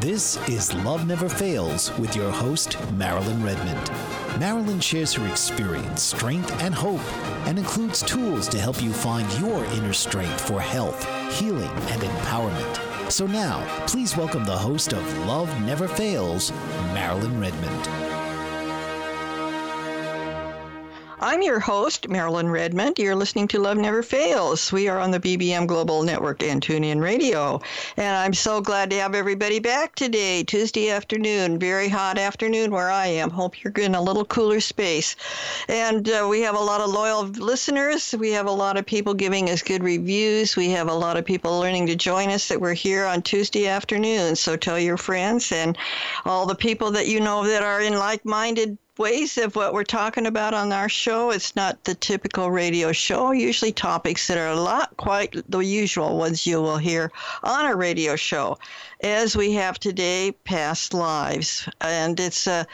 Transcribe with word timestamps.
This 0.00 0.38
is 0.48 0.72
Love 0.76 1.06
Never 1.06 1.28
Fails 1.28 1.94
with 1.98 2.16
your 2.16 2.30
host, 2.30 2.78
Marilyn 2.92 3.44
Redmond. 3.44 3.90
Marilyn 4.40 4.80
shares 4.80 5.12
her 5.12 5.26
experience, 5.28 6.02
strength, 6.02 6.50
and 6.62 6.74
hope, 6.74 7.04
and 7.46 7.58
includes 7.58 8.00
tools 8.00 8.48
to 8.48 8.58
help 8.58 8.82
you 8.82 8.94
find 8.94 9.30
your 9.38 9.62
inner 9.66 9.92
strength 9.92 10.40
for 10.40 10.58
health, 10.58 11.04
healing, 11.38 11.68
and 11.90 12.00
empowerment. 12.00 13.12
So 13.12 13.26
now, 13.26 13.62
please 13.86 14.16
welcome 14.16 14.46
the 14.46 14.56
host 14.56 14.94
of 14.94 15.26
Love 15.26 15.48
Never 15.66 15.86
Fails, 15.86 16.50
Marilyn 16.94 17.38
Redmond. 17.38 18.09
I'm 21.22 21.42
your 21.42 21.60
host, 21.60 22.08
Marilyn 22.08 22.48
Redmond. 22.48 22.98
You're 22.98 23.14
listening 23.14 23.46
to 23.48 23.58
Love 23.58 23.76
Never 23.76 24.02
Fails. 24.02 24.72
We 24.72 24.88
are 24.88 24.98
on 24.98 25.10
the 25.10 25.20
BBM 25.20 25.66
Global 25.66 26.02
Network 26.02 26.42
and 26.42 26.62
TuneIn 26.62 27.02
Radio. 27.02 27.60
And 27.98 28.16
I'm 28.16 28.32
so 28.32 28.62
glad 28.62 28.88
to 28.88 28.96
have 29.00 29.14
everybody 29.14 29.58
back 29.58 29.94
today, 29.94 30.44
Tuesday 30.44 30.88
afternoon. 30.88 31.58
Very 31.58 31.90
hot 31.90 32.16
afternoon 32.16 32.70
where 32.70 32.90
I 32.90 33.08
am. 33.08 33.28
Hope 33.28 33.62
you're 33.62 33.74
in 33.74 33.94
a 33.94 34.00
little 34.00 34.24
cooler 34.24 34.60
space. 34.60 35.14
And 35.68 36.08
uh, 36.08 36.26
we 36.26 36.40
have 36.40 36.54
a 36.54 36.58
lot 36.58 36.80
of 36.80 36.88
loyal 36.88 37.24
listeners. 37.24 38.14
We 38.18 38.30
have 38.30 38.46
a 38.46 38.50
lot 38.50 38.78
of 38.78 38.86
people 38.86 39.12
giving 39.12 39.50
us 39.50 39.60
good 39.60 39.84
reviews. 39.84 40.56
We 40.56 40.70
have 40.70 40.88
a 40.88 40.94
lot 40.94 41.18
of 41.18 41.26
people 41.26 41.60
learning 41.60 41.88
to 41.88 41.96
join 41.96 42.30
us 42.30 42.48
that 42.48 42.62
we're 42.62 42.72
here 42.72 43.04
on 43.04 43.20
Tuesday 43.20 43.66
afternoon. 43.66 44.36
So 44.36 44.56
tell 44.56 44.78
your 44.78 44.96
friends 44.96 45.52
and 45.52 45.76
all 46.24 46.46
the 46.46 46.54
people 46.54 46.92
that 46.92 47.08
you 47.08 47.20
know 47.20 47.46
that 47.46 47.62
are 47.62 47.82
in 47.82 47.98
like 47.98 48.24
minded 48.24 48.78
ways 49.00 49.38
of 49.38 49.56
what 49.56 49.72
we're 49.72 49.82
talking 49.82 50.26
about 50.26 50.52
on 50.52 50.72
our 50.72 50.88
show. 50.90 51.30
It's 51.30 51.56
not 51.56 51.82
the 51.84 51.94
typical 51.94 52.50
radio 52.50 52.92
show, 52.92 53.32
usually 53.32 53.72
topics 53.72 54.26
that 54.26 54.36
are 54.36 54.48
a 54.48 54.60
lot 54.60 54.94
quite 54.98 55.34
the 55.48 55.60
usual 55.60 56.18
ones 56.18 56.46
you 56.46 56.60
will 56.60 56.76
hear 56.76 57.10
on 57.42 57.64
a 57.64 57.74
radio 57.74 58.14
show, 58.14 58.58
as 59.00 59.34
we 59.34 59.52
have 59.52 59.78
today, 59.78 60.32
past 60.44 60.92
lives. 60.92 61.66
And 61.80 62.20
it's 62.20 62.46
a 62.46 62.66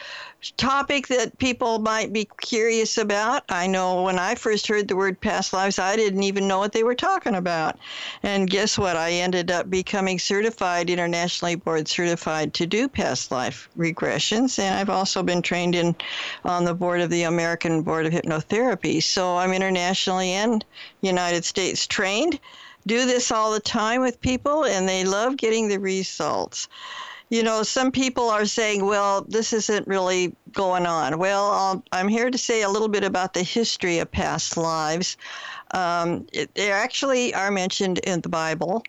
topic 0.57 1.07
that 1.07 1.37
people 1.39 1.79
might 1.79 2.13
be 2.13 2.29
curious 2.41 2.97
about. 2.97 3.43
I 3.49 3.67
know 3.67 4.03
when 4.03 4.19
I 4.19 4.35
first 4.35 4.67
heard 4.67 4.87
the 4.87 4.95
word 4.95 5.19
past 5.19 5.51
lives, 5.51 5.79
I 5.79 5.95
didn't 5.95 6.23
even 6.23 6.47
know 6.47 6.59
what 6.59 6.73
they 6.73 6.83
were 6.83 6.95
talking 6.95 7.35
about. 7.35 7.77
And 8.23 8.49
guess 8.49 8.77
what? 8.77 8.95
I 8.95 9.11
ended 9.11 9.51
up 9.51 9.69
becoming 9.69 10.19
certified, 10.19 10.89
internationally 10.89 11.55
board 11.55 11.87
certified 11.87 12.53
to 12.55 12.67
do 12.67 12.87
past 12.87 13.31
life 13.31 13.67
regressions. 13.77 14.59
And 14.59 14.75
I've 14.75 14.89
also 14.89 15.23
been 15.23 15.41
trained 15.41 15.75
in 15.75 15.95
on 16.45 16.65
the 16.65 16.73
board 16.73 17.01
of 17.01 17.09
the 17.09 17.23
American 17.23 17.81
Board 17.81 18.05
of 18.05 18.13
Hypnotherapy. 18.13 19.01
So 19.01 19.37
I'm 19.37 19.51
internationally 19.51 20.31
and 20.31 20.63
United 21.01 21.45
States 21.45 21.87
trained. 21.87 22.39
Do 22.85 23.05
this 23.05 23.31
all 23.31 23.51
the 23.51 23.59
time 23.59 23.99
with 23.99 24.21
people, 24.21 24.63
and 24.63 24.87
they 24.87 25.03
love 25.03 25.35
getting 25.35 25.67
the 25.67 25.77
results 25.77 26.69
you 27.29 27.43
know, 27.43 27.63
some 27.63 27.91
people 27.91 28.29
are 28.29 28.45
saying, 28.45 28.85
well, 28.85 29.25
this 29.27 29.53
isn't 29.53 29.87
really 29.87 30.35
going 30.53 30.85
on. 30.85 31.19
Well, 31.19 31.51
I'll, 31.51 31.83
I'm 31.91 32.07
here 32.07 32.29
to 32.29 32.37
say 32.37 32.61
a 32.61 32.69
little 32.69 32.87
bit 32.87 33.03
about 33.03 33.33
the 33.33 33.43
history 33.43 33.99
of 33.99 34.09
past 34.11 34.55
lives. 34.55 35.17
Um, 35.71 36.25
it, 36.31 36.53
they 36.55 36.71
actually 36.71 37.33
are 37.33 37.51
mentioned 37.51 37.99
in 37.99 38.21
the 38.21 38.29
Bible. 38.29 38.83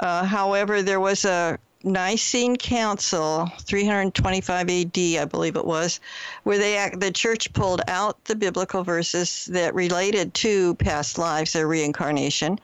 Uh, 0.00 0.24
however, 0.24 0.82
there 0.82 1.00
was 1.00 1.26
a 1.26 1.58
Nicene 1.84 2.56
Council, 2.56 3.46
325 3.60 4.68
AD, 4.68 4.98
I 4.98 5.24
believe 5.26 5.56
it 5.56 5.64
was, 5.64 6.00
where 6.42 6.58
they 6.58 6.90
the 6.96 7.12
church 7.12 7.52
pulled 7.52 7.82
out 7.86 8.24
the 8.24 8.34
biblical 8.34 8.82
verses 8.82 9.46
that 9.52 9.74
related 9.74 10.34
to 10.34 10.74
past 10.76 11.18
lives 11.18 11.54
or 11.54 11.68
reincarnation. 11.68 12.58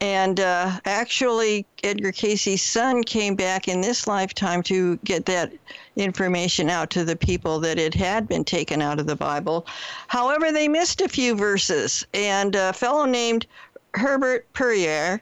And 0.00 0.38
uh, 0.40 0.78
actually, 0.84 1.66
Edgar 1.82 2.12
Cayce's 2.12 2.62
son 2.62 3.02
came 3.02 3.34
back 3.34 3.68
in 3.68 3.80
this 3.80 4.06
lifetime 4.06 4.62
to 4.64 4.96
get 5.04 5.26
that 5.26 5.52
information 5.96 6.70
out 6.70 6.90
to 6.90 7.04
the 7.04 7.16
people 7.16 7.58
that 7.60 7.78
it 7.78 7.94
had 7.94 8.28
been 8.28 8.44
taken 8.44 8.80
out 8.80 9.00
of 9.00 9.06
the 9.06 9.16
Bible. 9.16 9.66
However, 10.08 10.52
they 10.52 10.68
missed 10.68 11.00
a 11.00 11.08
few 11.08 11.34
verses, 11.34 12.06
and 12.14 12.54
a 12.54 12.72
fellow 12.72 13.04
named 13.04 13.46
Herbert 13.94 14.46
Puryear 14.52 15.20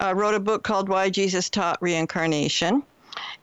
uh, 0.00 0.14
wrote 0.14 0.34
a 0.34 0.40
book 0.40 0.62
called 0.62 0.88
Why 0.88 1.10
Jesus 1.10 1.50
Taught 1.50 1.78
Reincarnation. 1.80 2.82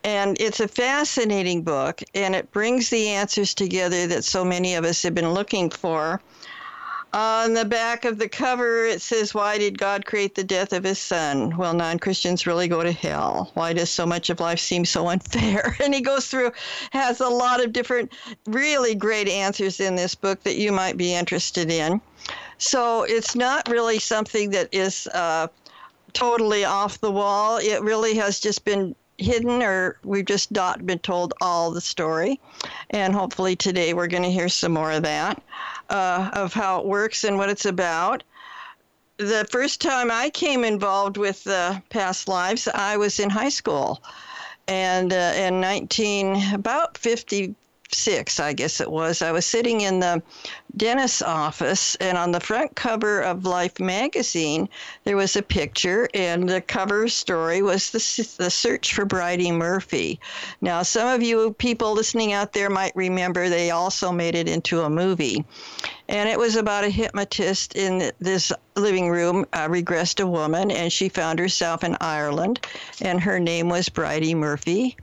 And 0.03 0.39
it's 0.39 0.59
a 0.59 0.67
fascinating 0.67 1.63
book, 1.63 2.01
and 2.13 2.35
it 2.35 2.51
brings 2.51 2.89
the 2.89 3.09
answers 3.09 3.53
together 3.53 4.07
that 4.07 4.23
so 4.23 4.43
many 4.43 4.75
of 4.75 4.85
us 4.85 5.01
have 5.03 5.15
been 5.15 5.33
looking 5.33 5.69
for. 5.69 6.21
On 7.13 7.53
the 7.53 7.65
back 7.65 8.05
of 8.05 8.17
the 8.17 8.27
cover, 8.27 8.85
it 8.85 8.99
says, 8.99 9.35
Why 9.35 9.59
did 9.59 9.77
God 9.77 10.03
create 10.03 10.33
the 10.33 10.43
death 10.43 10.73
of 10.73 10.83
his 10.83 10.97
son? 10.97 11.55
Well, 11.57 11.75
non 11.75 11.99
Christians 11.99 12.47
really 12.47 12.67
go 12.67 12.81
to 12.81 12.91
hell. 12.91 13.51
Why 13.53 13.71
does 13.71 13.91
so 13.91 14.07
much 14.07 14.31
of 14.31 14.39
life 14.39 14.59
seem 14.59 14.83
so 14.83 15.07
unfair? 15.09 15.77
And 15.79 15.93
he 15.93 16.01
goes 16.01 16.27
through, 16.27 16.53
has 16.91 17.21
a 17.21 17.29
lot 17.29 17.63
of 17.63 17.71
different, 17.71 18.11
really 18.47 18.95
great 18.95 19.29
answers 19.29 19.79
in 19.79 19.95
this 19.95 20.15
book 20.15 20.41
that 20.41 20.55
you 20.55 20.71
might 20.71 20.97
be 20.97 21.13
interested 21.13 21.69
in. 21.69 22.01
So 22.57 23.03
it's 23.03 23.35
not 23.35 23.69
really 23.69 23.99
something 23.99 24.49
that 24.51 24.69
is 24.71 25.05
uh, 25.07 25.49
totally 26.13 26.65
off 26.65 26.99
the 26.99 27.11
wall. 27.11 27.57
It 27.57 27.83
really 27.83 28.15
has 28.15 28.39
just 28.39 28.65
been 28.65 28.95
hidden 29.23 29.63
or 29.63 29.97
we've 30.03 30.25
just 30.25 30.51
not 30.51 30.85
been 30.85 30.99
told 30.99 31.33
all 31.41 31.71
the 31.71 31.81
story. 31.81 32.39
And 32.89 33.13
hopefully 33.13 33.55
today 33.55 33.93
we're 33.93 34.07
going 34.07 34.23
to 34.23 34.31
hear 34.31 34.49
some 34.49 34.73
more 34.73 34.91
of 34.91 35.03
that, 35.03 35.41
uh, 35.89 36.29
of 36.33 36.53
how 36.53 36.79
it 36.79 36.85
works 36.85 37.23
and 37.23 37.37
what 37.37 37.49
it's 37.49 37.65
about. 37.65 38.23
The 39.17 39.47
first 39.49 39.81
time 39.81 40.11
I 40.11 40.29
came 40.29 40.63
involved 40.63 41.17
with 41.17 41.45
uh, 41.47 41.79
past 41.89 42.27
lives, 42.27 42.67
I 42.67 42.97
was 42.97 43.19
in 43.19 43.29
high 43.29 43.49
school. 43.49 44.01
And 44.67 45.11
uh, 45.11 45.33
in 45.35 45.59
19, 45.59 46.53
about 46.53 46.97
50, 46.97 47.55
six, 47.93 48.39
I 48.39 48.53
guess 48.53 48.81
it 48.81 48.89
was. 48.89 49.21
I 49.21 49.31
was 49.31 49.45
sitting 49.45 49.81
in 49.81 49.99
the 49.99 50.21
dentist's 50.75 51.21
office, 51.21 51.95
and 51.95 52.17
on 52.17 52.31
the 52.31 52.39
front 52.39 52.75
cover 52.75 53.21
of 53.21 53.45
Life 53.45 53.79
magazine, 53.79 54.67
there 55.03 55.17
was 55.17 55.35
a 55.35 55.41
picture, 55.41 56.07
and 56.13 56.47
the 56.47 56.61
cover 56.61 57.07
story 57.07 57.61
was 57.61 57.91
the, 57.91 58.43
the 58.43 58.49
search 58.49 58.93
for 58.93 59.05
Bridey 59.05 59.51
Murphy. 59.51 60.19
Now, 60.61 60.83
some 60.83 61.07
of 61.07 61.21
you 61.21 61.53
people 61.53 61.93
listening 61.93 62.33
out 62.33 62.53
there 62.53 62.69
might 62.69 62.95
remember 62.95 63.49
they 63.49 63.71
also 63.71 64.11
made 64.11 64.35
it 64.35 64.49
into 64.49 64.81
a 64.81 64.89
movie. 64.89 65.45
And 66.09 66.27
it 66.27 66.37
was 66.37 66.57
about 66.57 66.83
a 66.83 66.89
hypnotist 66.89 67.75
in 67.75 68.11
this 68.19 68.51
living 68.75 69.09
room, 69.09 69.45
uh, 69.53 69.67
regressed 69.67 70.21
a 70.21 70.27
woman, 70.27 70.69
and 70.69 70.91
she 70.91 71.07
found 71.07 71.39
herself 71.39 71.83
in 71.83 71.95
Ireland, 72.01 72.65
and 73.01 73.21
her 73.21 73.39
name 73.39 73.69
was 73.69 73.87
Bridey 73.87 74.35
Murphy. 74.35 74.97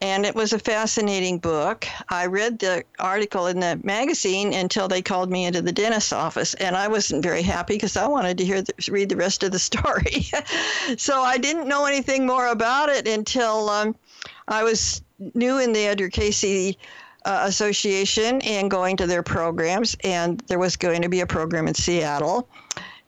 And 0.00 0.26
it 0.26 0.34
was 0.34 0.52
a 0.52 0.58
fascinating 0.58 1.38
book. 1.38 1.86
I 2.10 2.26
read 2.26 2.58
the 2.58 2.84
article 2.98 3.46
in 3.46 3.60
the 3.60 3.80
magazine 3.82 4.52
until 4.52 4.88
they 4.88 5.02
called 5.12 5.30
me 5.30 5.44
into 5.44 5.60
the 5.60 5.72
dentist's 5.72 6.14
office, 6.14 6.54
and 6.54 6.74
I 6.74 6.88
wasn't 6.88 7.22
very 7.22 7.42
happy 7.42 7.74
because 7.74 7.98
I 7.98 8.06
wanted 8.06 8.38
to 8.38 8.46
hear 8.46 8.62
the, 8.62 8.72
read 8.88 9.10
the 9.10 9.16
rest 9.16 9.42
of 9.42 9.52
the 9.52 9.58
story. 9.70 10.24
so 10.96 11.20
I 11.20 11.36
didn't 11.36 11.68
know 11.68 11.84
anything 11.84 12.24
more 12.26 12.46
about 12.46 12.88
it 12.88 13.06
until 13.06 13.68
um, 13.68 13.94
I 14.48 14.62
was 14.64 15.02
new 15.34 15.58
in 15.58 15.74
the 15.74 15.80
Edgar 15.80 16.08
Cayce 16.08 16.76
uh, 17.26 17.42
Association 17.44 18.40
and 18.40 18.70
going 18.70 18.96
to 18.96 19.06
their 19.06 19.22
programs. 19.22 19.98
And 20.02 20.40
there 20.46 20.58
was 20.58 20.78
going 20.78 21.02
to 21.02 21.10
be 21.10 21.20
a 21.20 21.26
program 21.26 21.68
in 21.68 21.74
Seattle. 21.74 22.48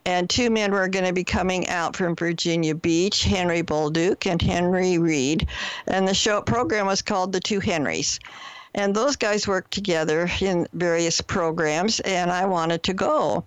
And 0.05 0.29
two 0.29 0.51
men 0.51 0.73
were 0.73 0.89
going 0.89 1.07
to 1.07 1.15
be 1.15 1.25
coming 1.25 1.71
out 1.71 1.97
from 1.97 2.17
Virginia 2.17 2.75
Beach, 2.75 3.25
Henry 3.25 3.63
Bolduc 3.63 4.31
and 4.31 4.43
Henry 4.43 4.99
Reed. 4.99 5.49
And 5.87 6.07
the 6.07 6.13
show 6.13 6.43
program 6.43 6.85
was 6.85 7.01
called 7.01 7.33
The 7.33 7.41
Two 7.41 7.61
Henrys. 7.61 8.21
And 8.75 8.95
those 8.95 9.15
guys 9.17 9.47
worked 9.47 9.71
together 9.71 10.29
in 10.41 10.67
various 10.73 11.21
programs, 11.21 12.01
and 12.01 12.31
I 12.31 12.45
wanted 12.47 12.83
to 12.85 12.93
go. 12.93 13.45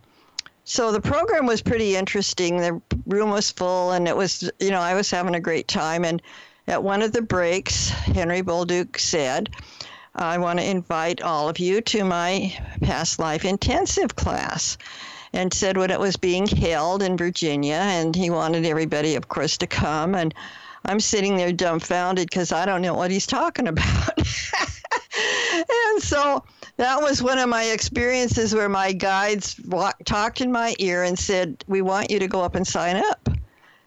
So 0.63 0.91
the 0.91 1.01
program 1.01 1.45
was 1.45 1.62
pretty 1.62 1.95
interesting. 1.95 2.57
The 2.57 2.81
room 3.06 3.31
was 3.31 3.51
full, 3.51 3.91
and 3.91 4.07
it 4.07 4.15
was, 4.15 4.50
you 4.59 4.71
know, 4.71 4.81
I 4.81 4.95
was 4.95 5.12
having 5.12 5.35
a 5.35 5.39
great 5.39 5.68
time. 5.68 6.06
And 6.06 6.21
at 6.68 6.83
one 6.83 7.01
of 7.01 7.13
the 7.13 7.21
breaks, 7.21 7.89
Henry 7.89 8.41
Bolduc 8.41 9.00
said, 9.00 9.50
I 10.15 10.38
want 10.38 10.59
to 10.59 10.69
invite 10.69 11.21
all 11.21 11.47
of 11.47 11.59
you 11.59 11.79
to 11.81 12.03
my 12.03 12.53
past 12.81 13.19
life 13.19 13.45
intensive 13.45 14.15
class. 14.15 14.77
And 15.33 15.53
said 15.53 15.77
when 15.77 15.91
it 15.91 16.00
was 16.00 16.15
being 16.15 16.47
held 16.47 17.03
in 17.03 17.18
Virginia, 17.18 17.75
and 17.75 18.15
he 18.15 18.29
wanted 18.29 18.65
everybody, 18.65 19.15
of 19.15 19.27
course, 19.27 19.57
to 19.57 19.68
come. 19.68 20.15
And 20.15 20.33
I'm 20.85 21.00
sitting 21.01 21.35
there 21.35 21.51
dumbfounded 21.51 22.29
because 22.29 22.51
I 22.51 22.65
don't 22.65 22.81
know 22.81 22.94
what 22.94 23.12
he's 23.12 23.27
talking 23.27 23.68
about. 23.68 24.18
and 25.18 26.04
so 26.04 26.44
that 26.78 27.02
was 27.02 27.22
one 27.24 27.40
of 27.40 27.50
my 27.50 27.66
experiences 27.66 28.54
where 28.54 28.69
my 28.69 28.94
guides 28.94 29.60
talked 30.06 30.42
in 30.42 30.52
my 30.52 30.75
ear 30.80 31.04
and 31.04 31.18
said, 31.18 31.64
We 31.68 31.81
want 31.81 32.12
you 32.12 32.19
to 32.19 32.28
go 32.28 32.42
up 32.42 32.56
and 32.56 32.66
sign 32.66 32.98
up. 32.98 33.30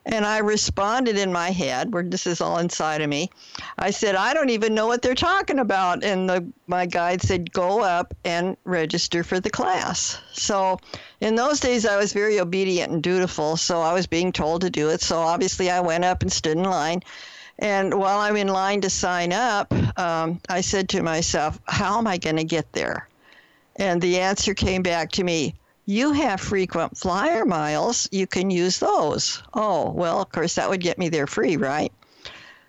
And 0.06 0.24
I 0.24 0.38
responded 0.38 1.18
in 1.18 1.30
my 1.30 1.50
head, 1.50 1.92
where 1.92 2.02
this 2.02 2.26
is 2.26 2.40
all 2.40 2.58
inside 2.58 3.02
of 3.02 3.08
me. 3.08 3.30
I 3.78 3.90
said, 3.90 4.16
I 4.16 4.32
don't 4.32 4.48
even 4.48 4.74
know 4.74 4.86
what 4.86 5.02
they're 5.02 5.14
talking 5.14 5.58
about. 5.58 6.02
And 6.02 6.28
the, 6.28 6.46
my 6.66 6.86
guide 6.86 7.22
said, 7.22 7.52
Go 7.52 7.80
up 7.82 8.14
and 8.24 8.56
register 8.64 9.22
for 9.22 9.38
the 9.38 9.50
class. 9.50 10.18
So 10.32 10.78
in 11.20 11.36
those 11.36 11.60
days, 11.60 11.86
I 11.86 11.96
was 11.96 12.12
very 12.12 12.40
obedient 12.40 12.92
and 12.92 13.02
dutiful. 13.02 13.56
So 13.56 13.82
I 13.82 13.92
was 13.92 14.06
being 14.06 14.32
told 14.32 14.62
to 14.62 14.70
do 14.70 14.88
it. 14.88 15.00
So 15.00 15.18
obviously, 15.18 15.70
I 15.70 15.80
went 15.80 16.04
up 16.04 16.22
and 16.22 16.32
stood 16.32 16.56
in 16.56 16.64
line. 16.64 17.02
And 17.60 17.94
while 17.94 18.18
I'm 18.18 18.36
in 18.36 18.48
line 18.48 18.80
to 18.80 18.90
sign 18.90 19.32
up, 19.32 19.72
um, 19.98 20.40
I 20.48 20.62
said 20.62 20.88
to 20.90 21.02
myself, 21.02 21.60
How 21.66 21.98
am 21.98 22.06
I 22.06 22.18
going 22.18 22.36
to 22.36 22.44
get 22.44 22.72
there? 22.72 23.08
And 23.76 24.02
the 24.02 24.18
answer 24.18 24.54
came 24.54 24.82
back 24.82 25.12
to 25.12 25.24
me 25.24 25.54
you 25.90 26.12
have 26.12 26.40
frequent 26.40 26.96
flyer 26.96 27.44
miles. 27.44 28.08
You 28.12 28.26
can 28.28 28.48
use 28.48 28.78
those. 28.78 29.42
Oh, 29.54 29.90
well, 29.90 30.22
of 30.22 30.30
course, 30.30 30.54
that 30.54 30.70
would 30.70 30.80
get 30.80 30.98
me 30.98 31.08
there 31.08 31.26
free, 31.26 31.56
right? 31.56 31.92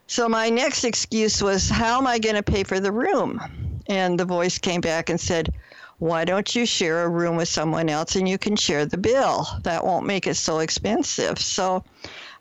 So 0.07 0.27
my 0.27 0.49
next 0.49 0.83
excuse 0.83 1.39
was, 1.39 1.69
How 1.69 1.99
am 1.99 2.07
I 2.07 2.17
going 2.17 2.35
to 2.35 2.41
pay 2.41 2.63
for 2.63 2.79
the 2.79 2.91
room? 2.91 3.39
And 3.87 4.19
the 4.19 4.25
voice 4.25 4.57
came 4.57 4.81
back 4.81 5.09
and 5.09 5.19
said, 5.19 5.53
Why 5.99 6.25
don't 6.25 6.55
you 6.55 6.65
share 6.65 7.03
a 7.03 7.09
room 7.09 7.35
with 7.35 7.47
someone 7.47 7.89
else 7.89 8.15
and 8.15 8.27
you 8.27 8.39
can 8.39 8.55
share 8.55 8.87
the 8.87 8.97
bill? 8.97 9.45
That 9.61 9.85
won't 9.85 10.07
make 10.07 10.25
it 10.25 10.35
so 10.35 10.57
expensive. 10.57 11.37
So 11.37 11.83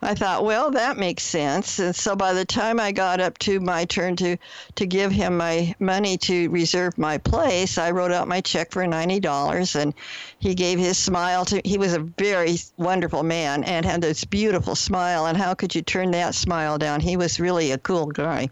I 0.03 0.15
thought, 0.15 0.45
well, 0.45 0.71
that 0.71 0.97
makes 0.97 1.23
sense. 1.23 1.79
And 1.79 1.95
so 1.95 2.17
by 2.17 2.33
the 2.33 2.47
time 2.47 2.81
I 2.81 2.91
got 2.91 3.21
up 3.21 3.37
to 3.41 3.61
my 3.61 3.85
turn 3.85 4.17
to, 4.17 4.39
to 4.77 4.87
give 4.87 5.13
him 5.13 5.37
my 5.37 5.75
money 5.79 6.17
to 6.19 6.49
reserve 6.49 6.97
my 6.97 7.19
place, 7.19 7.77
I 7.77 7.91
wrote 7.91 8.11
out 8.11 8.27
my 8.27 8.41
check 8.41 8.73
for 8.73 8.83
$90 8.85 9.81
and 9.81 9.93
he 10.39 10.55
gave 10.55 10.79
his 10.79 10.97
smile 10.97 11.45
to 11.47 11.61
he 11.67 11.77
was 11.77 11.93
a 11.93 11.99
very 11.99 12.57
wonderful 12.79 13.23
man 13.23 13.63
and 13.65 13.85
had 13.85 14.01
this 14.01 14.25
beautiful 14.25 14.75
smile 14.75 15.27
and 15.27 15.37
how 15.37 15.53
could 15.53 15.75
you 15.75 15.83
turn 15.83 16.13
that 16.13 16.35
smile 16.35 16.79
down? 16.79 17.01
He 17.01 17.19
was 17.19 17.39
really 17.39 17.73
a 17.73 17.79
cool 17.79 18.07
guy. 18.07 18.49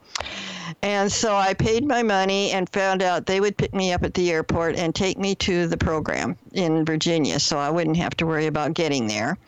And 0.82 1.10
so 1.10 1.34
I 1.34 1.54
paid 1.54 1.86
my 1.86 2.02
money 2.02 2.50
and 2.50 2.68
found 2.68 3.02
out 3.02 3.24
they 3.24 3.40
would 3.40 3.56
pick 3.56 3.74
me 3.74 3.92
up 3.94 4.02
at 4.02 4.12
the 4.12 4.30
airport 4.30 4.76
and 4.76 4.94
take 4.94 5.16
me 5.16 5.34
to 5.36 5.66
the 5.66 5.78
program 5.78 6.36
in 6.52 6.84
Virginia 6.84 7.40
so 7.40 7.56
I 7.56 7.70
wouldn't 7.70 7.96
have 7.96 8.14
to 8.18 8.26
worry 8.26 8.46
about 8.46 8.74
getting 8.74 9.06
there 9.06 9.38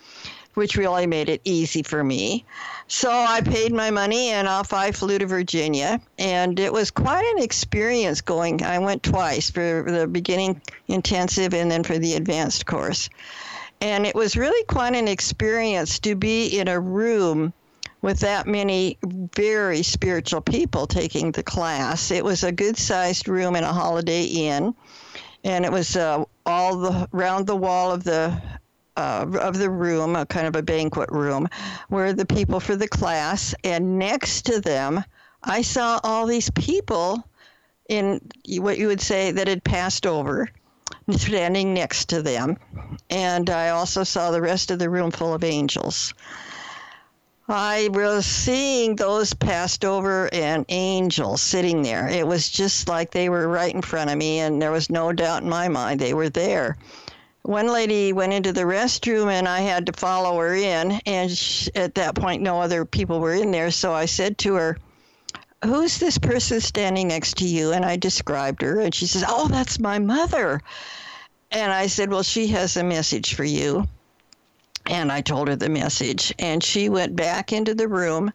which 0.61 0.77
really 0.77 1.07
made 1.07 1.31
it 1.31 1.41
easy 1.45 1.83
for 1.83 2.05
me. 2.05 2.45
So 2.87 3.11
I 3.11 3.41
paid 3.41 3.73
my 3.73 3.91
money 3.91 4.29
and 4.29 4.47
off 4.47 4.75
I 4.75 4.93
flew 4.93 5.19
to 5.19 5.25
Virginia. 5.25 6.03
And 6.19 6.61
it 6.61 6.71
was 6.71 6.91
quite 6.91 7.25
an 7.25 7.43
experience 7.43 8.21
going. 8.21 8.63
I 8.63 8.79
went 8.79 9.03
twice 9.03 9.49
for 9.49 9.87
the 9.89 10.07
beginning 10.07 10.61
intensive 10.87 11.55
and 11.55 11.71
then 11.71 11.83
for 11.83 11.97
the 11.97 12.13
advanced 12.13 12.67
course. 12.67 13.09
And 13.81 14.05
it 14.05 14.15
was 14.15 14.37
really 14.37 14.63
quite 14.65 14.95
an 14.95 15.09
experience 15.09 15.99
to 16.01 16.15
be 16.15 16.59
in 16.59 16.69
a 16.69 16.79
room 16.79 17.55
with 18.03 18.21
that 18.21 18.47
many 18.47 18.99
very 19.03 19.83
spiritual 19.83 20.43
people 20.43 20.87
taking 20.87 21.33
the 21.33 21.43
class. 21.43 22.11
It 22.11 22.23
was 22.23 22.45
a 22.45 22.53
good 22.53 22.77
sized 22.77 23.29
room 23.29 23.57
in 23.57 23.65
a 23.65 23.73
Holiday 23.73 24.25
Inn. 24.25 24.75
And 25.43 25.65
it 25.65 25.73
was 25.73 25.97
uh, 25.97 26.27
all 26.45 26.77
the 26.77 27.09
around 27.15 27.47
the 27.47 27.57
wall 27.57 27.93
of 27.93 28.05
the 28.05 28.43
uh, 28.97 29.27
of 29.41 29.59
the 29.59 29.71
room, 29.71 30.17
a 30.17 30.27
kind 30.27 30.47
of 30.47 30.57
a 30.57 30.63
banquet 30.63 31.11
room, 31.11 31.49
were 31.89 32.13
the 32.13 32.27
people 32.27 32.61
for 32.61 32.77
the 32.77 32.89
class, 32.89 33.55
and 33.65 33.99
next 33.99 34.47
to 34.47 34.61
them, 34.61 35.05
I 35.43 35.63
saw 35.63 36.01
all 36.03 36.27
these 36.27 36.51
people 36.51 37.25
in 37.89 38.21
what 38.59 38.79
you 38.79 38.87
would 38.89 39.01
say 39.01 39.33
that 39.33 39.49
had 39.49 39.65
passed 39.65 40.07
over, 40.07 40.49
standing 41.11 41.75
next 41.75 42.11
to 42.11 42.23
them, 42.23 42.57
and 43.09 43.49
I 43.51 43.71
also 43.71 44.05
saw 44.05 44.31
the 44.31 44.43
rest 44.43 44.71
of 44.71 44.79
the 44.79 44.91
room 44.91 45.11
full 45.11 45.35
of 45.35 45.45
angels. 45.45 46.15
I 47.49 47.89
was 47.93 48.27
seeing 48.27 48.95
those 48.95 49.35
passed 49.35 49.85
over 49.85 50.33
and 50.33 50.65
angels 50.69 51.43
sitting 51.43 51.83
there. 51.83 52.09
It 52.09 52.25
was 52.25 52.49
just 52.49 52.89
like 52.89 53.11
they 53.11 53.29
were 53.29 53.49
right 53.49 53.75
in 53.75 53.83
front 53.83 54.09
of 54.09 54.17
me, 54.17 54.39
and 54.39 54.63
there 54.63 54.71
was 54.71 54.89
no 54.89 55.13
doubt 55.13 55.43
in 55.43 55.49
my 55.49 55.67
mind 55.67 56.01
they 56.01 56.15
were 56.15 56.29
there 56.29 56.77
one 57.51 57.67
lady 57.67 58.13
went 58.13 58.33
into 58.33 58.53
the 58.53 58.61
restroom 58.61 59.29
and 59.29 59.49
I 59.49 59.61
had 59.61 59.87
to 59.87 59.93
follow 59.93 60.39
her 60.39 60.55
in. 60.55 61.01
And 61.05 61.29
she, 61.29 61.69
at 61.75 61.97
that 61.97 62.15
point, 62.15 62.43
no 62.43 62.61
other 62.61 62.85
people 62.85 63.19
were 63.19 63.35
in 63.35 63.51
there. 63.51 63.73
So 63.73 63.93
I 63.93 64.07
said 64.07 64.39
to 64.39 64.55
her, 64.55 64.79
Who's 65.65 65.99
this 65.99 66.17
person 66.17 66.61
standing 66.61 67.09
next 67.09 67.39
to 67.39 67.45
you? 67.45 67.73
And 67.73 67.85
I 67.85 67.97
described 67.97 68.63
her. 68.63 68.79
And 68.79 68.95
she 68.95 69.07
says, 69.07 69.25
Oh, 69.27 69.49
that's 69.49 69.81
my 69.81 69.99
mother. 69.99 70.61
And 71.51 71.73
I 71.73 71.89
said, 71.89 72.11
Well, 72.11 72.23
she 72.23 72.47
has 72.49 72.77
a 72.77 72.85
message 72.85 73.35
for 73.35 73.45
you. 73.45 73.89
And 74.87 75.11
I 75.11 75.21
told 75.21 75.49
her 75.49 75.57
the 75.57 75.69
message. 75.69 76.33
And 76.39 76.63
she 76.63 76.89
went 76.89 77.17
back 77.17 77.53
into 77.53 77.75
the 77.75 77.89
room 77.89 78.33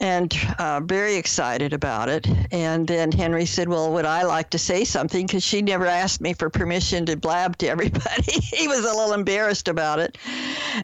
and 0.00 0.36
uh, 0.58 0.80
very 0.80 1.16
excited 1.16 1.72
about 1.72 2.08
it. 2.08 2.26
And 2.52 2.86
then 2.86 3.12
Henry 3.12 3.46
said, 3.46 3.68
Well, 3.68 3.92
would 3.92 4.04
I 4.04 4.22
like 4.22 4.50
to 4.50 4.58
say 4.58 4.84
something? 4.84 5.26
Because 5.26 5.42
she 5.42 5.62
never 5.62 5.86
asked 5.86 6.20
me 6.20 6.34
for 6.34 6.50
permission 6.50 7.06
to 7.06 7.16
blab 7.16 7.56
to 7.58 7.68
everybody. 7.70 8.32
he 8.40 8.68
was 8.68 8.80
a 8.80 8.94
little 8.94 9.14
embarrassed 9.14 9.68
about 9.68 9.98
it. 9.98 10.18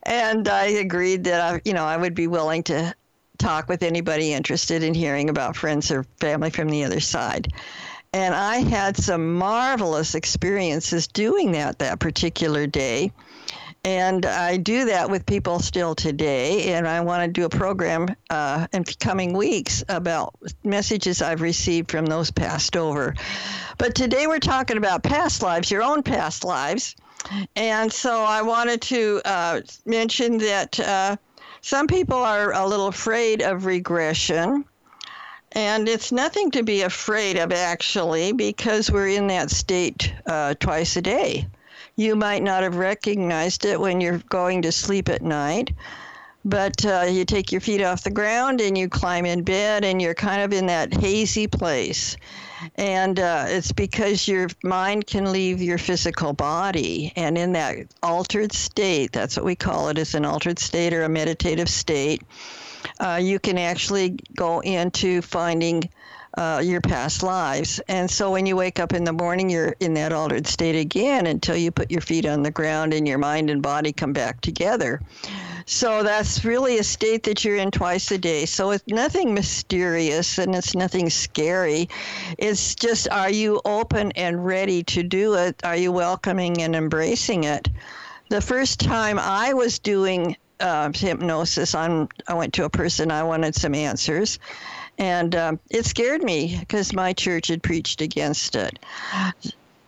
And 0.04 0.48
I 0.48 0.64
agreed 0.64 1.24
that 1.24 1.40
I, 1.40 1.60
you 1.64 1.74
know, 1.74 1.84
I 1.84 1.96
would 1.96 2.14
be 2.14 2.26
willing 2.26 2.62
to 2.64 2.94
talk 3.38 3.68
with 3.68 3.82
anybody 3.82 4.32
interested 4.32 4.82
in 4.82 4.94
hearing 4.94 5.28
about 5.28 5.56
friends 5.56 5.90
or 5.90 6.04
family 6.20 6.50
from 6.50 6.68
the 6.68 6.84
other 6.84 7.00
side. 7.00 7.52
And 8.14 8.34
I 8.34 8.56
had 8.56 8.96
some 8.96 9.34
marvelous 9.34 10.14
experiences 10.14 11.06
doing 11.06 11.52
that 11.52 11.78
that 11.78 11.98
particular 11.98 12.66
day. 12.66 13.10
And 13.84 14.24
I 14.24 14.58
do 14.58 14.84
that 14.86 15.10
with 15.10 15.26
people 15.26 15.58
still 15.58 15.96
today. 15.96 16.72
And 16.74 16.86
I 16.86 17.00
want 17.00 17.24
to 17.24 17.32
do 17.32 17.44
a 17.44 17.48
program 17.48 18.14
uh, 18.30 18.68
in 18.72 18.84
coming 18.84 19.32
weeks 19.32 19.82
about 19.88 20.34
messages 20.62 21.20
I've 21.20 21.40
received 21.40 21.90
from 21.90 22.06
those 22.06 22.30
passed 22.30 22.76
over. 22.76 23.14
But 23.78 23.96
today 23.96 24.28
we're 24.28 24.38
talking 24.38 24.76
about 24.76 25.02
past 25.02 25.42
lives, 25.42 25.70
your 25.70 25.82
own 25.82 26.04
past 26.04 26.44
lives. 26.44 26.94
And 27.56 27.92
so 27.92 28.22
I 28.22 28.42
wanted 28.42 28.82
to 28.82 29.20
uh, 29.24 29.60
mention 29.84 30.38
that 30.38 30.78
uh, 30.78 31.16
some 31.60 31.88
people 31.88 32.18
are 32.18 32.52
a 32.52 32.66
little 32.66 32.88
afraid 32.88 33.42
of 33.42 33.66
regression. 33.66 34.64
And 35.52 35.88
it's 35.88 36.12
nothing 36.12 36.52
to 36.52 36.62
be 36.62 36.82
afraid 36.82 37.36
of, 37.36 37.52
actually, 37.52 38.32
because 38.32 38.90
we're 38.90 39.08
in 39.08 39.26
that 39.26 39.50
state 39.50 40.14
uh, 40.24 40.54
twice 40.54 40.96
a 40.96 41.02
day. 41.02 41.46
You 41.96 42.16
might 42.16 42.42
not 42.42 42.62
have 42.62 42.76
recognized 42.76 43.64
it 43.64 43.78
when 43.78 44.00
you're 44.00 44.22
going 44.28 44.62
to 44.62 44.72
sleep 44.72 45.08
at 45.08 45.22
night, 45.22 45.72
but 46.44 46.84
uh, 46.84 47.06
you 47.08 47.24
take 47.24 47.52
your 47.52 47.60
feet 47.60 47.82
off 47.82 48.02
the 48.02 48.10
ground 48.10 48.60
and 48.60 48.76
you 48.76 48.88
climb 48.88 49.26
in 49.26 49.42
bed 49.42 49.84
and 49.84 50.00
you're 50.00 50.14
kind 50.14 50.42
of 50.42 50.52
in 50.52 50.66
that 50.66 50.92
hazy 50.94 51.46
place. 51.46 52.16
And 52.76 53.18
uh, 53.18 53.44
it's 53.48 53.72
because 53.72 54.26
your 54.26 54.48
mind 54.62 55.06
can 55.06 55.32
leave 55.32 55.60
your 55.60 55.78
physical 55.78 56.32
body. 56.32 57.12
And 57.16 57.36
in 57.36 57.52
that 57.52 57.76
altered 58.02 58.52
state, 58.52 59.12
that's 59.12 59.36
what 59.36 59.44
we 59.44 59.54
call 59.54 59.88
it, 59.88 59.98
is 59.98 60.14
an 60.14 60.24
altered 60.24 60.58
state 60.58 60.94
or 60.94 61.02
a 61.02 61.08
meditative 61.08 61.68
state, 61.68 62.22
uh, 63.00 63.20
you 63.22 63.38
can 63.38 63.58
actually 63.58 64.16
go 64.34 64.60
into 64.60 65.22
finding 65.22 65.88
uh, 66.36 66.62
your 66.64 66.80
past 66.80 67.22
lives. 67.22 67.80
And 67.88 68.10
so 68.10 68.30
when 68.30 68.46
you 68.46 68.56
wake 68.56 68.80
up 68.80 68.92
in 68.92 69.04
the 69.04 69.12
morning, 69.12 69.50
you're 69.50 69.74
in 69.80 69.94
that 69.94 70.12
altered 70.12 70.46
state 70.46 70.76
again 70.76 71.26
until 71.26 71.56
you 71.56 71.70
put 71.70 71.90
your 71.90 72.00
feet 72.00 72.26
on 72.26 72.42
the 72.42 72.50
ground 72.50 72.94
and 72.94 73.06
your 73.06 73.18
mind 73.18 73.50
and 73.50 73.62
body 73.62 73.92
come 73.92 74.12
back 74.12 74.40
together. 74.40 75.00
So 75.66 76.02
that's 76.02 76.44
really 76.44 76.78
a 76.78 76.84
state 76.84 77.22
that 77.24 77.44
you're 77.44 77.56
in 77.56 77.70
twice 77.70 78.10
a 78.10 78.18
day. 78.18 78.46
So 78.46 78.70
it's 78.70 78.84
nothing 78.88 79.34
mysterious 79.34 80.38
and 80.38 80.54
it's 80.54 80.74
nothing 80.74 81.08
scary. 81.10 81.88
It's 82.38 82.74
just 82.74 83.08
are 83.10 83.30
you 83.30 83.60
open 83.64 84.12
and 84.12 84.44
ready 84.44 84.82
to 84.84 85.02
do 85.02 85.34
it? 85.34 85.60
Are 85.64 85.76
you 85.76 85.92
welcoming 85.92 86.62
and 86.62 86.74
embracing 86.74 87.44
it? 87.44 87.68
The 88.28 88.40
first 88.40 88.80
time 88.80 89.18
I 89.18 89.52
was 89.52 89.78
doing 89.78 90.36
uh, 90.58 90.90
hypnosis 90.94 91.74
on, 91.74 92.08
I 92.26 92.34
went 92.34 92.54
to 92.54 92.64
a 92.64 92.70
person, 92.70 93.10
I 93.10 93.22
wanted 93.24 93.54
some 93.54 93.74
answers. 93.74 94.38
And 94.98 95.34
um, 95.34 95.60
it 95.70 95.86
scared 95.86 96.22
me 96.22 96.56
because 96.60 96.92
my 96.92 97.12
church 97.12 97.48
had 97.48 97.62
preached 97.62 98.00
against 98.00 98.54
it. 98.56 98.78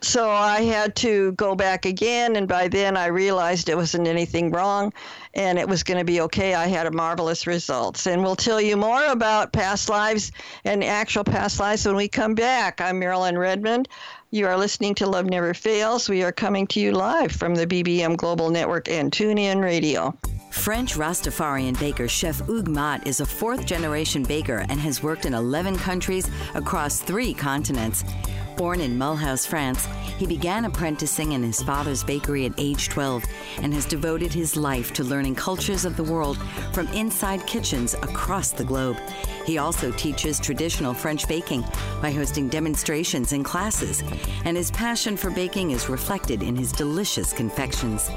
So 0.01 0.29
I 0.29 0.61
had 0.61 0.97
to 0.97 1.33
go 1.33 1.55
back 1.55 1.87
again, 1.87 2.37
and 2.37 2.47
by 2.47 2.69
then 2.69 2.95
I 2.97 3.07
realized 3.07 3.71
it 3.71 3.77
wasn't 3.77 4.07
anything 4.07 4.51
wrong 4.51 4.93
and 5.35 5.59
it 5.59 5.69
was 5.69 5.83
going 5.83 5.99
to 5.99 6.05
be 6.05 6.21
okay. 6.23 6.55
I 6.55 6.67
had 6.67 6.87
a 6.87 6.91
marvelous 6.91 7.47
results. 7.47 8.07
And 8.07 8.23
we'll 8.23 8.37
tell 8.37 8.61
you 8.61 8.77
more 8.77 9.05
about 9.07 9.53
past 9.53 9.89
lives 9.89 10.33
and 10.65 10.85
actual 10.85 11.25
past 11.25 11.59
lives 11.61 11.87
when 11.87 11.97
we 11.97 12.09
come 12.09 12.35
back. 12.35 12.81
I'm 12.81 12.99
Marilyn 12.99 13.37
Redmond. 13.37 13.89
You 14.31 14.47
are 14.47 14.57
listening 14.57 14.95
to 14.97 15.07
Love 15.07 15.27
Never 15.27 15.55
Fails. 15.55 16.09
We 16.09 16.23
are 16.23 16.33
coming 16.33 16.67
to 16.69 16.81
you 16.81 16.93
live 16.93 17.33
from 17.33 17.55
the 17.55 17.67
BBM 17.67 18.17
Global 18.17 18.51
Network 18.51 18.89
and 18.89 19.11
TuneIn 19.11 19.63
Radio. 19.63 20.17
French 20.55 20.95
Rastafarian 20.95 21.79
baker 21.79 22.09
Chef 22.09 22.41
Hugues 22.47 22.71
Mott 22.71 23.07
is 23.07 23.21
a 23.21 23.27
fourth 23.27 23.67
generation 23.67 24.23
baker 24.23 24.65
and 24.71 24.81
has 24.81 25.03
worked 25.03 25.27
in 25.27 25.35
11 25.35 25.77
countries 25.77 26.31
across 26.55 27.01
three 27.01 27.35
continents. 27.35 28.03
Born 28.57 28.81
in 28.81 28.97
Mulhouse, 28.97 29.45
France, 29.45 29.89
he 30.17 30.27
began 30.27 30.65
apprenticing 30.65 31.33
in 31.33 31.43
his 31.43 31.61
father's 31.61 32.05
bakery 32.05 32.47
at 32.47 32.53
age 32.57 32.89
12 32.89 33.25
and 33.63 33.75
has 33.75 33.85
devoted 33.85 34.33
his 34.33 34.57
life 34.57 34.93
to 34.93 35.03
learning 35.03 35.35
cultures 35.35 35.85
of 35.85 35.97
the 35.97 36.05
world 36.05 36.39
from 36.73 36.87
inside 36.89 37.45
kitchens 37.49 37.95
across 37.95 38.53
the 38.53 38.65
globe. 38.65 38.97
He 39.45 39.59
also 39.59 39.91
teaches 39.93 40.39
traditional 40.39 40.95
French 40.95 41.27
baking 41.27 41.65
by 42.01 42.13
hosting 42.13 42.49
demonstrations 42.49 43.33
and 43.33 43.45
classes, 43.45 44.03
and 44.45 44.57
his 44.57 44.71
passion 44.71 45.17
for 45.17 45.31
baking 45.31 45.73
is 45.73 45.89
reflected 45.89 46.43
in 46.43 46.55
his 46.55 46.73
delicious 46.73 47.33
confections. 47.33 48.09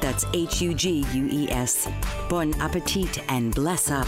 That's 0.01 0.25
H 0.33 0.61
U 0.61 0.73
G 0.73 1.05
U 1.13 1.29
E 1.31 1.47
S. 1.51 1.87
Bon 2.27 2.59
appetit 2.59 3.19
and 3.31 3.53
bless 3.53 3.91
up. 3.91 4.07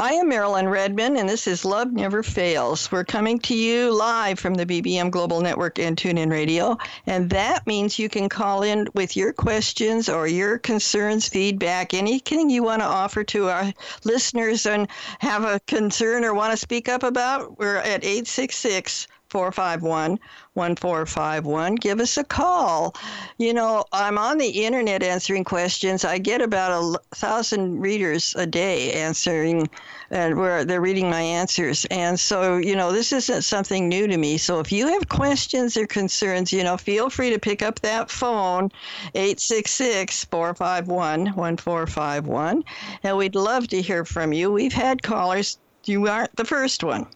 I 0.00 0.14
am 0.14 0.30
Marilyn 0.30 0.66
Redmond, 0.66 1.18
and 1.18 1.28
this 1.28 1.46
is 1.46 1.62
Love 1.62 1.92
Never 1.92 2.22
Fails. 2.22 2.90
We're 2.90 3.04
coming 3.04 3.38
to 3.40 3.54
you 3.54 3.94
live 3.94 4.38
from 4.38 4.54
the 4.54 4.64
BBM 4.64 5.10
Global 5.10 5.42
Network 5.42 5.78
and 5.78 5.94
TuneIn 5.94 6.30
Radio, 6.30 6.78
and 7.04 7.28
that 7.28 7.66
means 7.66 7.98
you 7.98 8.08
can 8.08 8.30
call 8.30 8.62
in 8.62 8.88
with 8.94 9.14
your 9.14 9.34
questions 9.34 10.08
or 10.08 10.26
your 10.26 10.56
concerns, 10.56 11.28
feedback, 11.28 11.92
anything 11.92 12.48
you 12.48 12.62
want 12.62 12.80
to 12.80 12.86
offer 12.86 13.24
to 13.24 13.50
our 13.50 13.74
listeners 14.04 14.64
and 14.64 14.88
have 15.18 15.44
a 15.44 15.60
concern 15.66 16.24
or 16.24 16.32
want 16.32 16.52
to 16.52 16.56
speak 16.56 16.88
up 16.88 17.02
about. 17.02 17.58
We're 17.58 17.76
at 17.76 18.02
866 18.02 19.06
451 19.30 20.18
1451. 20.54 21.76
Give 21.76 22.00
us 22.00 22.16
a 22.18 22.24
call. 22.24 22.94
You 23.38 23.54
know, 23.54 23.84
I'm 23.92 24.18
on 24.18 24.38
the 24.38 24.48
internet 24.48 25.02
answering 25.02 25.44
questions. 25.44 26.04
I 26.04 26.18
get 26.18 26.42
about 26.42 26.72
a 26.72 27.16
thousand 27.16 27.80
readers 27.80 28.34
a 28.36 28.46
day 28.46 28.92
answering, 28.92 29.70
and 30.10 30.36
where 30.36 30.64
they're 30.64 30.80
reading 30.80 31.08
my 31.08 31.20
answers. 31.20 31.84
And 31.86 32.18
so, 32.18 32.56
you 32.56 32.74
know, 32.74 32.90
this 32.90 33.12
isn't 33.12 33.42
something 33.42 33.88
new 33.88 34.06
to 34.08 34.16
me. 34.16 34.36
So 34.38 34.58
if 34.58 34.72
you 34.72 34.88
have 34.88 35.08
questions 35.08 35.76
or 35.76 35.86
concerns, 35.86 36.52
you 36.52 36.64
know, 36.64 36.76
feel 36.76 37.08
free 37.10 37.30
to 37.30 37.38
pick 37.38 37.62
up 37.62 37.80
that 37.80 38.10
phone, 38.10 38.70
866 39.14 40.24
451 40.24 41.26
1451. 41.36 42.64
And 43.04 43.16
we'd 43.16 43.36
love 43.36 43.68
to 43.68 43.80
hear 43.80 44.04
from 44.04 44.32
you. 44.32 44.50
We've 44.50 44.72
had 44.72 45.02
callers. 45.02 45.58
You 45.84 46.08
aren't 46.08 46.34
the 46.36 46.44
first 46.44 46.84
one. 46.84 47.06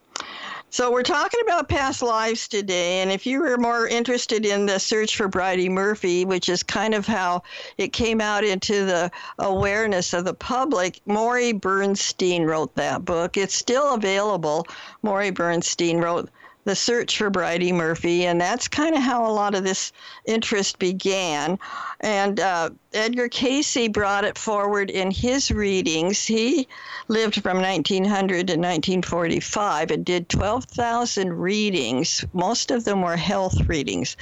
So 0.75 0.91
we're 0.91 1.05
talking 1.05 1.39
about 1.45 1.69
past 1.69 2.03
lives 2.03 2.49
today, 2.49 2.99
and 2.99 3.13
if 3.13 3.27
you 3.27 3.43
were 3.43 3.57
more 3.57 3.87
interested 3.87 4.45
in 4.45 4.67
the 4.67 4.81
search 4.81 5.17
for 5.17 5.29
Bridey 5.29 5.69
Murphy, 5.69 6.25
which 6.25 6.49
is 6.49 6.65
kind 6.65 6.95
of 6.95 7.07
how 7.07 7.45
it 7.79 7.93
came 7.93 8.21
out 8.21 8.43
into 8.43 8.85
the 8.85 9.09
awareness 9.39 10.13
of 10.13 10.25
the 10.25 10.35
public, 10.35 11.01
Morey 11.07 11.53
Bernstein 11.53 12.43
wrote 12.43 12.75
that 12.75 13.05
book. 13.05 13.37
It's 13.37 13.55
still 13.55 13.95
available. 13.95 14.67
Morey 15.05 15.31
Bernstein 15.31 15.99
wrote 15.99 16.29
the 16.65 16.75
search 16.75 17.19
for 17.19 17.31
Bridey 17.31 17.73
Murphy, 17.73 18.27
and 18.27 18.41
that's 18.41 18.69
kind 18.69 18.95
of 18.95 19.03
how 19.03 19.27
a 19.27 19.33
lot 19.33 19.55
of 19.55 19.65
this 19.65 19.93
interest 20.25 20.79
began. 20.79 21.59
And 22.01 22.41
uh, 22.41 22.71
Edgar 22.93 23.29
Cayce 23.29 23.89
brought 23.89 24.25
it 24.25 24.39
forward 24.39 24.91
in 24.91 25.11
his 25.11 25.51
readings. 25.51 26.25
He 26.25 26.69
lived 27.09 27.43
from 27.43 27.61
1900 27.61 28.47
to 28.49 28.55
1945 28.55 29.91
and 29.91 30.05
did 30.05 30.29
12,000 30.29 31.33
readings. 31.33 32.25
Most 32.33 32.71
of 32.71 32.85
them 32.85 33.03
were 33.03 33.17
health 33.17 33.61
readings. 33.69 34.17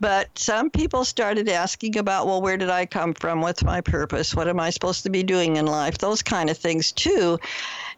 But 0.00 0.38
some 0.38 0.70
people 0.70 1.04
started 1.04 1.48
asking 1.48 1.98
about, 1.98 2.26
well, 2.26 2.40
where 2.40 2.56
did 2.56 2.70
I 2.70 2.86
come 2.86 3.14
from? 3.14 3.40
What's 3.40 3.64
my 3.64 3.80
purpose? 3.80 4.34
What 4.34 4.46
am 4.46 4.60
I 4.60 4.70
supposed 4.70 5.02
to 5.02 5.10
be 5.10 5.24
doing 5.24 5.56
in 5.56 5.66
life? 5.66 5.98
Those 5.98 6.22
kind 6.22 6.50
of 6.50 6.56
things, 6.56 6.92
too. 6.92 7.40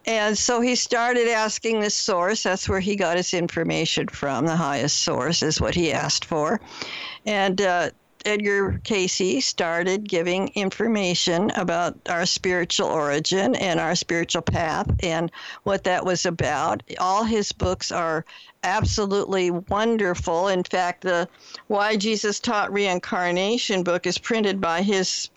And 0.07 0.37
so 0.37 0.61
he 0.61 0.75
started 0.75 1.29
asking 1.29 1.81
the 1.81 1.91
source. 1.91 2.43
That's 2.43 2.69
where 2.69 2.81
he 2.81 2.97
got 2.97 3.17
his 3.17 3.35
information 3.35 4.09
from. 4.09 4.47
The 4.47 4.57
highest 4.57 5.03
source 5.03 5.43
is 5.43 5.61
what 5.61 5.75
he 5.75 5.93
asked 5.93 6.25
for. 6.25 6.61
And 7.27 7.61
uh, 7.61 7.91
Edgar 8.25 8.81
Cayce 8.85 9.45
started 9.45 10.09
giving 10.09 10.49
information 10.49 11.51
about 11.53 11.99
our 12.09 12.27
spiritual 12.27 12.89
origin 12.89 13.55
and 13.55 13.81
our 13.81 13.95
spiritual 13.95 14.43
path 14.43 14.91
and 15.03 15.31
what 15.63 15.85
that 15.85 16.05
was 16.05 16.27
about. 16.27 16.83
All 16.99 17.25
his 17.25 17.53
books 17.53 17.91
are 17.91 18.25
absolutely 18.63 19.51
wonderful. 19.51 20.49
In 20.49 20.63
fact, 20.65 21.03
the 21.03 21.29
Why 21.69 21.97
Jesus 21.97 22.41
Taught 22.41 22.73
Reincarnation 22.73 23.83
book 23.83 24.07
is 24.07 24.19
printed 24.19 24.61
by 24.61 24.83
his 24.83 25.31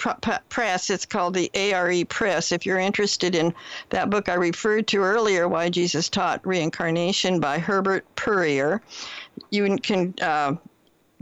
press. 0.50 0.90
It's 0.90 1.06
called 1.06 1.34
the 1.34 1.50
ARE 1.54 2.06
Press. 2.06 2.52
If 2.52 2.66
you're 2.66 2.80
interested 2.80 3.34
in 3.34 3.54
that 3.90 4.10
book 4.10 4.28
I 4.28 4.34
referred 4.34 4.88
to 4.88 4.98
earlier, 4.98 5.48
Why 5.48 5.70
Jesus 5.70 6.10
Taught 6.10 6.46
Reincarnation 6.46 7.40
by 7.40 7.60
Herbert 7.60 8.06
Puryear, 8.16 8.82
you 9.52 9.78
can 9.78 10.14
uh, 10.22 10.56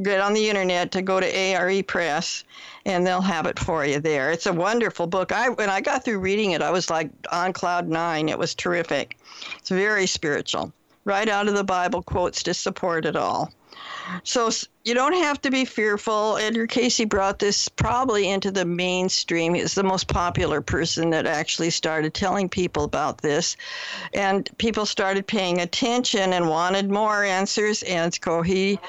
get 0.03 0.19
on 0.19 0.33
the 0.33 0.49
internet 0.49 0.91
to 0.91 1.01
go 1.01 1.19
to 1.19 1.37
ARE 1.37 1.83
Press 1.83 2.43
and 2.85 3.05
they'll 3.05 3.21
have 3.21 3.45
it 3.45 3.59
for 3.59 3.85
you 3.85 3.99
there. 3.99 4.31
It's 4.31 4.45
a 4.45 4.53
wonderful 4.53 5.07
book. 5.07 5.31
I 5.31 5.49
when 5.49 5.69
I 5.69 5.81
got 5.81 6.03
through 6.03 6.19
reading 6.19 6.51
it, 6.51 6.61
I 6.61 6.71
was 6.71 6.89
like 6.89 7.09
on 7.31 7.53
cloud 7.53 7.87
9. 7.87 8.29
It 8.29 8.37
was 8.37 8.55
terrific. 8.55 9.17
It's 9.57 9.69
very 9.69 10.07
spiritual. 10.07 10.73
Right 11.03 11.29
out 11.29 11.47
of 11.47 11.55
the 11.55 11.63
Bible 11.63 12.03
quotes 12.03 12.43
to 12.43 12.53
support 12.53 13.05
it 13.05 13.15
all. 13.15 13.51
So 14.23 14.49
you 14.83 14.93
don't 14.93 15.13
have 15.13 15.41
to 15.41 15.51
be 15.51 15.65
fearful. 15.65 16.37
Edgar 16.37 16.67
Cayce 16.67 17.05
brought 17.05 17.39
this 17.39 17.69
probably 17.69 18.29
into 18.29 18.51
the 18.51 18.65
mainstream. 18.65 19.53
He's 19.53 19.75
the 19.75 19.83
most 19.83 20.07
popular 20.07 20.61
person 20.61 21.11
that 21.11 21.25
actually 21.25 21.69
started 21.69 22.13
telling 22.13 22.49
people 22.49 22.83
about 22.83 23.19
this. 23.19 23.55
And 24.13 24.49
people 24.57 24.85
started 24.85 25.27
paying 25.27 25.61
attention 25.61 26.33
and 26.33 26.49
wanted 26.49 26.89
more 26.89 27.23
answers. 27.23 27.83
And 27.83 28.13
so 28.13 28.41
he 28.41 28.79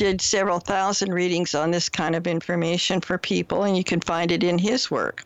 did 0.00 0.22
several 0.22 0.60
thousand 0.60 1.12
readings 1.12 1.54
on 1.54 1.70
this 1.70 1.90
kind 1.90 2.16
of 2.16 2.26
information 2.26 3.02
for 3.02 3.18
people, 3.18 3.64
and 3.64 3.76
you 3.76 3.84
can 3.84 4.00
find 4.00 4.32
it 4.32 4.42
in 4.42 4.56
his 4.56 4.90
work. 4.90 5.24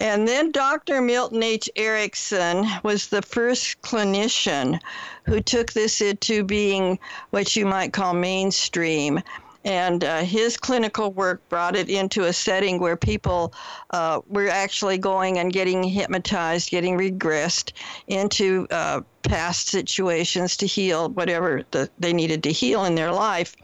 And 0.00 0.26
then 0.26 0.52
Dr. 0.52 1.02
Milton 1.02 1.42
H. 1.42 1.68
Erickson 1.76 2.64
was 2.82 3.08
the 3.08 3.20
first 3.20 3.82
clinician 3.82 4.80
who 5.26 5.42
took 5.42 5.74
this 5.74 6.00
into 6.00 6.42
being 6.42 6.98
what 7.28 7.54
you 7.54 7.66
might 7.66 7.92
call 7.92 8.14
mainstream. 8.14 9.20
And 9.66 10.02
uh, 10.02 10.22
his 10.22 10.56
clinical 10.56 11.12
work 11.12 11.46
brought 11.50 11.76
it 11.76 11.90
into 11.90 12.24
a 12.24 12.32
setting 12.32 12.80
where 12.80 12.96
people 12.96 13.52
uh, 13.90 14.22
were 14.26 14.48
actually 14.48 14.96
going 14.96 15.38
and 15.38 15.52
getting 15.52 15.82
hypnotized, 15.82 16.70
getting 16.70 16.96
regressed 16.96 17.72
into 18.08 18.66
uh, 18.70 19.02
past 19.22 19.68
situations 19.68 20.56
to 20.56 20.66
heal 20.66 21.10
whatever 21.10 21.64
the, 21.72 21.90
they 21.98 22.14
needed 22.14 22.42
to 22.44 22.52
heal 22.52 22.86
in 22.86 22.94
their 22.94 23.12
life. 23.12 23.54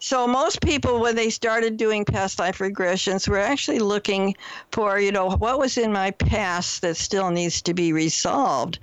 So 0.00 0.26
most 0.26 0.60
people, 0.60 1.00
when 1.00 1.16
they 1.16 1.30
started 1.30 1.76
doing 1.76 2.04
past 2.04 2.38
life 2.38 2.58
regressions, 2.58 3.26
were 3.26 3.38
actually 3.38 3.80
looking 3.80 4.36
for, 4.70 5.00
you 5.00 5.10
know, 5.10 5.30
what 5.30 5.58
was 5.58 5.76
in 5.76 5.92
my 5.92 6.12
past 6.12 6.82
that 6.82 6.96
still 6.96 7.30
needs 7.30 7.62
to 7.62 7.74
be 7.74 7.92
resolved. 7.92 8.78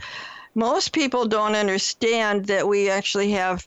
Most 0.55 0.91
people 0.91 1.25
don't 1.25 1.55
understand 1.55 2.45
that 2.45 2.67
we 2.67 2.89
actually 2.89 3.31
have 3.31 3.65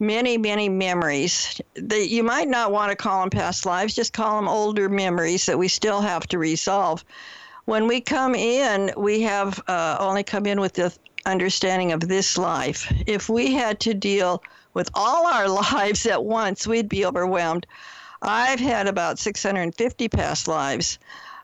many, 0.00 0.38
many 0.38 0.68
memories 0.68 1.60
that 1.74 2.08
you 2.08 2.22
might 2.22 2.48
not 2.48 2.72
want 2.72 2.90
to 2.90 2.96
call 2.96 3.20
them 3.20 3.30
past 3.30 3.66
lives, 3.66 3.94
just 3.94 4.12
call 4.12 4.36
them 4.36 4.48
older 4.48 4.88
memories 4.88 5.46
that 5.46 5.58
we 5.58 5.68
still 5.68 6.00
have 6.00 6.26
to 6.28 6.38
resolve. 6.38 7.04
When 7.64 7.86
we 7.86 8.00
come 8.00 8.34
in, 8.34 8.92
we 8.96 9.22
have 9.22 9.60
uh, 9.68 9.96
only 10.00 10.22
come 10.22 10.46
in 10.46 10.60
with 10.60 10.74
the 10.74 10.96
understanding 11.26 11.92
of 11.92 12.00
this 12.00 12.38
life. 12.38 12.92
If 13.06 13.28
we 13.28 13.52
had 13.52 13.80
to 13.80 13.94
deal 13.94 14.42
with 14.74 14.90
all 14.94 15.26
our 15.26 15.48
lives 15.72 16.06
at 16.06 16.24
once, 16.24 16.66
we'd 16.66 16.88
be 16.88 17.04
overwhelmed. 17.04 17.66
I've 18.22 18.60
had 18.60 18.86
about 18.86 19.18
650 19.18 20.08
past 20.08 20.48
lives. 20.48 20.98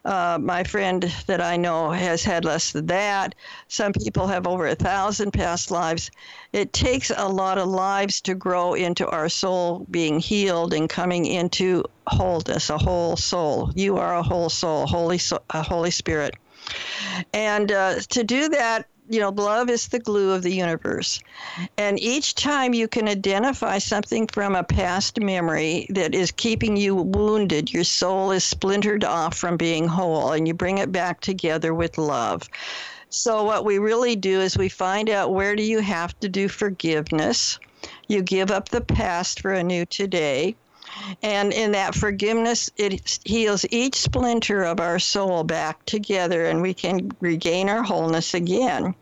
Uh, 0.04 0.38
my 0.38 0.62
friend 0.64 1.11
that 1.26 1.40
I 1.40 1.57
know 1.57 1.90
has 1.90 2.23
had 2.23 2.45
less 2.45 2.73
than 2.73 2.87
that. 2.87 3.35
Some 3.69 3.95
people 3.95 4.26
have 4.26 4.47
over 4.47 4.66
a 4.66 4.75
thousand 4.75 5.31
past 5.31 5.71
lives. 5.71 6.11
It 6.53 6.75
takes 6.75 7.11
a 7.11 7.27
lot 7.27 7.57
of 7.57 7.68
lives 7.68 8.20
to 8.22 8.35
grow 8.35 8.75
into 8.75 9.09
our 9.09 9.31
soul 9.31 9.87
being 9.90 10.20
healed 10.20 10.75
and 10.75 10.90
coming 10.90 11.25
into 11.25 11.85
wholeness, 12.07 12.68
a 12.68 12.77
whole 12.77 13.16
soul. 13.16 13.72
You 13.75 13.96
are 13.96 14.16
a 14.16 14.22
whole 14.22 14.51
soul, 14.51 14.87
Holy, 14.87 15.20
a 15.51 15.62
Holy 15.62 15.90
Spirit. 15.90 16.35
And 17.33 17.72
uh, 17.72 18.01
to 18.11 18.25
do 18.25 18.51
that, 18.51 18.87
you 19.09 19.21
know, 19.21 19.31
love 19.31 19.69
is 19.69 19.88
the 19.88 19.99
glue 19.99 20.33
of 20.33 20.43
the 20.43 20.53
universe. 20.53 21.21
And 21.77 22.01
each 22.01 22.35
time 22.35 22.73
you 22.73 22.88
can 22.88 23.09
identify 23.09 23.79
something 23.79 24.27
from 24.27 24.55
a 24.55 24.64
past 24.64 25.21
memory 25.21 25.87
that 25.90 26.14
is 26.14 26.31
keeping 26.33 26.77
you 26.77 26.95
wounded, 26.95 27.73
your 27.73 27.85
soul 27.85 28.31
is 28.31 28.45
splintered 28.45 29.05
off 29.05 29.37
from 29.37 29.57
being 29.57 29.87
whole, 29.87 30.33
and 30.33 30.49
you 30.49 30.55
bring 30.55 30.79
it 30.79 30.90
back 30.90 31.21
together 31.21 31.75
with 31.75 31.99
love. 31.99 32.49
So, 33.11 33.45
what 33.45 33.64
we 33.64 33.79
really 33.79 34.17
do 34.17 34.40
is 34.40 34.57
we 34.57 34.69
find 34.69 35.09
out 35.09 35.33
where 35.33 35.55
do 35.55 35.62
you 35.62 35.81
have 35.81 36.19
to 36.21 36.29
do 36.29 36.49
forgiveness. 36.49 37.59
You 38.09 38.23
give 38.23 38.51
up 38.51 38.71
the 38.71 38.81
past 38.81 39.40
for 39.40 39.53
a 39.53 39.62
new 39.62 39.85
today. 39.87 40.57
And 41.22 41.52
in 41.52 41.72
that 41.72 41.94
forgiveness, 41.94 42.70
it 42.76 43.18
heals 43.24 43.64
each 43.70 43.96
splinter 43.96 44.62
of 44.62 44.80
our 44.80 44.98
soul 44.98 45.44
back 45.44 45.85
together, 45.87 46.46
and 46.46 46.62
we 46.62 46.74
can 46.74 47.11
regain 47.20 47.68
our 47.68 47.83
wholeness 47.83 48.35
again. 48.35 48.94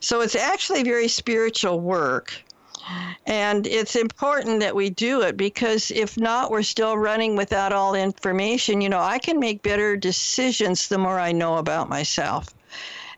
So 0.00 0.20
it's 0.20 0.36
actually 0.36 0.82
very 0.82 1.08
spiritual 1.08 1.80
work. 1.80 2.34
And 3.26 3.66
it's 3.66 3.96
important 3.96 4.60
that 4.60 4.76
we 4.76 4.90
do 4.90 5.22
it 5.22 5.38
because 5.38 5.90
if 5.90 6.18
not, 6.18 6.50
we're 6.50 6.62
still 6.62 6.98
running 6.98 7.34
without 7.34 7.72
all 7.72 7.94
information. 7.94 8.82
You 8.82 8.90
know, 8.90 9.00
I 9.00 9.18
can 9.18 9.40
make 9.40 9.62
better 9.62 9.96
decisions 9.96 10.88
the 10.88 10.98
more 10.98 11.18
I 11.18 11.32
know 11.32 11.56
about 11.56 11.88
myself 11.88 12.54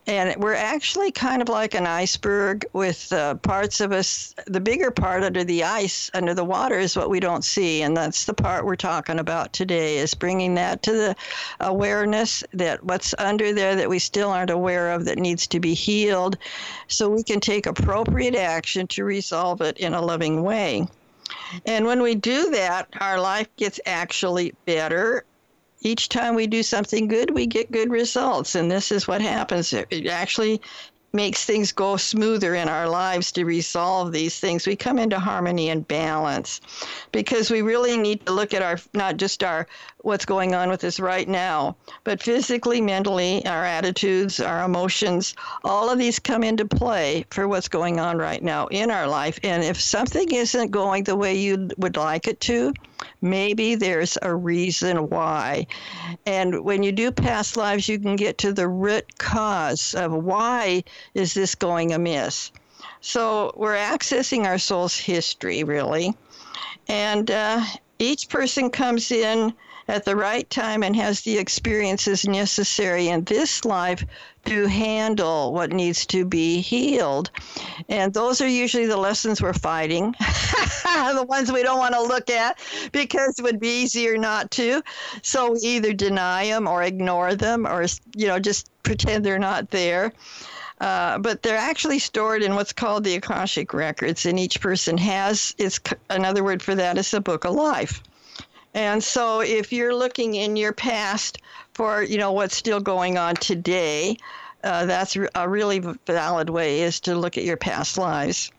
and 0.07 0.40
we're 0.40 0.55
actually 0.55 1.11
kind 1.11 1.42
of 1.42 1.49
like 1.49 1.75
an 1.75 1.87
iceberg 1.87 2.64
with 2.73 3.12
uh, 3.12 3.35
parts 3.37 3.81
of 3.81 3.92
us 3.92 4.35
the 4.47 4.61
bigger 4.61 4.90
part 4.90 5.25
under 5.25 5.42
the 5.42 5.64
ice 5.64 6.11
under 6.14 6.33
the 6.33 6.45
water 6.45 6.79
is 6.79 6.97
what 6.97 7.11
we 7.11 7.19
don't 7.19 7.45
see. 7.45 7.83
And 7.83 7.97
that's 7.97 8.25
the 8.25 8.35
part 8.35 8.64
we're 8.64 8.77
talking 8.77 9.19
about 9.19 9.53
today 9.53 9.99
is 9.99 10.14
bringing 10.14 10.55
that 10.55 10.83
to 10.85 10.92
the 10.92 11.16
awareness 11.61 12.45
that 12.53 12.85
what's 12.85 13.14
under 13.19 13.53
there 13.53 13.75
that 13.77 13.88
we 13.88 13.99
still 13.99 14.31
aren't 14.31 14.51
aware 14.51 14.92
of 14.92 15.05
that 15.07 15.19
needs 15.19 15.47
to 15.49 15.61
be 15.61 15.75
healed 15.75 16.38
so 16.87 17.09
we 17.09 17.23
can 17.23 17.40
take 17.40 17.66
appropriate 17.66 18.37
action 18.37 18.87
to 18.88 19.05
resolve 19.05 19.61
it 19.61 19.79
in 19.79 19.95
a 19.95 20.01
loving 20.01 20.42
way. 20.42 20.87
And 21.64 21.85
when 21.85 22.03
we 22.03 22.14
do 22.14 22.51
that, 22.51 22.88
our 23.01 23.21
life 23.21 23.49
gets 23.57 23.81
actually 23.87 24.55
better 24.64 25.25
each 25.81 26.09
time 26.09 26.35
we 26.35 26.47
do 26.47 26.62
something 26.62 27.09
good, 27.09 27.31
we 27.31 27.47
get 27.47 27.71
good 27.71 27.91
results. 27.91 28.55
And 28.55 28.71
this 28.71 28.91
is 28.91 29.07
what 29.07 29.21
happens. 29.21 29.73
It 29.73 30.07
actually 30.07 30.61
makes 31.17 31.45
things 31.45 31.73
go 31.73 31.97
smoother 31.97 32.55
in 32.55 32.69
our 32.69 32.89
lives 32.89 33.33
to 33.33 33.45
resolve 33.45 34.12
these 34.12 34.39
things. 34.39 34.67
We 34.67 34.77
come 34.77 34.99
into 34.99 35.19
harmony 35.19 35.71
and 35.71 35.89
balance 35.89 36.61
because 37.11 37.51
we 37.51 37.62
really 37.62 37.97
need 37.97 38.27
to 38.27 38.33
look 38.33 38.53
at 38.53 38.62
our 38.62 38.79
not 38.93 39.17
just 39.17 39.43
our 39.43 39.67
what's 40.03 40.27
going 40.27 40.55
on 40.55 40.69
with 40.69 40.85
us 40.85 41.01
right 41.01 41.27
now, 41.27 41.75
but 42.05 42.23
physically, 42.23 42.81
mentally, 42.81 43.45
our 43.47 43.65
attitudes, 43.65 44.41
our 44.41 44.65
emotions, 44.65 45.35
all 45.65 45.91
of 45.91 45.99
these 45.99 46.19
come 46.19 46.45
into 46.45 46.67
play 46.67 47.25
for 47.31 47.49
what's 47.49 47.69
going 47.69 47.99
on 47.99 48.19
right 48.19 48.43
now 48.43 48.67
in 48.67 48.91
our 48.91 49.09
life. 49.09 49.41
And 49.43 49.65
if 49.65 49.81
something 49.81 50.31
isn't 50.31 50.71
going 50.71 51.05
the 51.05 51.17
way 51.17 51.35
you 51.35 51.71
would 51.79 51.97
like 51.97 52.29
it 52.29 52.41
to, 52.43 52.73
maybe 53.21 53.75
there's 53.75 54.19
a 54.21 54.35
reason 54.35 55.09
why. 55.09 55.67
And 56.25 56.65
when 56.65 56.83
you 56.83 56.93
do 56.93 57.11
past 57.13 57.57
lives, 57.57 57.89
you 57.89 57.99
can 57.99 58.17
get 58.17 58.39
to 58.39 58.53
the 58.53 58.69
root 58.69 59.19
cause 59.19 59.95
of 59.95 60.13
why 60.13 60.85
is 61.15 61.35
this 61.35 61.55
going 61.55 61.93
amiss. 61.93 62.53
So 63.01 63.53
we're 63.57 63.77
accessing 63.77 64.47
our 64.47 64.59
soul's 64.59 64.97
history, 64.97 65.65
really. 65.65 66.15
And 66.89 67.31
uh, 67.31 67.63
each 67.99 68.29
person 68.29 68.71
comes 68.71 69.11
in 69.11 69.55
at 69.89 70.05
the 70.05 70.17
right 70.17 70.49
time 70.51 70.83
and 70.83 70.97
has 70.97 71.21
the 71.21 71.39
experiences 71.39 72.27
necessary 72.27 73.09
in 73.09 73.25
this 73.25 73.65
life 73.65 74.05
to 74.47 74.67
handle 74.67 75.53
what 75.53 75.73
needs 75.73 76.07
to 76.07 76.25
be 76.25 76.61
healed. 76.61 77.31
And 77.89 78.13
those 78.13 78.41
are 78.41 78.49
usually 78.49 78.87
the 78.87 78.97
lessons 78.97 79.43
we're 79.43 79.53
fighting, 79.53 80.15
the 80.85 81.27
ones 81.29 81.53
we 81.53 81.63
don't 81.63 81.79
want 81.79 81.95
to 81.95 82.03
look 82.03 82.31
at 82.31 82.59
because 82.93 83.39
it 83.39 83.43
would 83.43 83.61
be 83.61 83.83
easier 83.83 84.17
not 84.17 84.51
to. 84.53 84.83
So 85.23 85.53
we 85.53 85.61
either 85.61 85.93
deny 85.93 86.47
them 86.47 86.67
or 86.67 86.83
ignore 86.83 87.35
them 87.35 87.67
or, 87.67 87.87
you 88.15 88.27
know, 88.27 88.39
just 88.39 88.71
pretend 88.83 89.25
they're 89.25 89.39
not 89.39 89.71
there. 89.71 90.13
Uh, 90.81 91.19
but 91.19 91.43
they're 91.43 91.57
actually 91.57 91.99
stored 91.99 92.43
in 92.43 92.55
what's 92.55 92.73
called 92.73 93.03
the 93.03 93.15
Akashic 93.15 93.73
records, 93.73 94.27
and 94.27 94.39
each 94.39 94.61
person 94.61 94.99
has 94.99 95.55
it's 95.57 95.81
another 96.11 96.45
word 96.45 96.63
for 96.63 96.75
that 96.75 96.99
is 96.99 97.15
a 97.15 97.21
book 97.21 97.47
of 97.47 97.55
life. 97.55 98.03
And 98.77 99.03
so 99.03 99.41
if 99.41 99.73
you're 99.73 99.95
looking 99.95 100.35
in 100.35 100.55
your 100.55 100.75
past 100.75 101.39
for, 101.73 102.03
you 102.03 102.19
know, 102.19 102.33
what's 102.33 102.55
still 102.55 102.79
going 102.79 103.17
on 103.17 103.35
today, 103.35 104.19
uh, 104.62 104.85
that's 104.85 105.17
a 105.35 105.49
really 105.49 105.83
valid 106.07 106.51
way 106.51 106.83
is 106.83 107.01
to 107.01 107.17
look 107.17 107.39
at 107.39 107.45
your 107.45 107.57
past 107.57 107.97
lives. 107.97 108.53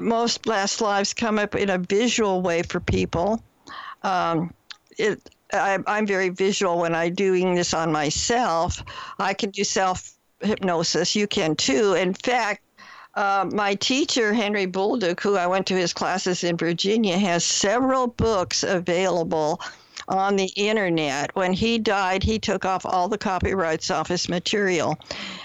Most 0.00 0.46
past 0.46 0.80
lives 0.80 1.12
come 1.12 1.38
up 1.38 1.54
in 1.54 1.68
a 1.68 1.76
visual 1.76 2.40
way 2.40 2.62
for 2.62 2.80
people. 2.80 3.42
Um, 4.02 4.54
it 4.96 5.20
I, 5.52 5.78
I'm 5.86 6.06
very 6.06 6.30
visual 6.30 6.78
when 6.78 6.94
I'm 6.94 7.14
doing 7.14 7.54
this 7.54 7.74
on 7.74 7.92
myself. 7.92 8.82
I 9.18 9.34
can 9.34 9.50
do 9.50 9.62
self 9.64 10.10
hypnosis. 10.40 11.16
You 11.16 11.26
can 11.26 11.54
too. 11.54 11.94
In 11.94 12.14
fact, 12.14 12.62
uh, 13.18 13.44
my 13.52 13.74
teacher, 13.74 14.32
Henry 14.32 14.66
Bolduc, 14.68 15.20
who 15.20 15.34
I 15.34 15.48
went 15.48 15.66
to 15.66 15.74
his 15.74 15.92
classes 15.92 16.44
in 16.44 16.56
Virginia, 16.56 17.18
has 17.18 17.42
several 17.42 18.06
books 18.06 18.62
available 18.62 19.60
on 20.06 20.36
the 20.36 20.52
internet. 20.54 21.34
When 21.34 21.52
he 21.52 21.78
died, 21.78 22.22
he 22.22 22.38
took 22.38 22.64
off 22.64 22.86
all 22.86 23.08
the 23.08 23.18
copyrights 23.18 23.90
off 23.90 24.06
his 24.06 24.28
material. 24.28 24.96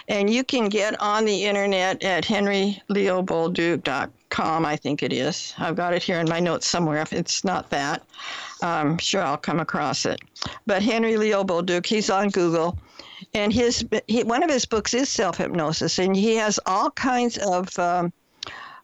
And 0.08 0.30
you 0.30 0.44
can 0.44 0.70
get 0.70 1.02
on 1.02 1.26
the 1.26 1.46
internet 1.46 2.04
at 2.04 2.26
henryleobolduc.com, 2.26 4.66
I 4.66 4.76
think 4.76 5.02
it 5.02 5.12
is. 5.12 5.56
I've 5.58 5.76
got 5.76 5.96
it 5.96 6.04
here 6.04 6.20
in 6.20 6.30
my 6.30 6.40
notes 6.40 6.68
somewhere. 6.68 7.02
If 7.02 7.12
it's 7.12 7.44
not 7.44 7.72
that, 7.72 8.04
I'm 8.62 9.00
sure 9.00 9.24
I'll 9.24 9.36
come 9.36 9.60
across 9.60 10.06
it. 10.06 10.22
But 10.68 10.84
Henry 10.84 11.18
Leo 11.18 11.44
Bolduc, 11.44 11.88
he's 11.88 12.12
on 12.12 12.30
Google 12.30 12.78
and 13.34 13.52
his 13.52 13.86
he, 14.08 14.24
one 14.24 14.44
of 14.44 14.50
his 14.50 14.66
books 14.66 14.94
is 14.94 15.10
self 15.10 15.38
hypnosis, 15.38 16.00
and 16.00 16.16
he 16.16 16.36
has 16.36 16.60
all 16.66 16.92
kinds 16.92 17.38
of 17.38 17.78
um, 17.80 18.14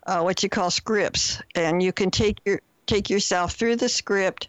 uh, 0.07 0.21
what 0.21 0.41
you 0.43 0.49
call 0.49 0.71
scripts, 0.71 1.41
and 1.55 1.81
you 1.83 1.93
can 1.93 2.11
take 2.11 2.39
your 2.45 2.61
take 2.87 3.09
yourself 3.09 3.53
through 3.53 3.75
the 3.75 3.87
script 3.87 4.47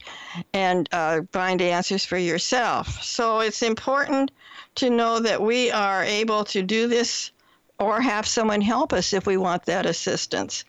and 0.54 0.88
uh, 0.92 1.20
find 1.30 1.60
answers 1.60 2.06
for 2.06 2.16
yourself. 2.16 3.02
So 3.02 3.40
it's 3.40 3.62
important 3.62 4.30
to 4.76 4.88
know 4.88 5.20
that 5.20 5.42
we 5.42 5.70
are 5.70 6.02
able 6.02 6.44
to 6.44 6.62
do 6.62 6.86
this 6.86 7.32
or 7.78 8.00
have 8.00 8.26
someone 8.26 8.60
help 8.60 8.92
us 8.92 9.12
if 9.12 9.26
we 9.26 9.36
want 9.36 9.64
that 9.66 9.86
assistance. 9.86 10.64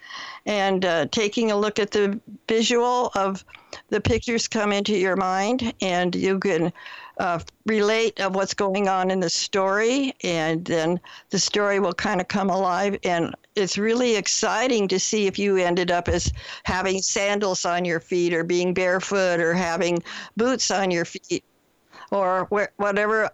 And 0.46 0.84
uh, 0.84 1.08
taking 1.12 1.52
a 1.52 1.58
look 1.58 1.80
at 1.80 1.92
the 1.92 2.20
visual 2.48 3.12
of 3.16 3.44
the 3.90 4.02
pictures 4.02 4.48
come 4.48 4.72
into 4.74 4.98
your 4.98 5.16
mind, 5.16 5.74
and 5.82 6.14
you 6.16 6.40
can 6.40 6.74
uh, 7.20 7.40
relate 7.66 8.20
of 8.20 8.36
what's 8.36 8.54
going 8.54 8.88
on 8.88 9.12
in 9.12 9.20
the 9.20 9.30
story, 9.30 10.14
and 10.24 10.66
then 10.66 11.00
the 11.30 11.40
story 11.40 11.80
will 11.80 11.94
kind 11.94 12.22
of 12.22 12.28
come 12.28 12.50
alive. 12.50 12.98
And 13.04 13.36
it's 13.56 13.78
really 13.78 14.16
exciting 14.16 14.88
to 14.88 15.00
see 15.00 15.28
if 15.28 15.38
you 15.38 15.58
ended 15.58 15.92
up 15.92 16.08
as 16.08 16.32
having 16.64 17.02
sandals 17.02 17.66
on 17.66 17.86
your 17.86 18.00
feet, 18.00 18.34
or 18.34 18.44
being 18.44 18.74
barefoot, 18.74 19.40
or 19.40 19.54
having 19.54 20.02
boots 20.38 20.72
on 20.72 20.92
your 20.92 21.06
feet, 21.06 21.44
or 22.12 22.48
wh- 22.52 22.80
whatever 22.80 23.30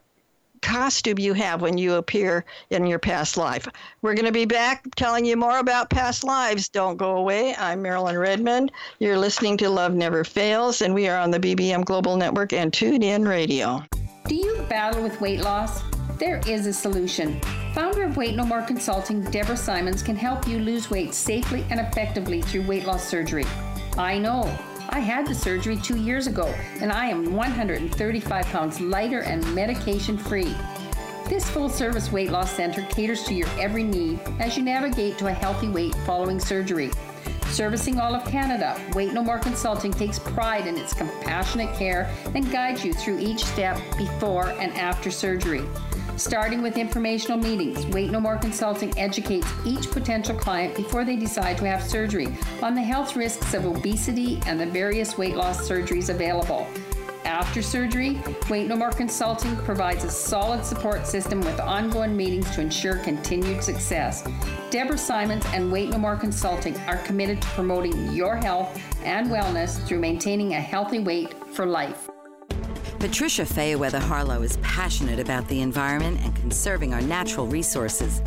costume 0.61 1.19
you 1.19 1.33
have 1.33 1.61
when 1.61 1.77
you 1.77 1.95
appear 1.95 2.45
in 2.69 2.85
your 2.85 2.99
past 2.99 3.37
life. 3.37 3.67
We're 4.01 4.15
going 4.15 4.25
to 4.25 4.31
be 4.31 4.45
back 4.45 4.83
telling 4.95 5.25
you 5.25 5.37
more 5.37 5.59
about 5.59 5.89
past 5.89 6.23
lives. 6.23 6.69
Don't 6.69 6.97
go 6.97 7.17
away. 7.17 7.55
I'm 7.55 7.81
Marilyn 7.81 8.17
Redmond. 8.17 8.71
You're 8.99 9.17
listening 9.17 9.57
to 9.57 9.69
Love 9.69 9.93
Never 9.93 10.23
Fails, 10.23 10.81
and 10.81 10.93
we 10.93 11.07
are 11.07 11.17
on 11.17 11.31
the 11.31 11.39
BBM 11.39 11.85
Global 11.85 12.17
Network 12.17 12.53
and 12.53 12.71
TuneIn 12.71 13.27
Radio. 13.27 13.83
Do 14.27 14.35
you 14.35 14.65
battle 14.69 15.01
with 15.03 15.19
weight 15.21 15.41
loss? 15.41 15.83
There 16.17 16.41
is 16.47 16.65
a 16.65 16.73
solution. 16.73 17.39
Founder 17.73 18.03
of 18.03 18.17
Weight 18.17 18.35
No 18.35 18.43
More 18.43 18.63
Consulting, 18.63 19.21
Deborah 19.29 19.55
Simons, 19.55 20.01
can 20.01 20.15
help 20.15 20.47
you 20.47 20.59
lose 20.59 20.89
weight 20.89 21.13
safely 21.13 21.63
and 21.69 21.79
effectively 21.79 22.41
through 22.41 22.63
weight 22.63 22.85
loss 22.85 23.07
surgery. 23.07 23.45
I 23.97 24.17
know. 24.17 24.43
I 24.89 24.99
had 24.99 25.27
the 25.27 25.35
surgery 25.35 25.75
two 25.77 25.97
years 25.97 26.27
ago, 26.27 26.45
and 26.79 26.91
I 26.91 27.07
am 27.07 27.33
135 27.33 28.45
pounds 28.45 28.79
lighter 28.79 29.21
and 29.21 29.43
medication 29.53 30.17
free. 30.17 30.55
This 31.27 31.49
full 31.49 31.67
service 31.67 32.11
weight 32.11 32.31
loss 32.31 32.51
center 32.51 32.83
caters 32.83 33.23
to 33.23 33.33
your 33.33 33.49
every 33.59 33.83
need 33.83 34.19
as 34.39 34.55
you 34.55 34.63
navigate 34.63 35.17
to 35.17 35.27
a 35.27 35.33
healthy 35.33 35.67
weight 35.67 35.93
following 36.05 36.39
surgery. 36.39 36.91
Servicing 37.47 37.99
all 37.99 38.15
of 38.15 38.23
Canada, 38.25 38.79
Weight 38.93 39.13
No 39.13 39.23
More 39.23 39.39
Consulting 39.39 39.91
takes 39.91 40.19
pride 40.19 40.67
in 40.67 40.77
its 40.77 40.93
compassionate 40.93 41.73
care 41.75 42.09
and 42.33 42.49
guides 42.49 42.85
you 42.85 42.93
through 42.93 43.19
each 43.19 43.43
step 43.43 43.77
before 43.97 44.49
and 44.51 44.71
after 44.77 45.11
surgery. 45.11 45.63
Starting 46.17 46.63
with 46.63 46.77
informational 46.77 47.37
meetings, 47.37 47.85
Weight 47.87 48.09
No 48.09 48.19
More 48.19 48.37
Consulting 48.37 48.91
educates 48.97 49.47
each 49.63 49.91
potential 49.91 50.35
client 50.35 50.75
before 50.75 51.05
they 51.05 51.15
decide 51.15 51.59
to 51.59 51.67
have 51.67 51.83
surgery 51.83 52.27
on 52.63 52.73
the 52.73 52.81
health 52.81 53.15
risks 53.15 53.53
of 53.53 53.67
obesity 53.67 54.39
and 54.47 54.59
the 54.59 54.65
various 54.65 55.15
weight 55.15 55.35
loss 55.35 55.69
surgeries 55.69 56.09
available. 56.09 56.65
After 57.23 57.61
surgery, 57.61 58.19
Weight 58.49 58.67
No 58.67 58.75
More 58.75 58.89
Consulting 58.89 59.55
provides 59.57 60.05
a 60.05 60.09
solid 60.09 60.65
support 60.65 61.05
system 61.05 61.39
with 61.41 61.59
ongoing 61.59 62.17
meetings 62.17 62.49
to 62.55 62.61
ensure 62.61 62.97
continued 62.97 63.63
success. 63.63 64.27
Deborah 64.71 64.97
Simons 64.97 65.45
and 65.53 65.71
Weight 65.71 65.91
No 65.91 65.99
More 65.99 66.15
Consulting 66.15 66.75
are 66.87 66.97
committed 66.97 67.43
to 67.43 67.47
promoting 67.49 68.11
your 68.11 68.35
health 68.35 68.81
and 69.03 69.29
wellness 69.29 69.85
through 69.85 69.99
maintaining 69.99 70.55
a 70.55 70.59
healthy 70.59 70.97
weight 70.97 71.35
for 71.53 71.67
life. 71.67 72.09
Patricia 72.99 73.43
Fayerweather 73.43 73.99
Harlow 73.99 74.41
is 74.41 74.57
passionate 74.57 75.19
about 75.19 75.47
the 75.47 75.61
environment 75.61 76.19
and 76.23 76.35
conserving 76.35 76.95
our 76.95 77.01
natural 77.01 77.45
resources. 77.45 78.23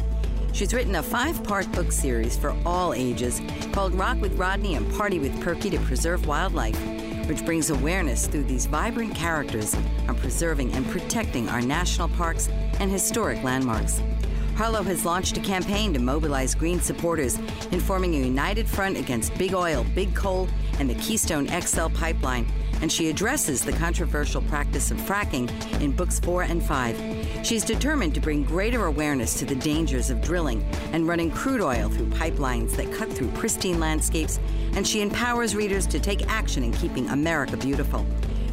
She's 0.53 0.73
written 0.73 0.95
a 0.95 1.03
five 1.03 1.43
part 1.43 1.71
book 1.73 1.91
series 1.91 2.37
for 2.37 2.57
all 2.65 2.95
ages 2.95 3.43
called 3.73 3.95
Rock 3.95 4.21
with 4.21 4.39
Rodney 4.39 4.77
and 4.77 4.89
Party 4.95 5.19
with 5.19 5.39
Perky 5.41 5.71
to 5.71 5.79
Preserve 5.81 6.25
Wildlife, 6.29 6.79
which 7.29 7.45
brings 7.45 7.71
awareness 7.71 8.29
through 8.29 8.45
these 8.45 8.67
vibrant 8.67 9.13
characters 9.13 9.75
on 10.07 10.15
preserving 10.15 10.73
and 10.75 10.89
protecting 10.89 11.49
our 11.49 11.61
national 11.61 12.09
parks 12.11 12.49
and 12.79 12.93
historic 12.93 13.43
landmarks. 13.43 14.01
Harlow 14.55 14.83
has 14.85 15.05
launched 15.05 15.37
a 15.37 15.41
campaign 15.41 15.93
to 15.95 15.99
mobilize 15.99 16.55
green 16.55 16.81
supporters 16.81 17.39
in 17.73 17.81
forming 17.81 18.15
a 18.15 18.19
united 18.19 18.69
front 18.69 18.97
against 18.97 19.37
big 19.37 19.53
oil, 19.53 19.85
big 19.97 20.15
coal, 20.15 20.49
and 20.81 20.91
the 20.91 20.97
Keystone 20.97 21.47
XL 21.47 21.87
pipeline 21.95 22.45
and 22.81 22.91
she 22.91 23.09
addresses 23.09 23.63
the 23.63 23.71
controversial 23.73 24.43
practice 24.43 24.91
of 24.91 24.97
fracking 24.99 25.49
in 25.81 25.93
books 25.93 26.19
4 26.21 26.43
and 26.43 26.63
5. 26.63 27.41
She's 27.43 27.65
determined 27.65 28.15
to 28.15 28.21
bring 28.21 28.43
greater 28.43 28.87
awareness 28.87 29.39
to 29.39 29.45
the 29.45 29.55
dangers 29.55 30.11
of 30.11 30.21
drilling 30.23 30.65
and 30.93 31.07
running 31.07 31.31
crude 31.31 31.61
oil 31.61 31.89
through 31.89 32.07
pipelines 32.07 32.75
that 32.77 32.93
cut 32.93 33.13
through 33.13 33.29
pristine 33.33 33.79
landscapes, 33.79 34.41
and 34.75 34.87
she 34.87 35.03
empowers 35.03 35.55
readers 35.55 35.87
to 35.89 36.01
take 36.01 36.27
action 36.29 36.65
in 36.65 36.73
keeping 36.73 37.09
America 37.11 37.55
beautiful. 37.57 38.07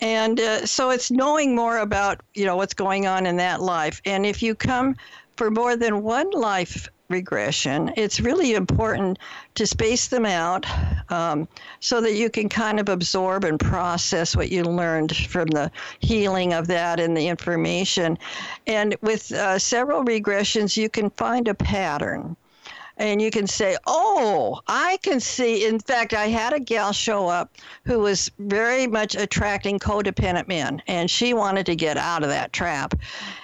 And 0.00 0.38
uh, 0.38 0.66
so 0.66 0.90
it's 0.90 1.10
knowing 1.10 1.54
more 1.54 1.78
about 1.78 2.20
you 2.34 2.44
know 2.44 2.56
what's 2.56 2.74
going 2.74 3.06
on 3.06 3.26
in 3.26 3.36
that 3.38 3.60
life. 3.60 4.00
And 4.04 4.26
if 4.26 4.42
you 4.42 4.54
come 4.54 4.96
for 5.36 5.50
more 5.50 5.76
than 5.76 6.02
one 6.02 6.30
life 6.30 6.88
regression, 7.08 7.90
it's 7.96 8.20
really 8.20 8.54
important 8.54 9.18
to 9.54 9.66
space 9.66 10.08
them 10.08 10.26
out 10.26 10.66
um, 11.10 11.48
so 11.80 12.00
that 12.02 12.14
you 12.14 12.28
can 12.28 12.48
kind 12.48 12.78
of 12.78 12.88
absorb 12.88 13.44
and 13.44 13.58
process 13.58 14.36
what 14.36 14.52
you 14.52 14.62
learned 14.62 15.16
from 15.16 15.46
the 15.46 15.70
healing 16.00 16.52
of 16.52 16.66
that 16.66 17.00
and 17.00 17.16
the 17.16 17.28
information. 17.28 18.18
And 18.66 18.94
with 19.00 19.32
uh, 19.32 19.58
several 19.58 20.04
regressions, 20.04 20.76
you 20.76 20.90
can 20.90 21.08
find 21.10 21.48
a 21.48 21.54
pattern 21.54 22.36
and 22.98 23.22
you 23.22 23.30
can 23.30 23.46
say, 23.46 23.76
"Oh, 23.86 24.60
I 24.66 24.98
can 25.02 25.20
see." 25.20 25.64
In 25.64 25.78
fact, 25.78 26.12
I 26.12 26.26
had 26.26 26.52
a 26.52 26.60
gal 26.60 26.92
show 26.92 27.28
up 27.28 27.54
who 27.84 28.00
was 28.00 28.30
very 28.38 28.86
much 28.86 29.14
attracting 29.14 29.78
codependent 29.78 30.48
men, 30.48 30.82
and 30.86 31.10
she 31.10 31.32
wanted 31.32 31.66
to 31.66 31.76
get 31.76 31.96
out 31.96 32.22
of 32.22 32.28
that 32.28 32.52
trap. 32.52 32.94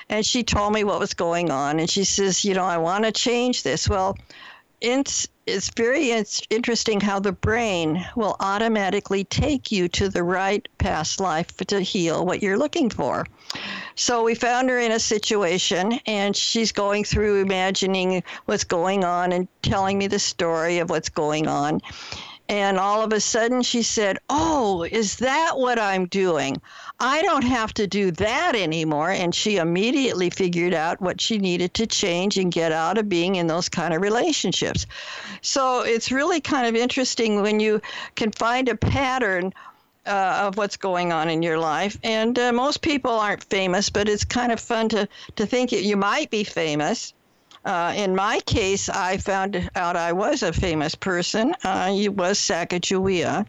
And 0.08 0.26
she 0.26 0.42
told 0.42 0.72
me 0.72 0.84
what 0.84 1.00
was 1.00 1.14
going 1.14 1.50
on, 1.50 1.80
and 1.80 1.88
she 1.88 2.04
says, 2.04 2.44
"You 2.44 2.54
know, 2.54 2.64
I 2.64 2.78
want 2.78 3.04
to 3.04 3.12
change 3.12 3.62
this." 3.62 3.88
Well, 3.88 4.16
it's 4.84 5.26
it's 5.46 5.70
very 5.76 6.10
interesting 6.50 7.00
how 7.00 7.18
the 7.18 7.32
brain 7.32 8.04
will 8.16 8.36
automatically 8.40 9.24
take 9.24 9.70
you 9.70 9.88
to 9.88 10.08
the 10.08 10.22
right 10.22 10.66
past 10.78 11.20
life 11.20 11.54
to 11.58 11.80
heal 11.80 12.24
what 12.24 12.42
you're 12.42 12.56
looking 12.56 12.88
for. 12.88 13.26
So 13.94 14.24
we 14.24 14.34
found 14.34 14.70
her 14.70 14.78
in 14.78 14.92
a 14.92 14.98
situation, 14.98 16.00
and 16.06 16.34
she's 16.34 16.72
going 16.72 17.04
through 17.04 17.42
imagining 17.42 18.22
what's 18.46 18.64
going 18.64 19.04
on 19.04 19.32
and 19.32 19.46
telling 19.60 19.98
me 19.98 20.06
the 20.06 20.18
story 20.18 20.78
of 20.78 20.88
what's 20.88 21.10
going 21.10 21.46
on. 21.46 21.82
And 22.48 22.78
all 22.78 23.02
of 23.02 23.12
a 23.12 23.20
sudden 23.20 23.62
she 23.62 23.82
said, 23.82 24.18
Oh, 24.28 24.82
is 24.82 25.16
that 25.16 25.56
what 25.56 25.78
I'm 25.78 26.06
doing? 26.06 26.60
I 27.00 27.22
don't 27.22 27.44
have 27.44 27.72
to 27.74 27.86
do 27.86 28.10
that 28.12 28.54
anymore. 28.54 29.10
And 29.10 29.34
she 29.34 29.56
immediately 29.56 30.28
figured 30.28 30.74
out 30.74 31.00
what 31.00 31.20
she 31.20 31.38
needed 31.38 31.72
to 31.74 31.86
change 31.86 32.36
and 32.36 32.52
get 32.52 32.70
out 32.70 32.98
of 32.98 33.08
being 33.08 33.36
in 33.36 33.46
those 33.46 33.68
kind 33.68 33.94
of 33.94 34.02
relationships. 34.02 34.86
So 35.40 35.80
it's 35.80 36.12
really 36.12 36.40
kind 36.40 36.66
of 36.66 36.76
interesting 36.76 37.40
when 37.40 37.60
you 37.60 37.80
can 38.14 38.30
find 38.30 38.68
a 38.68 38.76
pattern. 38.76 39.52
Uh, 40.06 40.48
of 40.48 40.58
what's 40.58 40.76
going 40.76 41.14
on 41.14 41.30
in 41.30 41.42
your 41.42 41.56
life. 41.56 41.98
And 42.02 42.38
uh, 42.38 42.52
most 42.52 42.82
people 42.82 43.12
aren't 43.12 43.42
famous, 43.44 43.88
but 43.88 44.06
it's 44.06 44.22
kind 44.22 44.52
of 44.52 44.60
fun 44.60 44.90
to, 44.90 45.08
to 45.36 45.46
think 45.46 45.70
that 45.70 45.82
you 45.82 45.96
might 45.96 46.28
be 46.28 46.44
famous 46.44 47.14
uh, 47.64 47.92
in 47.96 48.14
my 48.14 48.40
case, 48.40 48.88
I 48.88 49.16
found 49.16 49.70
out 49.74 49.96
I 49.96 50.12
was 50.12 50.42
a 50.42 50.52
famous 50.52 50.94
person. 50.94 51.54
Uh, 51.64 51.92
was 52.10 52.38
Sacagawea. 52.38 53.46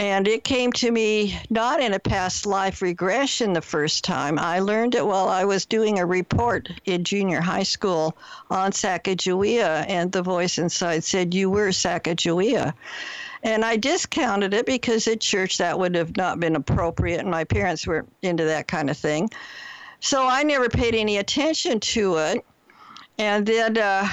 And 0.00 0.26
it 0.26 0.44
came 0.44 0.72
to 0.72 0.90
me 0.90 1.38
not 1.50 1.80
in 1.80 1.92
a 1.92 1.98
past 1.98 2.46
life 2.46 2.80
regression 2.80 3.52
the 3.52 3.60
first 3.60 4.02
time. 4.02 4.38
I 4.38 4.60
learned 4.60 4.94
it 4.94 5.06
while 5.06 5.28
I 5.28 5.44
was 5.44 5.66
doing 5.66 5.98
a 5.98 6.06
report 6.06 6.70
in 6.86 7.04
junior 7.04 7.42
high 7.42 7.64
school 7.64 8.16
on 8.48 8.72
Sacagawea, 8.72 9.84
and 9.86 10.10
the 10.10 10.22
voice 10.22 10.56
inside 10.56 11.04
said, 11.04 11.34
You 11.34 11.50
were 11.50 11.68
Sacagawea. 11.68 12.72
And 13.42 13.62
I 13.62 13.76
discounted 13.76 14.54
it 14.54 14.64
because 14.64 15.06
at 15.06 15.20
church 15.20 15.58
that 15.58 15.78
would 15.78 15.94
have 15.94 16.16
not 16.16 16.40
been 16.40 16.56
appropriate, 16.56 17.20
and 17.20 17.30
my 17.30 17.44
parents 17.44 17.86
were 17.86 18.06
into 18.22 18.44
that 18.44 18.68
kind 18.68 18.88
of 18.88 18.96
thing. 18.96 19.28
So 20.00 20.26
I 20.26 20.42
never 20.44 20.70
paid 20.70 20.94
any 20.94 21.18
attention 21.18 21.78
to 21.80 22.16
it. 22.16 22.44
And 23.20 23.44
then 23.44 23.76
uh, 23.76 24.08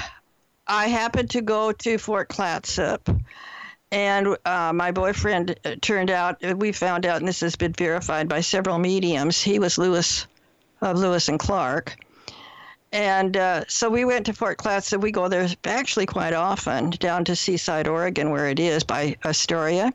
I 0.66 0.88
happened 0.88 1.30
to 1.30 1.40
go 1.40 1.72
to 1.72 1.96
Fort 1.96 2.28
Clatsop, 2.28 3.08
and 3.90 4.36
uh, 4.44 4.74
my 4.74 4.90
boyfriend 4.92 5.58
uh, 5.64 5.76
turned 5.80 6.10
out, 6.10 6.44
uh, 6.44 6.54
we 6.54 6.72
found 6.72 7.06
out, 7.06 7.16
and 7.16 7.26
this 7.26 7.40
has 7.40 7.56
been 7.56 7.72
verified 7.72 8.28
by 8.28 8.42
several 8.42 8.78
mediums, 8.78 9.40
he 9.40 9.58
was 9.58 9.78
Lewis 9.78 10.26
of 10.82 10.98
Lewis 10.98 11.30
and 11.30 11.38
Clark. 11.38 11.96
And 12.92 13.34
uh, 13.34 13.64
so 13.66 13.88
we 13.88 14.04
went 14.04 14.26
to 14.26 14.34
Fort 14.34 14.58
Clatsop. 14.58 15.00
We 15.00 15.10
go 15.10 15.28
there 15.28 15.48
actually 15.64 16.04
quite 16.04 16.34
often 16.34 16.90
down 16.90 17.24
to 17.24 17.36
Seaside, 17.36 17.88
Oregon, 17.88 18.30
where 18.30 18.48
it 18.48 18.60
is 18.60 18.84
by 18.84 19.16
Astoria 19.24 19.90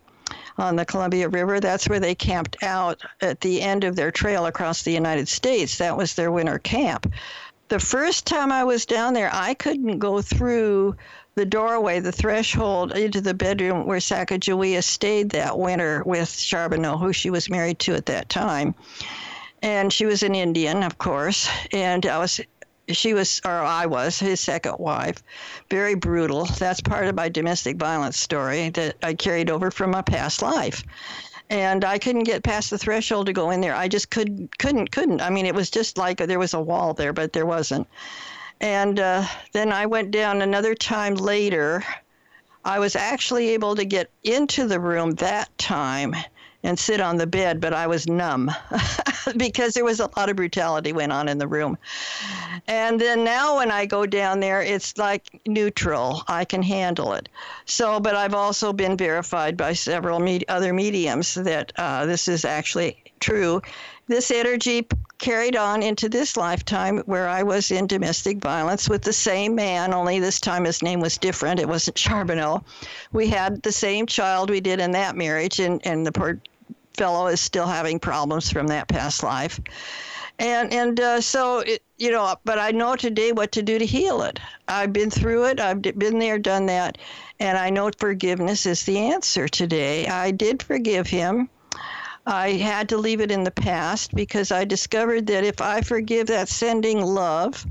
on 0.57 0.75
the 0.75 0.85
Columbia 0.85 1.29
River. 1.29 1.59
That's 1.59 1.87
where 1.87 1.99
they 1.99 2.15
camped 2.15 2.63
out 2.63 3.03
at 3.21 3.41
the 3.41 3.61
end 3.61 3.83
of 3.83 3.95
their 3.95 4.09
trail 4.09 4.47
across 4.47 4.81
the 4.81 4.91
United 4.91 5.27
States. 5.27 5.77
That 5.77 5.97
was 5.97 6.15
their 6.15 6.31
winter 6.31 6.57
camp 6.57 7.13
the 7.69 7.79
first 7.79 8.25
time 8.25 8.51
I 8.51 8.63
was 8.63 8.85
down 8.85 9.13
there, 9.13 9.29
I 9.33 9.53
couldn't 9.53 9.99
go 9.99 10.21
through 10.21 10.95
the 11.35 11.45
doorway, 11.45 11.99
the 11.99 12.11
threshold 12.11 12.91
into 12.95 13.21
the 13.21 13.33
bedroom 13.33 13.87
where 13.87 13.99
Sacagawea 13.99 14.83
stayed 14.83 15.31
that 15.31 15.57
winter 15.57 16.03
with 16.05 16.29
Charbonneau, 16.29 16.97
who 16.97 17.11
she 17.11 17.29
was 17.29 17.49
married 17.49 17.79
to 17.79 17.95
at 17.95 18.05
that 18.05 18.29
time. 18.29 18.75
And 19.61 19.91
she 19.91 20.05
was 20.05 20.23
an 20.23 20.35
Indian, 20.35 20.83
of 20.83 20.97
course. 20.97 21.49
And 21.71 22.05
I 22.05 22.19
was, 22.19 22.41
she 22.89 23.13
was, 23.13 23.41
or 23.45 23.51
I 23.51 23.85
was, 23.85 24.19
his 24.19 24.39
second 24.39 24.75
wife. 24.77 25.23
Very 25.69 25.95
brutal. 25.95 26.45
That's 26.45 26.81
part 26.81 27.07
of 27.07 27.15
my 27.15 27.29
domestic 27.29 27.77
violence 27.77 28.17
story 28.17 28.69
that 28.69 28.97
I 29.01 29.13
carried 29.13 29.49
over 29.49 29.71
from 29.71 29.91
my 29.91 30.01
past 30.01 30.41
life 30.41 30.83
and 31.53 31.85
I 31.85 31.99
couldn't 31.99 32.23
get 32.23 32.43
past 32.43 32.71
the 32.71 32.79
threshold 32.79 33.27
to 33.27 33.33
go 33.33 33.51
in 33.51 33.61
there. 33.61 33.75
I 33.75 33.87
just 33.87 34.09
couldn't, 34.09 34.57
couldn't, 34.57 34.91
couldn't. 34.91 35.21
I 35.21 35.29
mean, 35.29 35.45
it 35.45 35.53
was 35.53 35.69
just 35.69 35.99
like 35.99 36.17
there 36.17 36.39
was 36.39 36.55
a 36.55 36.59
wall 36.59 36.95
there, 36.95 37.13
but 37.13 37.31
there 37.31 37.45
wasn't. 37.45 37.87
And 38.59 38.99
uh, 38.99 39.23
then 39.51 39.71
I 39.71 39.85
went 39.85 40.09
down 40.09 40.41
another 40.41 40.73
time 40.73 41.13
later. 41.13 41.83
I 42.65 42.79
was 42.79 42.95
actually 42.95 43.49
able 43.49 43.75
to 43.75 43.85
get 43.85 44.09
into 44.23 44.67
the 44.67 44.79
room 44.79 45.11
that 45.15 45.55
time 45.59 46.15
and 46.63 46.79
sit 46.79 47.01
on 47.01 47.17
the 47.17 47.27
bed, 47.27 47.59
but 47.59 47.73
I 47.73 47.87
was 47.87 48.07
numb 48.07 48.49
because 49.37 49.73
there 49.73 49.83
was 49.83 49.99
a 49.99 50.09
lot 50.17 50.29
of 50.29 50.35
brutality 50.35 50.93
went 50.93 51.11
on 51.11 51.27
in 51.27 51.37
the 51.37 51.47
room. 51.47 51.77
And 52.67 52.99
then 52.99 53.23
now 53.23 53.57
when 53.57 53.69
I 53.69 53.85
go 53.85 54.05
down 54.05 54.39
there, 54.39 54.61
it's 54.61 54.97
like 54.97 55.41
neutral. 55.45 56.23
I 56.27 56.45
can 56.45 56.63
handle 56.63 57.13
it. 57.13 57.27
So, 57.65 57.99
but 57.99 58.15
I've 58.15 58.33
also 58.33 58.71
been 58.71 58.95
verified 58.95 59.57
by 59.57 59.73
several 59.73 60.19
med- 60.19 60.45
other 60.47 60.73
mediums 60.73 61.33
that 61.35 61.73
uh, 61.75 62.05
this 62.05 62.27
is 62.27 62.45
actually 62.45 62.97
true. 63.19 63.61
This 64.07 64.31
energy 64.31 64.85
carried 65.17 65.55
on 65.55 65.81
into 65.81 66.09
this 66.09 66.35
lifetime 66.35 66.97
where 67.05 67.29
I 67.29 67.43
was 67.43 67.71
in 67.71 67.87
domestic 67.87 68.39
violence 68.39 68.89
with 68.89 69.01
the 69.01 69.13
same 69.13 69.55
man, 69.55 69.93
only 69.93 70.19
this 70.19 70.41
time 70.41 70.65
his 70.65 70.83
name 70.83 70.99
was 70.99 71.17
different. 71.17 71.61
It 71.61 71.69
wasn't 71.69 71.97
Charbonneau. 71.97 72.63
We 73.13 73.29
had 73.29 73.61
the 73.63 73.71
same 73.71 74.05
child 74.05 74.49
we 74.49 74.59
did 74.59 74.81
in 74.81 74.91
that 74.91 75.15
marriage, 75.15 75.61
and, 75.61 75.79
and 75.87 76.05
the 76.05 76.11
fellow 76.97 77.27
is 77.27 77.41
still 77.41 77.67
having 77.67 77.99
problems 77.99 78.51
from 78.51 78.67
that 78.67 78.87
past 78.87 79.23
life. 79.23 79.59
And 80.39 80.73
and 80.73 80.99
uh, 80.99 81.21
so 81.21 81.59
it, 81.59 81.83
you 81.97 82.11
know, 82.11 82.35
but 82.43 82.57
I 82.57 82.71
know 82.71 82.95
today 82.95 83.31
what 83.31 83.51
to 83.53 83.61
do 83.61 83.77
to 83.77 83.85
heal 83.85 84.23
it. 84.23 84.39
I've 84.67 84.91
been 84.91 85.11
through 85.11 85.45
it. 85.45 85.59
I've 85.59 85.81
been 85.81 86.19
there, 86.19 86.39
done 86.39 86.65
that, 86.65 86.97
and 87.39 87.57
I 87.57 87.69
know 87.69 87.91
forgiveness 87.97 88.65
is 88.65 88.83
the 88.83 88.97
answer 88.97 89.47
today. 89.47 90.07
I 90.07 90.31
did 90.31 90.63
forgive 90.63 91.07
him. 91.07 91.49
I 92.25 92.51
had 92.51 92.89
to 92.89 92.97
leave 92.97 93.19
it 93.19 93.31
in 93.31 93.43
the 93.43 93.51
past 93.51 94.15
because 94.15 94.51
I 94.51 94.63
discovered 94.63 95.27
that 95.27 95.43
if 95.43 95.61
I 95.61 95.81
forgive, 95.81 96.27
that's 96.27 96.53
sending 96.53 97.01
love. 97.01 97.65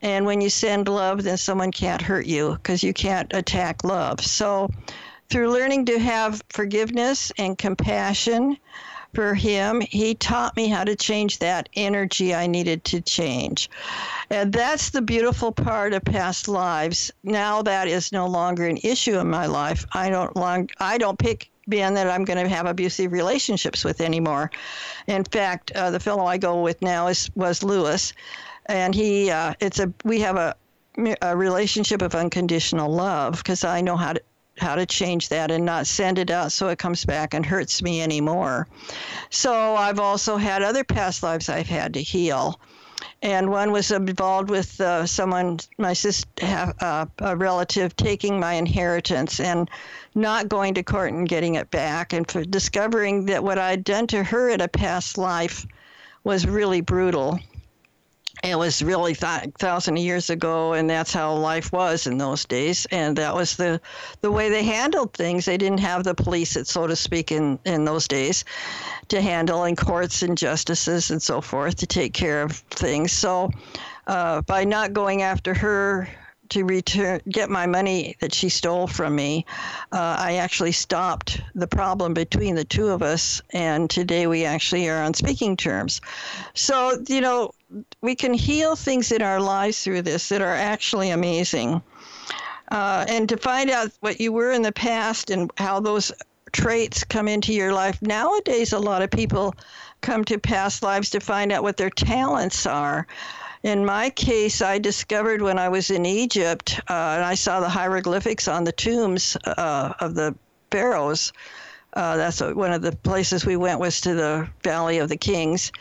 And 0.00 0.26
when 0.26 0.40
you 0.40 0.50
send 0.50 0.88
love, 0.88 1.22
then 1.22 1.36
someone 1.36 1.70
can't 1.70 2.02
hurt 2.02 2.26
you 2.26 2.52
because 2.54 2.82
you 2.82 2.92
can't 2.92 3.32
attack 3.34 3.84
love. 3.84 4.20
So 4.20 4.70
through 5.32 5.50
learning 5.50 5.86
to 5.86 5.98
have 5.98 6.42
forgiveness 6.50 7.32
and 7.38 7.56
compassion 7.56 8.58
for 9.14 9.34
him, 9.34 9.80
he 9.80 10.14
taught 10.14 10.54
me 10.56 10.68
how 10.68 10.84
to 10.84 10.94
change 10.94 11.38
that 11.38 11.70
energy 11.74 12.34
I 12.34 12.46
needed 12.46 12.84
to 12.84 13.00
change. 13.00 13.70
And 14.28 14.52
that's 14.52 14.90
the 14.90 15.00
beautiful 15.00 15.50
part 15.50 15.94
of 15.94 16.04
past 16.04 16.48
lives. 16.48 17.10
Now 17.24 17.62
that 17.62 17.88
is 17.88 18.12
no 18.12 18.26
longer 18.26 18.66
an 18.66 18.78
issue 18.82 19.18
in 19.18 19.30
my 19.30 19.46
life. 19.46 19.86
I 19.92 20.10
don't 20.10 20.36
long 20.36 20.68
I 20.78 20.98
don't 20.98 21.18
pick 21.18 21.50
men 21.66 21.94
that 21.94 22.10
I'm 22.10 22.24
going 22.24 22.42
to 22.42 22.54
have 22.54 22.66
abusive 22.66 23.10
relationships 23.10 23.84
with 23.84 24.02
anymore. 24.02 24.50
In 25.06 25.24
fact, 25.24 25.70
uh, 25.72 25.90
the 25.90 26.00
fellow 26.00 26.26
I 26.26 26.36
go 26.36 26.60
with 26.60 26.82
now 26.82 27.06
is 27.06 27.30
was 27.34 27.62
Lewis, 27.62 28.12
and 28.66 28.94
he 28.94 29.30
uh, 29.30 29.54
it's 29.60 29.78
a 29.78 29.90
we 30.04 30.20
have 30.20 30.36
a 30.36 30.54
a 31.22 31.34
relationship 31.34 32.02
of 32.02 32.14
unconditional 32.14 32.92
love 32.92 33.38
because 33.38 33.64
I 33.64 33.80
know 33.80 33.96
how 33.96 34.12
to 34.12 34.20
how 34.58 34.74
to 34.74 34.86
change 34.86 35.28
that 35.30 35.50
and 35.50 35.64
not 35.64 35.86
send 35.86 36.18
it 36.18 36.30
out 36.30 36.52
so 36.52 36.68
it 36.68 36.78
comes 36.78 37.04
back 37.04 37.34
and 37.34 37.44
hurts 37.44 37.82
me 37.82 38.02
anymore. 38.02 38.68
So 39.30 39.74
I've 39.74 39.98
also 39.98 40.36
had 40.36 40.62
other 40.62 40.84
past 40.84 41.22
lives 41.22 41.48
I've 41.48 41.68
had 41.68 41.94
to 41.94 42.02
heal. 42.02 42.60
And 43.20 43.50
one 43.50 43.72
was 43.72 43.90
involved 43.90 44.50
with 44.50 44.80
uh, 44.80 45.06
someone, 45.06 45.58
my 45.78 45.92
sister, 45.92 46.74
uh, 46.80 47.06
a 47.18 47.36
relative, 47.36 47.96
taking 47.96 48.38
my 48.38 48.54
inheritance 48.54 49.40
and 49.40 49.68
not 50.14 50.48
going 50.48 50.74
to 50.74 50.82
court 50.82 51.12
and 51.12 51.28
getting 51.28 51.54
it 51.54 51.70
back, 51.70 52.12
and 52.12 52.28
for 52.30 52.44
discovering 52.44 53.26
that 53.26 53.42
what 53.42 53.58
I'd 53.58 53.84
done 53.84 54.06
to 54.08 54.22
her 54.22 54.50
in 54.50 54.60
a 54.60 54.68
past 54.68 55.18
life 55.18 55.66
was 56.24 56.46
really 56.46 56.80
brutal 56.80 57.40
it 58.42 58.58
was 58.58 58.82
really 58.82 59.14
th- 59.14 59.50
thousand 59.58 59.98
years 59.98 60.28
ago, 60.28 60.72
and 60.72 60.90
that's 60.90 61.12
how 61.12 61.34
life 61.34 61.72
was 61.72 62.06
in 62.06 62.18
those 62.18 62.44
days. 62.44 62.86
And 62.90 63.16
that 63.16 63.34
was 63.34 63.56
the 63.56 63.80
the 64.20 64.30
way 64.30 64.48
they 64.48 64.64
handled 64.64 65.12
things. 65.12 65.44
They 65.44 65.56
didn't 65.56 65.80
have 65.80 66.02
the 66.02 66.14
police, 66.14 66.56
so 66.64 66.86
to 66.86 66.96
speak, 66.96 67.30
in 67.30 67.58
in 67.64 67.84
those 67.84 68.08
days, 68.08 68.44
to 69.08 69.22
handle 69.22 69.64
in 69.64 69.76
courts 69.76 70.22
and 70.22 70.36
justices 70.36 71.10
and 71.10 71.22
so 71.22 71.40
forth 71.40 71.76
to 71.76 71.86
take 71.86 72.14
care 72.14 72.42
of 72.42 72.52
things. 72.52 73.12
So, 73.12 73.50
uh, 74.08 74.42
by 74.42 74.64
not 74.64 74.92
going 74.92 75.22
after 75.22 75.54
her 75.54 76.08
to 76.48 76.64
return 76.64 77.20
get 77.30 77.48
my 77.48 77.66
money 77.66 78.14
that 78.20 78.34
she 78.34 78.48
stole 78.48 78.86
from 78.86 79.14
me, 79.14 79.46
uh, 79.92 80.16
I 80.18 80.34
actually 80.34 80.72
stopped 80.72 81.40
the 81.54 81.68
problem 81.68 82.12
between 82.12 82.56
the 82.56 82.64
two 82.64 82.88
of 82.88 83.02
us, 83.02 83.40
and 83.50 83.88
today 83.88 84.26
we 84.26 84.44
actually 84.44 84.88
are 84.88 85.02
on 85.02 85.14
speaking 85.14 85.56
terms. 85.56 86.00
So 86.54 87.02
you 87.08 87.20
know, 87.20 87.52
we 88.00 88.14
can 88.14 88.34
heal 88.34 88.76
things 88.76 89.12
in 89.12 89.22
our 89.22 89.40
lives 89.40 89.82
through 89.82 90.02
this 90.02 90.28
that 90.28 90.42
are 90.42 90.54
actually 90.54 91.10
amazing. 91.10 91.82
Uh, 92.70 93.04
and 93.08 93.28
to 93.28 93.36
find 93.36 93.70
out 93.70 93.90
what 94.00 94.20
you 94.20 94.32
were 94.32 94.50
in 94.50 94.62
the 94.62 94.72
past 94.72 95.30
and 95.30 95.50
how 95.58 95.80
those 95.80 96.12
traits 96.52 97.04
come 97.04 97.28
into 97.28 97.52
your 97.52 97.72
life. 97.72 98.00
Nowadays, 98.02 98.72
a 98.72 98.78
lot 98.78 99.02
of 99.02 99.10
people 99.10 99.54
come 100.00 100.24
to 100.24 100.38
past 100.38 100.82
lives 100.82 101.10
to 101.10 101.20
find 101.20 101.52
out 101.52 101.62
what 101.62 101.76
their 101.76 101.90
talents 101.90 102.66
are. 102.66 103.06
In 103.62 103.84
my 103.84 104.10
case, 104.10 104.60
I 104.60 104.78
discovered 104.78 105.40
when 105.40 105.58
I 105.58 105.68
was 105.68 105.90
in 105.90 106.04
Egypt, 106.04 106.80
uh, 106.88 107.14
and 107.16 107.24
I 107.24 107.34
saw 107.34 107.60
the 107.60 107.68
hieroglyphics 107.68 108.48
on 108.48 108.64
the 108.64 108.72
tombs 108.72 109.36
uh, 109.44 109.92
of 110.00 110.14
the 110.14 110.34
pharaohs. 110.70 111.32
Uh, 111.94 112.16
that's 112.16 112.40
one 112.40 112.72
of 112.72 112.80
the 112.80 112.92
places 112.92 113.44
we 113.44 113.56
went 113.56 113.78
was 113.78 114.00
to 114.00 114.14
the 114.14 114.48
Valley 114.62 114.98
of 114.98 115.08
the 115.10 115.16
Kings, 115.16 115.72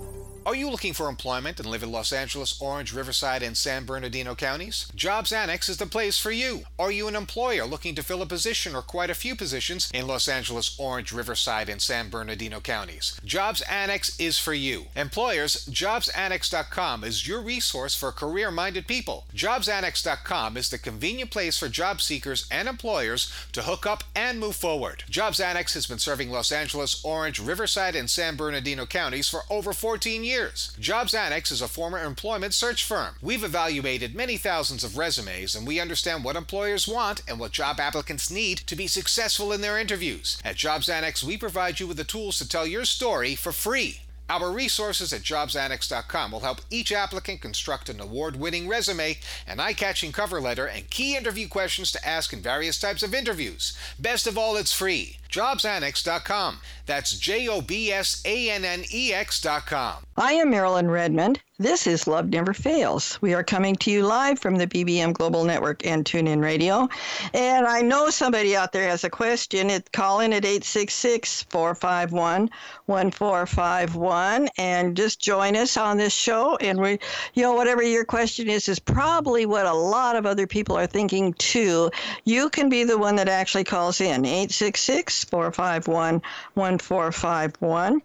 Are 0.44 0.56
you 0.56 0.72
looking 0.72 0.94
for 0.94 1.08
employment 1.08 1.60
and 1.60 1.70
live 1.70 1.84
in 1.84 1.92
Los 1.92 2.12
Angeles, 2.12 2.60
Orange, 2.60 2.94
Riverside, 2.94 3.44
and 3.44 3.56
San 3.56 3.86
Bernardino 3.86 4.34
counties? 4.34 4.92
Jobs 4.96 5.32
Annex 5.32 5.70
is 5.70 5.78
the 5.78 5.86
place 5.86 6.18
for 6.18 6.32
you. 6.32 6.62
Are 6.80 6.92
you 6.92 7.08
an 7.08 7.16
employer 7.16 7.64
looking 7.64 7.94
to 7.94 8.02
fill 8.02 8.24
a 8.24 8.26
position 8.26 8.76
or 8.76 8.82
quite 8.82 9.12
a 9.12 9.16
few 9.16 9.36
positions 9.36 9.92
in 9.94 10.08
Los 10.08 10.28
Angeles, 10.28 10.76
Orange, 10.80 11.12
Riverside, 11.12 11.70
and 11.70 11.80
San 11.80 12.10
Bernardino 12.10 12.60
counties? 12.60 13.22
Jobs 13.24 13.62
Annex 13.62 14.20
is 14.20 14.40
for 14.40 14.56
you. 14.56 14.86
Employers, 14.96 15.68
JobsAnnex.com 15.68 17.04
is 17.04 17.28
your 17.28 17.42
resource 17.42 17.94
for 17.94 18.12
career 18.12 18.50
minded 18.50 18.88
people. 18.88 19.26
JobsAnnex.com 19.36 20.58
is 20.58 20.72
the 20.72 20.80
convenient 20.80 21.30
place 21.30 21.60
for 21.60 21.70
job 21.70 22.02
seekers 22.02 22.48
and 22.50 22.68
employers 22.68 23.32
to 23.52 23.62
hook 23.62 23.86
up 23.86 24.04
and 24.16 24.40
move 24.40 24.56
forward. 24.56 25.04
Jobs 25.08 25.40
Annex 25.40 25.76
has 25.76 25.86
been 25.86 26.00
serving 26.00 26.32
Los 26.32 26.52
Angeles, 26.52 27.00
Orange, 27.06 27.40
Riverside, 27.40 27.96
and 27.96 28.10
San 28.10 28.36
Bernardino 28.36 28.88
counties 28.88 29.30
for 29.30 29.42
over 29.48 29.72
14 29.72 30.24
years 30.24 30.31
years. 30.32 30.74
Jobs 30.80 31.13
Annex 31.13 31.52
is 31.52 31.62
a 31.62 31.67
former 31.67 32.02
employment 32.02 32.54
search 32.54 32.86
firm. 32.86 33.15
We've 33.22 33.44
evaluated 33.44 34.15
many 34.15 34.38
thousands 34.38 34.84
of 34.84 34.98
resumes 34.98 35.56
and 35.56 35.67
we 35.67 35.82
understand 35.82 36.24
what 36.24 36.38
employers 36.38 36.88
want 36.88 37.22
and 37.28 37.38
what 37.38 37.52
job 37.52 37.82
applicants 37.82 38.32
need 38.32 38.60
to 38.60 38.76
be 38.78 38.88
successful 38.88 39.52
in 39.52 39.60
their 39.60 39.78
interviews. 39.78 40.41
At 40.46 40.56
Jobs 40.56 40.88
Annex, 40.88 41.22
we 41.22 41.38
provide 41.38 41.82
you 41.82 41.88
with 41.88 41.98
the 41.98 42.06
tools 42.06 42.38
to 42.38 42.48
tell 42.48 42.65
your 42.65 42.86
story 42.86 43.36
for 43.36 43.52
free. 43.52 44.02
Our 44.30 44.50
resources 44.50 45.12
at 45.12 45.24
jobsannex.com 45.24 46.32
will 46.32 46.39
help 46.39 46.62
each 46.70 46.94
applicant 46.94 47.41
construct 47.41 47.89
an 47.89 48.00
award 48.00 48.38
winning 48.38 48.65
resume, 48.70 49.17
an 49.46 49.60
eye 49.60 49.74
catching 49.74 50.13
cover 50.13 50.39
letter, 50.39 50.65
and 50.65 50.89
key 50.89 51.17
interview 51.17 51.50
questions 51.50 51.91
to 51.91 52.08
ask 52.08 52.32
in 52.32 52.39
various 52.41 52.80
types 52.80 53.04
of 53.04 53.13
interviews. 53.13 53.78
Best 54.00 54.28
of 54.28 54.38
all, 54.38 54.56
it's 54.56 54.72
free. 54.72 55.17
JobsAnnex.com. 55.32 56.60
That's 56.86 57.17
J 57.17 57.48
O 57.48 57.62
B 57.62 57.91
S 57.91 58.22
A 58.26 58.52
N 58.52 58.65
N 58.65 58.84
E 58.94 59.13
X.com. 59.13 60.06
I 60.17 60.34
am 60.34 60.50
Marilyn 60.50 60.91
Redmond. 60.91 61.39
This 61.58 61.86
is 61.86 62.08
Love 62.08 62.30
Never 62.30 62.54
Fails. 62.54 63.22
We 63.22 63.36
are 63.36 63.44
coming 63.44 63.76
to 63.78 63.91
you 63.91 64.04
live 64.04 64.39
from 64.39 64.56
the 64.56 64.65
BBM 64.65 65.13
Global 65.13 65.44
Network 65.44 65.86
and 65.86 66.04
TuneIn 66.04 66.44
Radio. 66.44 66.89
And 67.36 67.67
I 67.67 67.82
know 67.82 68.10
somebody 68.10 68.56
out 68.56 68.72
there 68.72 68.89
has 68.89 69.04
a 69.04 69.12
question. 69.12 69.70
It, 69.70 69.91
call 69.91 70.22
in 70.22 70.34
at 70.34 70.44
866 70.44 71.44
451 71.44 72.50
1451 72.88 74.50
and 74.58 74.98
just 74.98 75.22
join 75.22 75.56
us 75.56 75.78
on 75.78 75.98
this 75.98 76.13
show. 76.13 76.56
And 76.58 76.82
we, 76.82 77.00
you 77.36 77.44
know, 77.44 77.54
whatever 77.54 77.84
your 77.84 78.06
question 78.06 78.50
is, 78.50 78.67
is 78.67 78.80
probably 78.80 79.46
what 79.46 79.67
a 79.67 79.74
lot 79.74 80.15
of 80.15 80.26
other 80.26 80.48
people 80.48 80.76
are 80.76 80.88
thinking 80.88 81.34
too. 81.34 81.91
You 82.26 82.50
can 82.50 82.70
be 82.70 82.84
the 82.84 82.98
one 82.98 83.15
that 83.17 83.30
actually 83.30 83.65
calls 83.65 84.02
in 84.02 84.26
866 84.26 85.21
451 85.24 86.22
1451. 86.54 88.02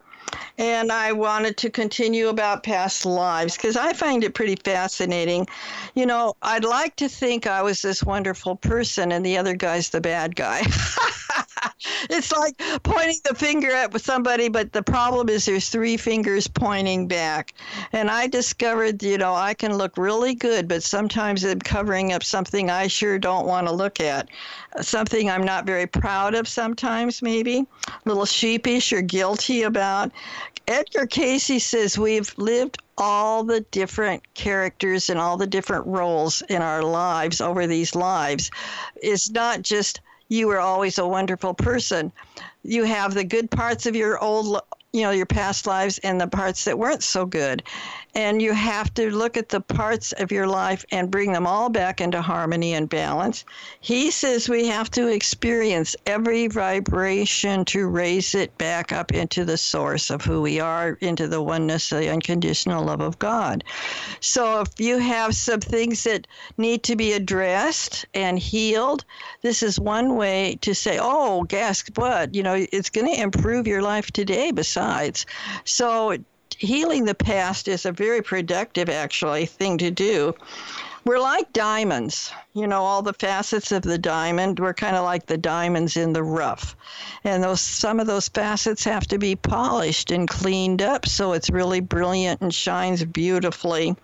And 0.58 0.90
I 0.90 1.12
wanted 1.12 1.56
to 1.58 1.70
continue 1.70 2.28
about 2.28 2.64
past 2.64 3.06
lives 3.06 3.56
because 3.56 3.76
I 3.76 3.92
find 3.92 4.24
it 4.24 4.34
pretty 4.34 4.56
fascinating. 4.56 5.46
You 5.94 6.06
know, 6.06 6.34
I'd 6.42 6.64
like 6.64 6.96
to 6.96 7.08
think 7.08 7.46
I 7.46 7.62
was 7.62 7.80
this 7.82 8.02
wonderful 8.02 8.56
person 8.56 9.12
and 9.12 9.24
the 9.24 9.36
other 9.38 9.54
guy's 9.54 9.90
the 9.90 10.00
bad 10.00 10.34
guy. 10.34 10.62
it's 12.10 12.32
like 12.32 12.56
pointing 12.82 13.20
the 13.24 13.34
finger 13.34 13.70
at 13.70 13.98
somebody, 14.00 14.48
but 14.48 14.72
the 14.72 14.82
problem 14.82 15.28
is 15.28 15.44
there's 15.44 15.68
three 15.68 15.96
fingers 15.96 16.46
pointing 16.46 17.08
back. 17.08 17.54
And 17.92 18.10
I 18.10 18.26
discovered, 18.26 19.02
you 19.02 19.18
know, 19.18 19.34
I 19.34 19.54
can 19.54 19.76
look 19.76 19.96
really 19.96 20.34
good, 20.34 20.68
but 20.68 20.82
sometimes 20.82 21.44
I'm 21.44 21.60
covering 21.60 22.12
up 22.12 22.22
something 22.22 22.70
I 22.70 22.86
sure 22.86 23.18
don't 23.18 23.46
want 23.46 23.66
to 23.66 23.72
look 23.72 24.00
at. 24.00 24.28
Something 24.80 25.30
I'm 25.30 25.44
not 25.44 25.66
very 25.66 25.86
proud 25.86 26.34
of 26.34 26.48
sometimes, 26.48 27.22
maybe, 27.22 27.66
a 27.88 28.08
little 28.08 28.26
sheepish 28.26 28.92
or 28.92 29.02
guilty 29.02 29.62
about. 29.62 30.12
Edgar 30.68 31.06
Cayce 31.06 31.64
says 31.64 31.96
we've 31.96 32.34
lived 32.38 32.78
all 32.98 33.44
the 33.44 33.60
different 33.60 34.34
characters 34.34 35.10
and 35.10 35.18
all 35.18 35.36
the 35.36 35.46
different 35.46 35.86
roles 35.86 36.42
in 36.48 36.60
our 36.60 36.82
lives 36.82 37.40
over 37.40 37.66
these 37.66 37.94
lives. 37.94 38.50
It's 38.96 39.30
not 39.30 39.62
just 39.62 40.00
you 40.28 40.48
were 40.48 40.60
always 40.60 40.98
a 40.98 41.06
wonderful 41.06 41.54
person. 41.54 42.12
You 42.62 42.84
have 42.84 43.14
the 43.14 43.24
good 43.24 43.50
parts 43.50 43.86
of 43.86 43.96
your 43.96 44.18
old 44.22 44.60
you 44.92 45.02
know 45.02 45.10
your 45.10 45.26
past 45.26 45.66
lives 45.66 45.98
and 45.98 46.20
the 46.20 46.26
parts 46.26 46.64
that 46.64 46.78
weren't 46.78 47.02
so 47.02 47.26
good 47.26 47.62
and 48.16 48.40
you 48.40 48.54
have 48.54 48.92
to 48.94 49.14
look 49.14 49.36
at 49.36 49.50
the 49.50 49.60
parts 49.60 50.12
of 50.12 50.32
your 50.32 50.46
life 50.46 50.86
and 50.90 51.10
bring 51.10 51.32
them 51.32 51.46
all 51.46 51.68
back 51.68 52.00
into 52.00 52.22
harmony 52.22 52.72
and 52.72 52.88
balance. 52.88 53.44
He 53.80 54.10
says 54.10 54.48
we 54.48 54.68
have 54.68 54.90
to 54.92 55.08
experience 55.08 55.94
every 56.06 56.46
vibration 56.46 57.66
to 57.66 57.86
raise 57.86 58.34
it 58.34 58.56
back 58.56 58.90
up 58.90 59.12
into 59.12 59.44
the 59.44 59.58
source 59.58 60.08
of 60.08 60.24
who 60.24 60.40
we 60.40 60.58
are 60.60 60.96
into 61.02 61.28
the 61.28 61.42
oneness 61.42 61.90
the 61.90 62.08
unconditional 62.08 62.86
love 62.86 63.02
of 63.02 63.18
god. 63.18 63.62
So 64.20 64.62
if 64.62 64.80
you 64.80 64.96
have 64.96 65.36
some 65.36 65.60
things 65.60 66.04
that 66.04 66.26
need 66.56 66.84
to 66.84 66.96
be 66.96 67.12
addressed 67.12 68.06
and 68.14 68.38
healed 68.38 69.04
this 69.42 69.62
is 69.62 69.78
one 69.78 70.16
way 70.16 70.56
to 70.62 70.74
say 70.74 70.98
oh 70.98 71.44
guess 71.44 71.84
what? 71.94 72.34
You 72.34 72.42
know 72.42 72.66
it's 72.72 72.88
going 72.88 73.14
to 73.14 73.20
improve 73.20 73.66
your 73.66 73.82
life 73.82 74.10
today 74.10 74.52
besides. 74.52 75.26
So 75.64 76.16
healing 76.58 77.04
the 77.04 77.14
past 77.14 77.68
is 77.68 77.86
a 77.86 77.92
very 77.92 78.22
productive, 78.22 78.88
actually, 78.88 79.46
thing 79.46 79.78
to 79.78 79.90
do. 79.90 80.34
we're 81.04 81.20
like 81.20 81.52
diamonds. 81.52 82.32
You 82.52 82.66
know, 82.66 82.82
all 82.82 83.00
the 83.00 83.12
facets 83.12 83.70
of 83.70 83.82
the 83.82 83.96
diamond. 83.98 84.58
We're 84.58 84.74
kind 84.74 84.96
of 84.96 85.04
like 85.04 85.26
the 85.26 85.36
diamonds 85.36 85.96
in 85.96 86.12
the 86.12 86.22
rough. 86.22 86.74
And 87.22 87.44
those 87.44 87.60
some 87.60 88.00
of 88.00 88.08
those 88.08 88.28
facets 88.28 88.82
have 88.84 89.06
to 89.08 89.18
be 89.18 89.36
polished 89.36 90.10
and 90.10 90.28
cleaned 90.28 90.82
up 90.82 91.06
so 91.06 91.32
it's 91.32 91.48
really 91.50 91.80
brilliant 91.80 92.40
and 92.40 92.52
shines 92.52 93.04
beautifully. 93.04 93.94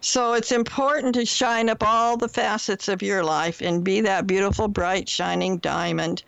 So 0.00 0.34
it's 0.34 0.52
important 0.52 1.14
to 1.14 1.24
shine 1.24 1.70
up 1.70 1.82
all 1.82 2.16
the 2.16 2.28
facets 2.28 2.88
of 2.88 3.00
your 3.00 3.24
life 3.24 3.62
and 3.62 3.82
be 3.82 4.02
that 4.02 4.26
beautiful, 4.26 4.68
bright, 4.68 5.08
shining 5.08 5.58
diamond. 5.58 6.24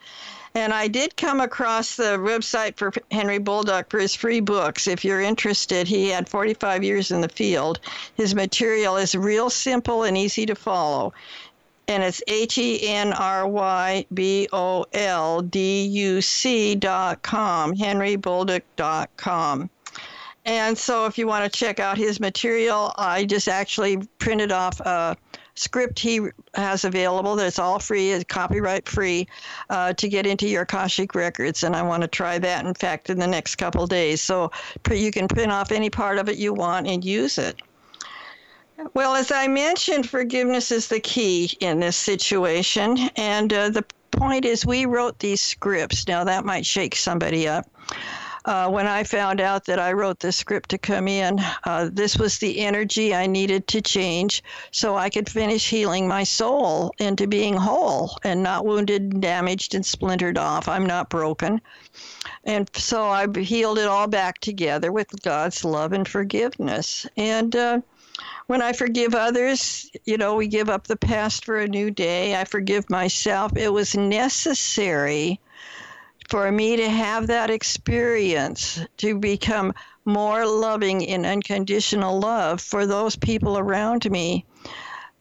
And 0.57 0.73
I 0.73 0.89
did 0.89 1.19
come 1.19 1.43
across 1.43 1.97
the 1.97 2.17
website 2.17 2.79
for 2.79 2.91
Henry 3.11 3.39
Bolduc 3.39 3.91
for 3.91 3.99
his 4.01 4.15
free 4.15 4.41
books. 4.41 4.87
If 4.87 5.05
you're 5.05 5.21
interested, 5.21 5.87
he 5.87 6.09
had 6.09 6.31
45 6.31 6.83
years 6.83 7.11
in 7.11 7.21
the 7.21 7.29
field. 7.29 7.79
His 8.15 8.35
material 8.35 8.97
is 8.97 9.15
real 9.15 9.51
simple 9.51 10.05
and 10.05 10.17
easy 10.17 10.47
to 10.47 10.55
follow. 10.55 11.13
And 11.89 12.03
it's 12.03 12.23
H 12.27 12.57
E 12.57 12.89
N 12.89 13.13
R 13.13 13.47
Y 13.47 14.07
B 14.15 14.49
O 14.51 14.87
L 14.95 15.43
D 15.43 15.85
U 15.85 16.23
C 16.23 16.75
dot 16.75 17.21
com, 17.21 17.75
dot 17.75 19.11
com. 19.19 19.71
And 20.47 20.79
so 20.79 21.05
if 21.05 21.19
you 21.19 21.27
want 21.27 21.53
to 21.53 21.59
check 21.59 21.81
out 21.81 21.99
his 21.99 22.19
material, 22.19 22.95
I 22.97 23.27
just 23.27 23.47
actually 23.47 23.99
printed 24.19 24.53
off 24.53 24.81
a 24.81 25.19
script 25.59 25.99
he 25.99 26.21
has 26.55 26.85
available 26.85 27.37
that's 27.37 27.59
all 27.59 27.79
free, 27.79 28.13
it's 28.13 28.25
copyright 28.25 28.89
free, 28.89 29.27
uh, 29.71 29.93
to 29.95 30.09
get 30.09 30.27
into 30.27 30.49
your 30.49 30.63
Akashic 30.63 31.15
records. 31.15 31.63
And 31.63 31.75
I 31.75 31.83
want 31.83 32.03
to 32.03 32.09
try 32.09 32.39
that, 32.39 32.65
in 32.65 32.75
fact, 32.75 33.11
in 33.11 33.19
the 33.19 33.27
next 33.27 33.57
couple 33.57 33.87
days. 33.87 34.21
So 34.21 34.51
you 34.91 35.11
can 35.11 35.29
print 35.29 35.53
off 35.53 35.73
any 35.73 35.91
part 35.91 36.19
of 36.19 36.29
it 36.29 36.37
you 36.37 36.53
want 36.53 36.87
and 36.87 37.05
use 37.05 37.39
it. 37.39 37.61
Well, 38.93 39.15
as 39.15 39.33
I 39.33 39.49
mentioned, 39.49 40.09
forgiveness 40.09 40.71
is 40.71 40.89
the 40.89 41.01
key 41.01 41.57
in 41.61 41.81
this 41.81 41.97
situation. 41.97 42.99
And 43.17 43.53
uh, 43.53 43.71
the 43.71 43.85
point 44.11 44.45
is, 44.45 44.67
we 44.67 44.85
wrote 44.85 45.19
these 45.19 45.43
scripts. 45.43 46.07
Now, 46.07 46.25
that 46.25 46.45
might 46.45 46.67
shake 46.67 46.95
somebody 46.95 47.49
up 47.49 47.67
uh, 48.47 48.69
when 48.71 48.87
I 48.87 49.03
found 49.03 49.41
out 49.41 49.65
that 49.65 49.81
I 49.81 49.93
wrote 49.93 50.21
this 50.21 50.37
script 50.37 50.69
to 50.71 50.79
come 50.79 51.09
in, 51.09 51.41
uh, 51.65 51.91
this 51.93 52.17
was 52.17 52.39
the 52.39 52.61
energy 52.61 53.13
I 53.13 53.27
needed 53.27 53.67
to 53.69 53.83
change 53.83 54.45
so 54.71 54.97
I 54.97 55.11
could 55.11 55.29
finish 55.29 55.69
healing 55.69 56.07
my 56.07 56.23
soul 56.23 56.93
into 56.99 57.27
being 57.27 57.55
whole 57.55 58.17
and 58.23 58.45
not 58.45 58.65
wounded, 58.65 59.21
damaged, 59.21 59.75
and 59.75 59.85
splintered 59.85 60.39
off. 60.39 60.69
I'm 60.69 60.87
not 60.87 61.11
broken. 61.11 61.61
And 62.45 62.71
so 62.75 63.03
I 63.03 63.27
healed 63.37 63.79
it 63.79 63.89
all 63.89 64.07
back 64.07 64.39
together 64.39 64.93
with 64.93 65.09
God's 65.23 65.65
love 65.65 65.93
and 65.93 66.07
forgiveness. 66.07 67.05
And 67.17 67.55
uh, 67.57 67.81
when 68.47 68.63
I 68.63 68.73
forgive 68.73 69.17
others, 69.17 69.91
you 70.05 70.19
know, 70.19 70.37
we 70.37 70.47
give 70.47 70.69
up 70.69 70.87
the 70.87 70.97
past 70.97 71.45
for 71.45 71.59
a 71.59 71.67
new 71.67 71.91
day. 71.91 72.37
I 72.37 72.45
forgive 72.45 72.89
myself. 72.89 73.57
It 73.57 73.73
was 73.73 73.97
necessary 73.97 75.41
for 76.29 76.51
me 76.51 76.77
to 76.77 76.89
have 76.89 77.29
that 77.29 77.51
experience, 77.51 78.81
to 78.99 79.19
become 79.19 79.73
more 80.05 80.47
loving 80.47 81.03
in 81.03 81.27
unconditional 81.27 82.19
love 82.19 82.61
for 82.61 82.87
those 82.87 83.17
people 83.17 83.59
around 83.59 84.11
me. 84.11 84.45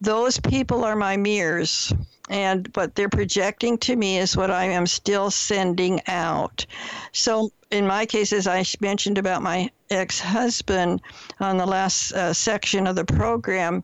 Those 0.02 0.40
people 0.40 0.84
are 0.84 0.96
my 0.96 1.18
mirrors, 1.18 1.94
and 2.30 2.70
what 2.74 2.96
they're 2.96 3.10
projecting 3.10 3.78
to 3.80 3.96
me 3.96 4.18
is 4.18 4.36
what 4.36 4.52
I 4.52 4.66
am 4.66 4.86
still 4.88 5.32
sending 5.32 6.02
out. 6.08 6.66
So, 7.12 7.52
in 7.72 7.88
my 7.88 8.06
case, 8.06 8.34
as 8.34 8.48
I 8.48 8.64
mentioned 8.82 9.18
about 9.18 9.42
my 9.42 9.72
ex 9.90 10.20
husband 10.20 11.02
on 11.40 11.58
the 11.58 11.66
last 11.66 12.12
uh, 12.14 12.34
section 12.34 12.88
of 12.88 12.96
the 12.96 13.06
program, 13.06 13.84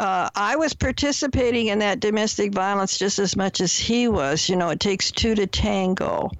uh, 0.00 0.28
I 0.34 0.56
was 0.56 0.74
participating 0.74 1.68
in 1.68 1.78
that 1.78 2.00
domestic 2.00 2.52
violence 2.52 2.98
just 2.98 3.18
as 3.18 3.36
much 3.36 3.60
as 3.60 3.78
he 3.78 4.08
was. 4.08 4.48
You 4.48 4.56
know, 4.56 4.70
it 4.70 4.80
takes 4.80 5.10
two 5.10 5.34
to 5.36 5.46
tango. 5.46 6.30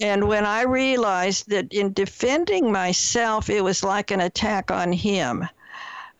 And 0.00 0.28
when 0.28 0.46
I 0.46 0.62
realized 0.62 1.50
that 1.50 1.72
in 1.72 1.92
defending 1.92 2.72
myself, 2.72 3.50
it 3.50 3.62
was 3.62 3.84
like 3.84 4.10
an 4.10 4.20
attack 4.20 4.70
on 4.70 4.92
him. 4.92 5.46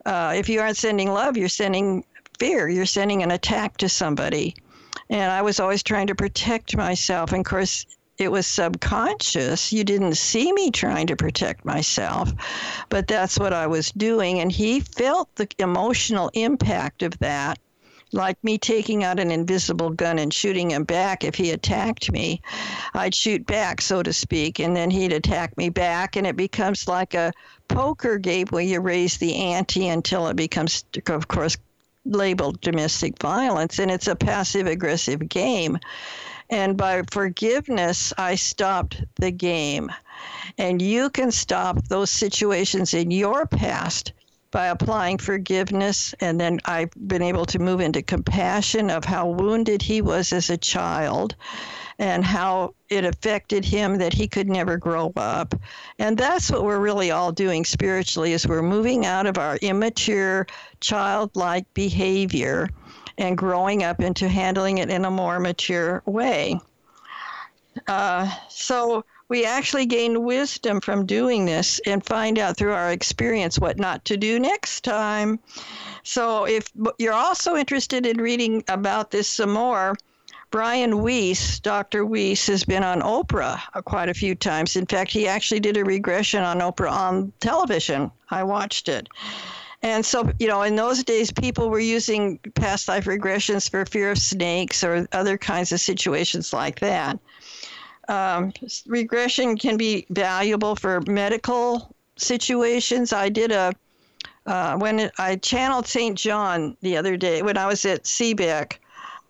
Uh, 0.04 0.34
if 0.36 0.48
you 0.48 0.60
aren't 0.60 0.76
sending 0.76 1.10
love, 1.10 1.36
you're 1.36 1.48
sending 1.48 2.04
fear, 2.38 2.68
you're 2.68 2.86
sending 2.86 3.22
an 3.22 3.30
attack 3.30 3.78
to 3.78 3.88
somebody. 3.88 4.54
And 5.08 5.32
I 5.32 5.42
was 5.42 5.60
always 5.60 5.82
trying 5.82 6.08
to 6.08 6.14
protect 6.14 6.76
myself. 6.76 7.32
And 7.32 7.40
of 7.40 7.50
course, 7.50 7.86
it 8.20 8.30
was 8.30 8.46
subconscious. 8.46 9.72
You 9.72 9.84
didn't 9.84 10.16
see 10.16 10.52
me 10.52 10.70
trying 10.70 11.06
to 11.08 11.16
protect 11.16 11.64
myself, 11.64 12.32
but 12.88 13.06
that's 13.06 13.38
what 13.38 13.52
I 13.52 13.66
was 13.66 13.90
doing. 13.92 14.40
And 14.40 14.52
he 14.52 14.80
felt 14.80 15.34
the 15.36 15.48
emotional 15.58 16.30
impact 16.34 17.02
of 17.02 17.18
that, 17.20 17.58
like 18.12 18.42
me 18.42 18.58
taking 18.58 19.04
out 19.04 19.20
an 19.20 19.30
invisible 19.30 19.90
gun 19.90 20.18
and 20.18 20.34
shooting 20.34 20.70
him 20.72 20.84
back 20.84 21.24
if 21.24 21.34
he 21.34 21.50
attacked 21.50 22.10
me. 22.12 22.42
I'd 22.92 23.14
shoot 23.14 23.46
back, 23.46 23.80
so 23.80 24.02
to 24.02 24.12
speak, 24.12 24.58
and 24.58 24.76
then 24.76 24.90
he'd 24.90 25.12
attack 25.12 25.56
me 25.56 25.68
back. 25.68 26.16
And 26.16 26.26
it 26.26 26.36
becomes 26.36 26.88
like 26.88 27.14
a 27.14 27.32
poker 27.68 28.18
game 28.18 28.48
where 28.48 28.62
you 28.62 28.80
raise 28.80 29.16
the 29.16 29.36
ante 29.36 29.88
until 29.88 30.26
it 30.26 30.36
becomes, 30.36 30.84
of 31.06 31.28
course, 31.28 31.56
labeled 32.04 32.60
domestic 32.60 33.18
violence. 33.18 33.78
And 33.78 33.90
it's 33.90 34.08
a 34.08 34.16
passive 34.16 34.66
aggressive 34.66 35.28
game. 35.28 35.78
And 36.50 36.76
by 36.76 37.02
forgiveness, 37.10 38.12
I 38.18 38.34
stopped 38.34 39.02
the 39.16 39.30
game. 39.30 39.90
And 40.58 40.82
you 40.82 41.08
can 41.08 41.30
stop 41.30 41.86
those 41.86 42.10
situations 42.10 42.92
in 42.92 43.12
your 43.12 43.46
past 43.46 44.12
by 44.50 44.66
applying 44.66 45.18
forgiveness. 45.18 46.12
And 46.20 46.40
then 46.40 46.58
I've 46.64 46.90
been 47.06 47.22
able 47.22 47.46
to 47.46 47.60
move 47.60 47.80
into 47.80 48.02
compassion 48.02 48.90
of 48.90 49.04
how 49.04 49.28
wounded 49.28 49.80
he 49.80 50.02
was 50.02 50.32
as 50.32 50.50
a 50.50 50.56
child 50.56 51.36
and 52.00 52.24
how 52.24 52.74
it 52.88 53.04
affected 53.04 53.64
him 53.64 53.98
that 53.98 54.12
he 54.12 54.26
could 54.26 54.48
never 54.48 54.76
grow 54.76 55.12
up. 55.16 55.54
And 55.98 56.18
that's 56.18 56.50
what 56.50 56.64
we're 56.64 56.80
really 56.80 57.12
all 57.12 57.30
doing 57.30 57.64
spiritually 57.64 58.32
is 58.32 58.48
we're 58.48 58.62
moving 58.62 59.06
out 59.06 59.26
of 59.26 59.38
our 59.38 59.56
immature 59.58 60.46
childlike 60.80 61.72
behavior 61.74 62.70
and 63.20 63.38
growing 63.38 63.84
up 63.84 64.00
into 64.00 64.28
handling 64.28 64.78
it 64.78 64.90
in 64.90 65.04
a 65.04 65.10
more 65.10 65.38
mature 65.38 66.02
way. 66.06 66.58
Uh, 67.86 68.28
so 68.48 69.04
we 69.28 69.44
actually 69.44 69.86
gain 69.86 70.24
wisdom 70.24 70.80
from 70.80 71.06
doing 71.06 71.44
this 71.44 71.80
and 71.86 72.04
find 72.04 72.38
out 72.38 72.56
through 72.56 72.72
our 72.72 72.90
experience 72.90 73.58
what 73.58 73.78
not 73.78 74.04
to 74.06 74.16
do 74.16 74.40
next 74.40 74.82
time. 74.82 75.38
So 76.02 76.46
if 76.46 76.68
you're 76.98 77.12
also 77.12 77.54
interested 77.54 78.06
in 78.06 78.16
reading 78.16 78.64
about 78.68 79.12
this 79.12 79.28
some 79.28 79.52
more, 79.52 79.94
Brian 80.50 81.02
Weiss, 81.02 81.60
Dr. 81.60 82.04
Weiss, 82.04 82.48
has 82.48 82.64
been 82.64 82.82
on 82.82 83.02
Oprah 83.02 83.60
quite 83.84 84.08
a 84.08 84.14
few 84.14 84.34
times. 84.34 84.74
In 84.74 84.84
fact, 84.84 85.12
he 85.12 85.28
actually 85.28 85.60
did 85.60 85.76
a 85.76 85.84
regression 85.84 86.42
on 86.42 86.58
Oprah 86.58 86.90
on 86.90 87.32
television. 87.38 88.10
I 88.30 88.42
watched 88.42 88.88
it. 88.88 89.08
And 89.82 90.04
so, 90.04 90.30
you 90.38 90.46
know, 90.46 90.62
in 90.62 90.76
those 90.76 91.02
days, 91.04 91.32
people 91.32 91.70
were 91.70 91.80
using 91.80 92.38
past 92.54 92.86
life 92.86 93.06
regressions 93.06 93.70
for 93.70 93.86
fear 93.86 94.10
of 94.10 94.18
snakes 94.18 94.84
or 94.84 95.08
other 95.12 95.38
kinds 95.38 95.72
of 95.72 95.80
situations 95.80 96.52
like 96.52 96.80
that. 96.80 97.18
Um, 98.08 98.52
regression 98.86 99.56
can 99.56 99.76
be 99.76 100.06
valuable 100.10 100.76
for 100.76 101.00
medical 101.06 101.94
situations. 102.16 103.12
I 103.12 103.28
did 103.28 103.52
a 103.52 103.72
uh, 104.46 104.76
when 104.76 105.10
I 105.18 105.36
channeled 105.36 105.86
St. 105.86 106.16
John 106.18 106.76
the 106.80 106.96
other 106.96 107.16
day 107.16 107.42
when 107.42 107.56
I 107.56 107.66
was 107.66 107.84
at 107.84 108.04
CBEC 108.04 108.78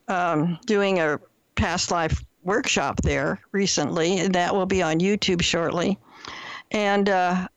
um, 0.08 0.58
doing 0.66 0.98
a 0.98 1.20
past 1.56 1.90
life 1.90 2.24
workshop 2.42 3.02
there 3.02 3.40
recently, 3.52 4.18
and 4.18 4.34
that 4.34 4.54
will 4.54 4.66
be 4.66 4.82
on 4.82 4.98
YouTube 4.98 5.42
shortly. 5.42 5.98
And 6.70 7.08
uh, 7.08 7.48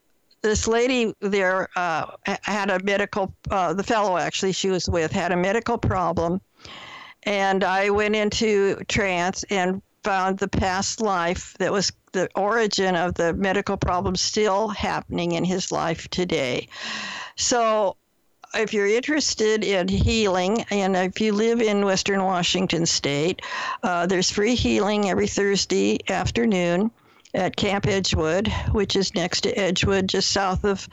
this 0.43 0.67
lady 0.67 1.15
there 1.21 1.69
uh, 1.75 2.11
had 2.43 2.69
a 2.69 2.83
medical, 2.83 3.33
uh, 3.49 3.73
the 3.73 3.83
fellow 3.83 4.17
actually 4.17 4.51
she 4.51 4.69
was 4.69 4.87
with 4.87 5.11
had 5.11 5.31
a 5.31 5.37
medical 5.37 5.77
problem. 5.77 6.39
And 7.23 7.63
I 7.63 7.89
went 7.89 8.15
into 8.15 8.75
trance 8.89 9.43
and 9.49 9.81
found 10.03 10.37
the 10.37 10.49
past 10.49 10.99
life 10.99 11.55
that 11.59 11.71
was 11.71 11.93
the 12.11 12.29
origin 12.35 12.95
of 12.95 13.15
the 13.15 13.33
medical 13.33 13.77
problem 13.77 14.15
still 14.17 14.67
happening 14.67 15.31
in 15.31 15.45
his 15.45 15.71
life 15.71 16.09
today. 16.09 16.67
So 17.37 17.95
if 18.53 18.73
you're 18.73 18.85
interested 18.85 19.63
in 19.63 19.87
healing, 19.87 20.65
and 20.69 20.95
if 20.97 21.21
you 21.21 21.31
live 21.31 21.61
in 21.61 21.85
Western 21.85 22.21
Washington 22.21 22.85
State, 22.85 23.41
uh, 23.81 24.05
there's 24.05 24.29
free 24.29 24.55
healing 24.55 25.09
every 25.09 25.27
Thursday 25.27 25.99
afternoon 26.09 26.91
at 27.33 27.55
Camp 27.55 27.87
Edgewood, 27.87 28.47
which 28.71 28.95
is 28.95 29.15
next 29.15 29.41
to 29.41 29.57
Edgewood, 29.57 30.07
just 30.07 30.31
south 30.31 30.63
of 30.63 30.87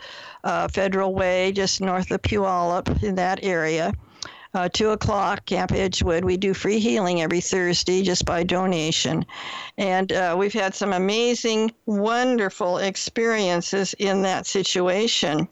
uh, 0.45 0.68
Federal 0.68 1.14
Way, 1.14 1.53
just 1.53 1.80
north 1.80 2.11
of 2.11 2.22
Puyallup 2.22 3.03
in 3.03 3.16
that 3.16 3.45
area. 3.45 3.93
Uh, 4.53 4.68
2 4.68 4.91
o'clock, 4.91 5.47
Camp 5.47 5.70
Edgewood. 5.70 6.24
We 6.24 6.36
do 6.36 6.55
free 6.55 6.80
healing 6.80 7.22
every 7.22 7.41
Thursday 7.41 8.03
just 8.03 8.24
by 8.24 8.43
donation. 8.43 9.24
And 9.78 10.11
uh, 10.11 10.34
we've 10.36 10.53
had 10.53 10.74
some 10.74 10.93
amazing, 10.93 11.72
wonderful 11.86 12.78
experiences 12.78 13.95
in 13.99 14.22
that 14.22 14.47
situation. 14.47 15.49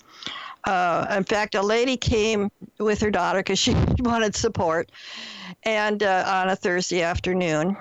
Uh, 0.65 1.07
in 1.17 1.25
fact, 1.25 1.55
a 1.55 1.63
lady 1.63 1.97
came 1.97 2.51
with 2.79 3.01
her 3.01 3.11
daughter 3.11 3.39
because 3.39 3.59
she 3.59 3.73
wanted 4.01 4.35
support, 4.35 4.91
and 5.63 6.03
uh, 6.03 6.25
on 6.27 6.49
a 6.49 6.57
Thursday 6.57 7.03
afternoon, 7.03 7.77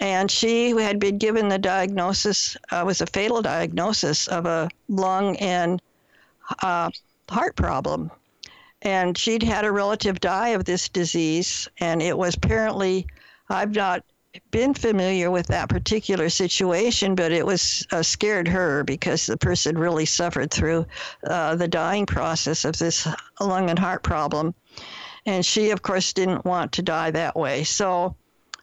and 0.00 0.30
she 0.30 0.70
had 0.70 0.98
been 0.98 1.18
given 1.18 1.48
the 1.48 1.58
diagnosis 1.58 2.56
uh, 2.70 2.82
was 2.84 3.00
a 3.00 3.06
fatal 3.06 3.42
diagnosis 3.42 4.26
of 4.26 4.46
a 4.46 4.68
lung 4.88 5.36
and 5.36 5.80
uh, 6.62 6.90
heart 7.28 7.54
problem, 7.54 8.10
and 8.82 9.16
she'd 9.16 9.42
had 9.42 9.64
a 9.64 9.72
relative 9.72 10.18
die 10.20 10.48
of 10.48 10.64
this 10.64 10.88
disease, 10.88 11.68
and 11.78 12.02
it 12.02 12.16
was 12.16 12.34
apparently 12.34 13.06
I've 13.48 13.74
not 13.74 14.04
been 14.50 14.74
familiar 14.74 15.30
with 15.30 15.48
that 15.48 15.68
particular 15.68 16.28
situation, 16.28 17.14
but 17.14 17.32
it 17.32 17.44
was 17.44 17.86
uh, 17.90 18.02
scared 18.02 18.46
her 18.48 18.84
because 18.84 19.26
the 19.26 19.36
person 19.36 19.76
really 19.76 20.06
suffered 20.06 20.50
through 20.50 20.86
uh, 21.24 21.56
the 21.56 21.68
dying 21.68 22.06
process 22.06 22.64
of 22.64 22.78
this 22.78 23.08
lung 23.40 23.70
and 23.70 23.78
heart 23.78 24.02
problem. 24.02 24.54
And 25.26 25.44
she, 25.44 25.70
of 25.70 25.82
course, 25.82 26.12
didn't 26.12 26.44
want 26.44 26.72
to 26.72 26.82
die 26.82 27.10
that 27.10 27.36
way. 27.36 27.64
So, 27.64 28.14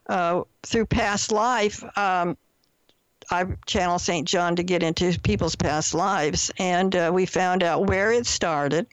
uh, 0.07 0.43
through 0.63 0.85
past 0.85 1.31
life, 1.31 1.83
um, 1.97 2.37
I 3.29 3.45
channel 3.65 3.99
St. 3.99 4.27
John 4.27 4.55
to 4.55 4.63
get 4.63 4.83
into 4.83 5.19
people's 5.19 5.55
past 5.55 5.93
lives, 5.93 6.51
and 6.57 6.95
uh, 6.95 7.11
we 7.13 7.25
found 7.25 7.63
out 7.63 7.87
where 7.87 8.11
it 8.11 8.25
started, 8.25 8.87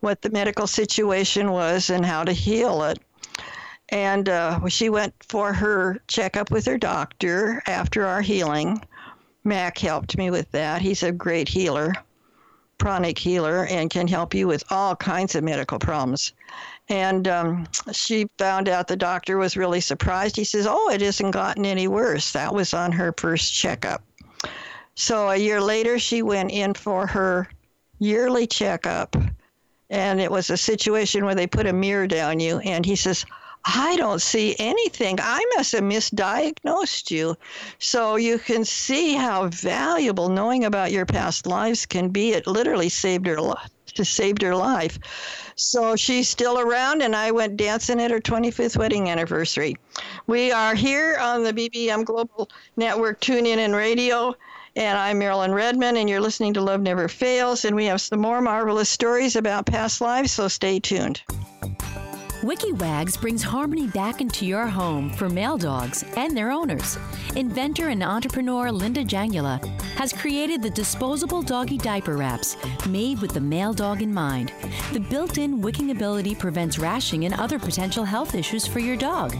what 0.00 0.22
the 0.22 0.30
medical 0.30 0.66
situation 0.66 1.50
was, 1.50 1.90
and 1.90 2.04
how 2.06 2.24
to 2.24 2.32
heal 2.32 2.84
it 2.84 2.98
and 3.90 4.28
uh, 4.28 4.66
she 4.68 4.88
went 4.88 5.14
for 5.28 5.52
her 5.52 6.00
checkup 6.08 6.50
with 6.50 6.66
her 6.66 6.78
doctor 6.78 7.62
after 7.66 8.06
our 8.06 8.22
healing. 8.22 8.80
Mac 9.44 9.78
helped 9.78 10.16
me 10.16 10.30
with 10.30 10.50
that. 10.52 10.80
He's 10.80 11.02
a 11.02 11.12
great 11.12 11.48
healer, 11.48 11.92
pranic 12.78 13.18
healer, 13.18 13.66
and 13.66 13.90
can 13.90 14.08
help 14.08 14.34
you 14.34 14.46
with 14.48 14.64
all 14.70 14.96
kinds 14.96 15.34
of 15.34 15.44
medical 15.44 15.78
problems. 15.78 16.32
And 16.88 17.26
um, 17.28 17.66
she 17.92 18.26
found 18.38 18.68
out 18.68 18.88
the 18.88 18.96
doctor 18.96 19.38
was 19.38 19.56
really 19.56 19.80
surprised. 19.80 20.36
He 20.36 20.44
says, 20.44 20.66
Oh, 20.68 20.90
it 20.90 21.00
hasn't 21.00 21.32
gotten 21.32 21.64
any 21.64 21.88
worse. 21.88 22.32
That 22.32 22.54
was 22.54 22.74
on 22.74 22.92
her 22.92 23.14
first 23.16 23.54
checkup. 23.54 24.02
So 24.94 25.30
a 25.30 25.36
year 25.36 25.60
later, 25.60 25.98
she 25.98 26.22
went 26.22 26.50
in 26.50 26.74
for 26.74 27.06
her 27.06 27.48
yearly 27.98 28.46
checkup. 28.46 29.16
And 29.90 30.20
it 30.20 30.30
was 30.30 30.50
a 30.50 30.56
situation 30.56 31.24
where 31.24 31.34
they 31.34 31.46
put 31.46 31.66
a 31.66 31.72
mirror 31.72 32.06
down 32.06 32.40
you. 32.40 32.58
And 32.58 32.84
he 32.84 32.96
says, 32.96 33.24
I 33.64 33.96
don't 33.96 34.20
see 34.20 34.54
anything. 34.58 35.18
I 35.20 35.42
must 35.56 35.72
have 35.72 35.84
misdiagnosed 35.84 37.10
you. 37.10 37.36
So 37.78 38.16
you 38.16 38.38
can 38.38 38.64
see 38.64 39.14
how 39.14 39.48
valuable 39.48 40.28
knowing 40.28 40.64
about 40.64 40.92
your 40.92 41.06
past 41.06 41.46
lives 41.46 41.86
can 41.86 42.10
be. 42.10 42.32
It 42.32 42.46
literally 42.46 42.90
saved 42.90 43.26
her 43.26 43.40
To 43.94 44.04
saved 44.04 44.42
her 44.42 44.56
life. 44.56 44.98
So 45.54 45.94
she's 45.94 46.28
still 46.28 46.58
around, 46.58 47.02
and 47.02 47.14
I 47.14 47.30
went 47.30 47.56
dancing 47.56 48.00
at 48.00 48.10
her 48.10 48.20
25th 48.20 48.76
wedding 48.76 49.08
anniversary. 49.08 49.76
We 50.26 50.50
are 50.50 50.74
here 50.74 51.16
on 51.20 51.44
the 51.44 51.52
BBM 51.52 52.04
Global 52.04 52.50
Network, 52.76 53.20
tune 53.20 53.46
in 53.46 53.60
and 53.60 53.74
radio. 53.74 54.34
And 54.74 54.98
I'm 54.98 55.20
Marilyn 55.20 55.54
Redmond, 55.54 55.96
and 55.96 56.10
you're 56.10 56.20
listening 56.20 56.54
to 56.54 56.60
Love 56.60 56.80
Never 56.80 57.06
Fails. 57.06 57.64
And 57.64 57.76
we 57.76 57.84
have 57.84 58.00
some 58.00 58.20
more 58.20 58.40
marvelous 58.40 58.88
stories 58.88 59.36
about 59.36 59.66
past 59.66 60.00
lives, 60.00 60.32
so 60.32 60.48
stay 60.48 60.80
tuned. 60.80 61.22
WikiWags 62.44 63.18
brings 63.18 63.42
harmony 63.42 63.86
back 63.86 64.20
into 64.20 64.44
your 64.44 64.66
home 64.66 65.08
for 65.08 65.30
male 65.30 65.56
dogs 65.56 66.04
and 66.14 66.36
their 66.36 66.50
owners. 66.50 66.98
Inventor 67.36 67.88
and 67.88 68.02
entrepreneur 68.02 68.70
Linda 68.70 69.02
Jangula 69.02 69.64
has 69.96 70.12
created 70.12 70.60
the 70.60 70.68
disposable 70.68 71.40
doggy 71.40 71.78
diaper 71.78 72.18
wraps 72.18 72.58
made 72.86 73.22
with 73.22 73.32
the 73.32 73.40
male 73.40 73.72
dog 73.72 74.02
in 74.02 74.12
mind. 74.12 74.52
The 74.92 75.00
built 75.00 75.38
in 75.38 75.62
wicking 75.62 75.90
ability 75.90 76.34
prevents 76.34 76.78
rashing 76.78 77.24
and 77.24 77.32
other 77.32 77.58
potential 77.58 78.04
health 78.04 78.34
issues 78.34 78.66
for 78.66 78.78
your 78.78 78.98
dog. 78.98 79.34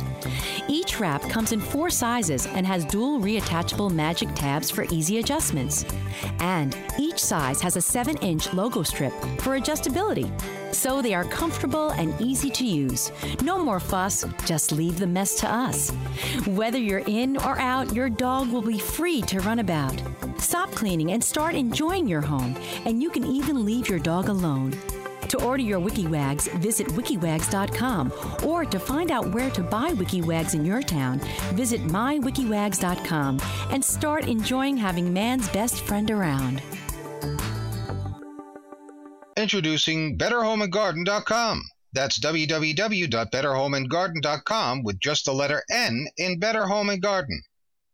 Each 0.67 0.99
wrap 0.99 1.21
comes 1.29 1.53
in 1.53 1.61
four 1.61 1.91
sizes 1.91 2.47
and 2.47 2.67
has 2.67 2.87
dual 2.87 3.21
reattachable 3.21 3.93
magic 3.93 4.31
tabs 4.35 4.71
for 4.71 4.87
easy 4.91 5.19
adjustments. 5.19 5.85
And 6.39 6.75
each 6.99 7.19
size 7.19 7.61
has 7.61 7.77
a 7.77 7.83
7 7.83 8.17
inch 8.23 8.55
logo 8.55 8.83
strip 8.83 9.13
for 9.41 9.61
adjustability 9.61 10.33
so 10.75 11.01
they 11.01 11.15
are 11.15 11.25
comfortable 11.25 11.91
and 11.91 12.21
easy 12.21 12.51
to 12.51 12.65
use. 12.65 13.11
No 13.43 13.59
more 13.59 13.81
fuss, 13.81 14.25
just 14.45 14.73
leave 14.73 14.99
the 14.99 15.07
mess 15.07 15.35
to 15.37 15.51
us. 15.51 15.91
Whether 16.47 16.79
you're 16.79 17.05
in 17.07 17.37
or 17.39 17.59
out, 17.59 17.95
your 17.95 18.11
dog 18.11 18.51
will 18.51 18.63
be 18.63 18.79
free 18.79 19.23
to 19.23 19.41
run 19.41 19.61
about. 19.61 19.95
Stop 20.39 20.71
cleaning 20.73 21.13
and 21.13 21.23
start 21.23 21.55
enjoying 21.55 22.07
your 22.07 22.21
home, 22.21 22.57
and 22.85 23.03
you 23.03 23.11
can 23.11 23.25
even 23.25 23.65
leave 23.65 23.89
your 23.89 23.99
dog 23.99 24.29
alone. 24.29 24.77
To 25.29 25.43
order 25.43 25.63
your 25.63 25.81
WikiWags, 25.81 26.53
visit 26.59 26.87
wikiwags.com, 26.89 28.13
or 28.45 28.65
to 28.65 28.79
find 28.79 29.11
out 29.11 29.35
where 29.35 29.51
to 29.51 29.63
buy 29.63 29.91
WikiWags 29.93 30.55
in 30.55 30.65
your 30.65 30.83
town, 30.83 31.19
visit 31.55 31.81
mywikiwags.com 31.83 33.41
and 33.71 33.85
start 33.85 34.29
enjoying 34.29 34.77
having 34.77 35.13
man's 35.13 35.49
best 35.49 35.81
friend 35.83 36.11
around. 36.11 36.63
Introducing 39.37 40.17
BetterHomeAndGarden.com. 40.17 41.63
That's 41.93 42.21
www.betterhomeandgarden.com 42.21 44.83
with 44.85 45.01
just 45.01 45.25
the 45.25 45.35
letter 45.35 45.65
N 45.69 46.07
in 46.17 46.39
Better 46.39 46.67
Home 46.67 46.89
and 46.89 47.03
Garden. 47.03 47.43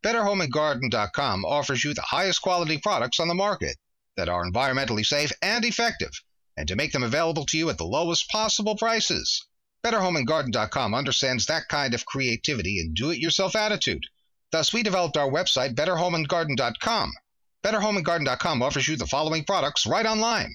BetterHomeAndGarden.com 0.04 1.46
offers 1.46 1.82
you 1.82 1.94
the 1.94 2.02
highest 2.02 2.42
quality 2.42 2.76
products 2.76 3.18
on 3.20 3.28
the 3.28 3.34
market 3.34 3.78
that 4.16 4.28
are 4.28 4.44
environmentally 4.44 5.06
safe 5.06 5.32
and 5.40 5.64
effective, 5.64 6.12
and 6.58 6.68
to 6.68 6.76
make 6.76 6.92
them 6.92 7.02
available 7.02 7.46
to 7.46 7.56
you 7.56 7.70
at 7.70 7.78
the 7.78 7.86
lowest 7.86 8.28
possible 8.28 8.76
prices. 8.76 9.42
BetterHomeAndGarden.com 9.82 10.94
understands 10.94 11.46
that 11.46 11.68
kind 11.68 11.94
of 11.94 12.04
creativity 12.04 12.80
and 12.80 12.94
do-it-yourself 12.94 13.56
attitude. 13.56 14.04
Thus, 14.52 14.74
we 14.74 14.82
developed 14.82 15.16
our 15.16 15.30
website, 15.30 15.74
BetterHomeAndGarden.com. 15.74 17.12
BetterHomeAndGarden.com 17.64 18.62
offers 18.62 18.88
you 18.88 18.96
the 18.96 19.06
following 19.06 19.44
products 19.44 19.86
right 19.86 20.04
online 20.04 20.54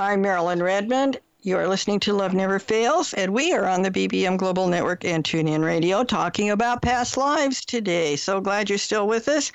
I'm 0.00 0.22
Marilyn 0.22 0.62
Redmond. 0.62 1.18
You 1.42 1.56
are 1.56 1.66
listening 1.66 1.98
to 2.00 2.12
Love 2.12 2.32
Never 2.32 2.60
Fails, 2.60 3.14
and 3.14 3.32
we 3.32 3.52
are 3.52 3.66
on 3.66 3.82
the 3.82 3.90
BBM 3.90 4.36
Global 4.36 4.68
Network 4.68 5.04
and 5.04 5.24
TuneIn 5.24 5.64
Radio 5.64 6.04
talking 6.04 6.50
about 6.50 6.82
past 6.82 7.16
lives 7.16 7.64
today. 7.64 8.14
So 8.14 8.40
glad 8.40 8.68
you're 8.68 8.78
still 8.78 9.08
with 9.08 9.26
us. 9.26 9.50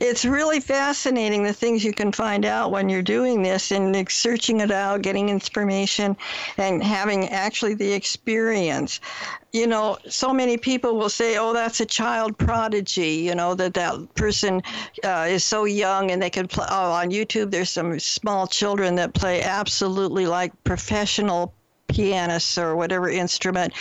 It's 0.00 0.24
really 0.24 0.60
fascinating 0.60 1.42
the 1.42 1.52
things 1.52 1.84
you 1.84 1.92
can 1.92 2.12
find 2.12 2.44
out 2.44 2.70
when 2.70 2.88
you're 2.88 3.02
doing 3.02 3.42
this 3.42 3.72
and 3.72 4.08
searching 4.08 4.60
it 4.60 4.70
out, 4.70 5.02
getting 5.02 5.28
information, 5.28 6.16
and 6.58 6.80
having 6.80 7.28
actually 7.30 7.74
the 7.74 7.92
experience 7.92 9.00
you 9.52 9.66
know, 9.66 9.96
so 10.08 10.32
many 10.32 10.56
people 10.56 10.96
will 10.96 11.08
say, 11.08 11.38
"Oh, 11.38 11.52
that's 11.52 11.80
a 11.80 11.86
child 11.86 12.36
prodigy." 12.36 13.16
You 13.26 13.34
know 13.34 13.54
that 13.54 13.74
that 13.74 14.14
person 14.14 14.62
uh, 15.04 15.26
is 15.28 15.44
so 15.44 15.64
young 15.64 16.10
and 16.10 16.20
they 16.20 16.30
can 16.30 16.48
play. 16.48 16.66
Oh, 16.68 16.92
on 16.92 17.10
YouTube, 17.10 17.50
there's 17.50 17.70
some 17.70 17.98
small 17.98 18.46
children 18.46 18.96
that 18.96 19.14
play 19.14 19.42
absolutely 19.42 20.26
like 20.26 20.52
professional 20.64 21.54
pianists 21.88 22.58
or 22.58 22.76
whatever 22.76 23.08
instrument 23.08 23.72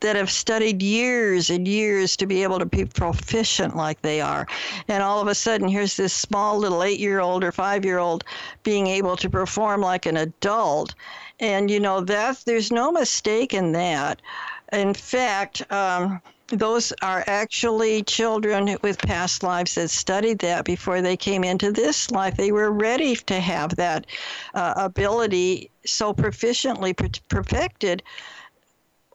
that 0.00 0.16
have 0.16 0.30
studied 0.30 0.82
years 0.82 1.50
and 1.50 1.68
years 1.68 2.16
to 2.16 2.26
be 2.26 2.42
able 2.42 2.58
to 2.58 2.64
be 2.64 2.86
proficient 2.86 3.76
like 3.76 4.00
they 4.00 4.20
are. 4.20 4.46
And 4.88 5.02
all 5.02 5.20
of 5.20 5.28
a 5.28 5.34
sudden, 5.34 5.68
here's 5.68 5.96
this 5.96 6.14
small 6.14 6.58
little 6.58 6.82
eight 6.82 6.98
year 6.98 7.20
old 7.20 7.44
or 7.44 7.52
five 7.52 7.84
year 7.84 7.98
old 7.98 8.24
being 8.62 8.86
able 8.86 9.16
to 9.18 9.28
perform 9.28 9.82
like 9.82 10.06
an 10.06 10.16
adult. 10.16 10.94
And, 11.38 11.70
you 11.70 11.80
know, 11.80 12.00
that 12.00 12.42
there's 12.46 12.70
no 12.72 12.90
mistake 12.90 13.54
in 13.54 13.72
that. 13.72 14.20
In 14.72 14.94
fact, 14.94 15.70
um, 15.72 16.20
those 16.48 16.92
are 17.02 17.24
actually 17.26 18.02
children 18.02 18.76
with 18.82 18.98
past 18.98 19.42
lives 19.42 19.74
that 19.76 19.90
studied 19.90 20.40
that 20.40 20.64
before 20.64 21.00
they 21.00 21.16
came 21.16 21.44
into 21.44 21.72
this 21.72 22.10
life. 22.10 22.36
They 22.36 22.52
were 22.52 22.70
ready 22.70 23.14
to 23.16 23.40
have 23.40 23.76
that 23.76 24.06
uh, 24.54 24.74
ability 24.76 25.70
so 25.86 26.12
proficiently 26.12 26.94
perfected. 27.28 28.02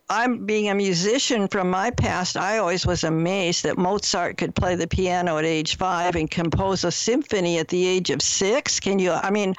I'm 0.08 0.45
being 0.45 0.70
a 0.70 0.76
musician 0.76 1.47
from 1.47 1.70
my 1.70 1.89
past. 1.89 2.38
I 2.38 2.60
always 2.60 2.86
was 2.86 3.03
amazed 3.03 3.64
that 3.64 3.78
Mozart 3.78 4.38
could 4.38 4.53
play 4.53 4.76
the 4.76 4.88
piano 4.88 5.38
at 5.38 5.45
age 5.45 5.78
five 5.78 6.16
and 6.16 6.30
compose 6.30 6.84
a 6.84 6.91
symphony 6.91 7.58
at 7.58 7.70
the 7.70 7.88
age 7.88 8.12
of 8.12 8.22
six. 8.22 8.80
Can 8.80 8.99
you? 8.99 9.12
I 9.12 9.32
mean, 9.32 9.56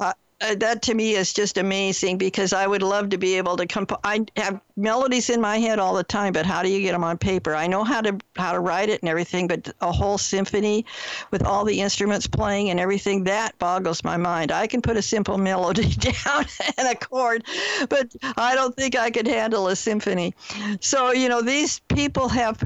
uh, 0.00 0.12
uh, 0.40 0.54
that 0.56 0.82
to 0.82 0.94
me 0.94 1.14
is 1.14 1.32
just 1.32 1.56
amazing 1.56 2.18
because 2.18 2.52
I 2.52 2.66
would 2.66 2.82
love 2.82 3.08
to 3.10 3.18
be 3.18 3.36
able 3.38 3.56
to 3.56 3.66
comp- 3.66 3.98
I 4.04 4.26
have 4.36 4.60
melodies 4.76 5.30
in 5.30 5.40
my 5.40 5.56
head 5.58 5.78
all 5.78 5.94
the 5.94 6.04
time, 6.04 6.34
but 6.34 6.44
how 6.44 6.62
do 6.62 6.68
you 6.68 6.80
get 6.80 6.92
them 6.92 7.04
on 7.04 7.16
paper? 7.16 7.54
I 7.54 7.66
know 7.66 7.84
how 7.84 8.02
to 8.02 8.18
how 8.36 8.52
to 8.52 8.60
write 8.60 8.90
it 8.90 9.00
and 9.00 9.08
everything, 9.08 9.48
but 9.48 9.72
a 9.80 9.90
whole 9.90 10.18
symphony 10.18 10.84
with 11.30 11.42
all 11.42 11.64
the 11.64 11.80
instruments 11.80 12.26
playing 12.26 12.68
and 12.68 12.78
everything 12.78 13.24
that 13.24 13.58
boggles 13.58 14.04
my 14.04 14.18
mind. 14.18 14.52
I 14.52 14.66
can 14.66 14.82
put 14.82 14.98
a 14.98 15.02
simple 15.02 15.38
melody 15.46 15.90
down 15.98 16.44
and 16.76 16.88
a 16.88 16.94
chord, 16.94 17.44
but 17.88 18.14
I 18.36 18.54
don't 18.54 18.76
think 18.76 18.94
I 18.94 19.10
could 19.10 19.26
handle 19.26 19.68
a 19.68 19.76
symphony. 19.76 20.34
So 20.80 21.12
you 21.12 21.30
know 21.30 21.40
these 21.40 21.80
people 21.88 22.28
have 22.28 22.62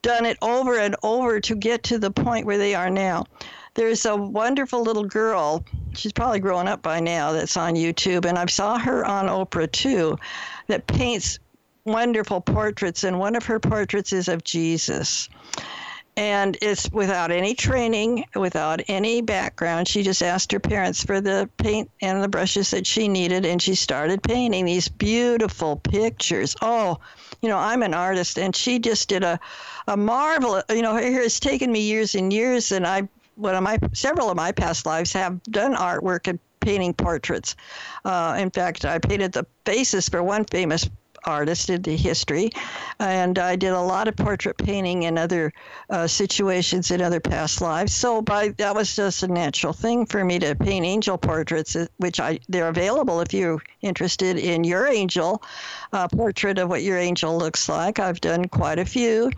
done 0.00 0.26
it 0.26 0.38
over 0.42 0.78
and 0.78 0.96
over 1.02 1.40
to 1.40 1.54
get 1.54 1.82
to 1.84 1.98
the 1.98 2.10
point 2.10 2.46
where 2.46 2.58
they 2.58 2.74
are 2.74 2.90
now. 2.90 3.24
There's 3.74 4.06
a 4.06 4.16
wonderful 4.16 4.82
little 4.82 5.04
girl. 5.04 5.64
She's 5.94 6.12
probably 6.12 6.40
grown 6.40 6.68
up 6.68 6.82
by 6.82 7.00
now. 7.00 7.32
That's 7.32 7.56
on 7.56 7.74
YouTube, 7.74 8.24
and 8.24 8.38
I 8.38 8.46
saw 8.46 8.78
her 8.78 9.04
on 9.04 9.26
Oprah 9.26 9.70
too, 9.70 10.18
that 10.68 10.86
paints 10.86 11.38
wonderful 11.84 12.40
portraits. 12.40 13.04
And 13.04 13.18
one 13.18 13.36
of 13.36 13.44
her 13.46 13.60
portraits 13.60 14.12
is 14.12 14.28
of 14.28 14.44
Jesus. 14.44 15.28
And 16.16 16.56
it's 16.62 16.88
without 16.92 17.32
any 17.32 17.54
training, 17.54 18.26
without 18.36 18.80
any 18.86 19.20
background. 19.20 19.88
She 19.88 20.04
just 20.04 20.22
asked 20.22 20.52
her 20.52 20.60
parents 20.60 21.02
for 21.02 21.20
the 21.20 21.50
paint 21.56 21.90
and 22.00 22.22
the 22.22 22.28
brushes 22.28 22.70
that 22.70 22.86
she 22.86 23.08
needed, 23.08 23.44
and 23.44 23.60
she 23.60 23.74
started 23.74 24.22
painting 24.22 24.64
these 24.64 24.86
beautiful 24.86 25.74
pictures. 25.74 26.54
Oh, 26.62 27.00
you 27.42 27.48
know, 27.48 27.58
I'm 27.58 27.82
an 27.82 27.94
artist, 27.94 28.38
and 28.38 28.54
she 28.54 28.78
just 28.78 29.08
did 29.08 29.24
a, 29.24 29.40
a 29.88 29.96
marvel. 29.96 30.62
You 30.70 30.82
know, 30.82 30.96
here 30.96 31.20
it's 31.20 31.40
taken 31.40 31.72
me 31.72 31.80
years 31.80 32.14
and 32.14 32.32
years, 32.32 32.70
and 32.70 32.86
I, 32.86 33.08
one 33.36 33.54
of 33.54 33.62
my, 33.62 33.78
several 33.92 34.30
of 34.30 34.36
my 34.36 34.52
past 34.52 34.86
lives 34.86 35.12
have 35.12 35.42
done 35.44 35.74
artwork 35.74 36.28
and 36.28 36.38
painting 36.60 36.94
portraits. 36.94 37.56
Uh, 38.04 38.36
in 38.38 38.50
fact, 38.50 38.84
I 38.84 38.98
painted 38.98 39.32
the 39.32 39.46
faces 39.64 40.08
for 40.08 40.22
one 40.22 40.44
famous 40.44 40.88
artist 41.26 41.70
in 41.70 41.82
the 41.82 41.96
history, 41.96 42.50
and 42.98 43.38
I 43.38 43.56
did 43.56 43.72
a 43.72 43.80
lot 43.80 44.08
of 44.08 44.16
portrait 44.16 44.56
painting 44.58 45.04
in 45.04 45.18
other 45.18 45.52
uh, 45.90 46.06
situations 46.06 46.90
in 46.90 47.00
other 47.00 47.20
past 47.20 47.60
lives. 47.60 47.94
So 47.94 48.22
by 48.22 48.48
that 48.58 48.74
was 48.74 48.94
just 48.94 49.22
a 49.22 49.28
natural 49.28 49.72
thing 49.72 50.06
for 50.06 50.24
me 50.24 50.38
to 50.40 50.54
paint 50.54 50.84
angel 50.84 51.18
portraits, 51.18 51.76
uh, 51.76 51.86
which 51.98 52.20
I 52.20 52.40
they're 52.48 52.68
available 52.68 53.20
if 53.20 53.32
you're 53.32 53.62
interested 53.80 54.38
in 54.38 54.64
your 54.64 54.86
angel 54.86 55.42
uh, 55.92 56.08
portrait 56.08 56.58
of 56.58 56.68
what 56.68 56.82
your 56.82 56.98
angel 56.98 57.36
looks 57.36 57.68
like. 57.68 57.98
I've 57.98 58.20
done 58.20 58.46
quite 58.46 58.78
a 58.78 58.84
few, 58.84 59.30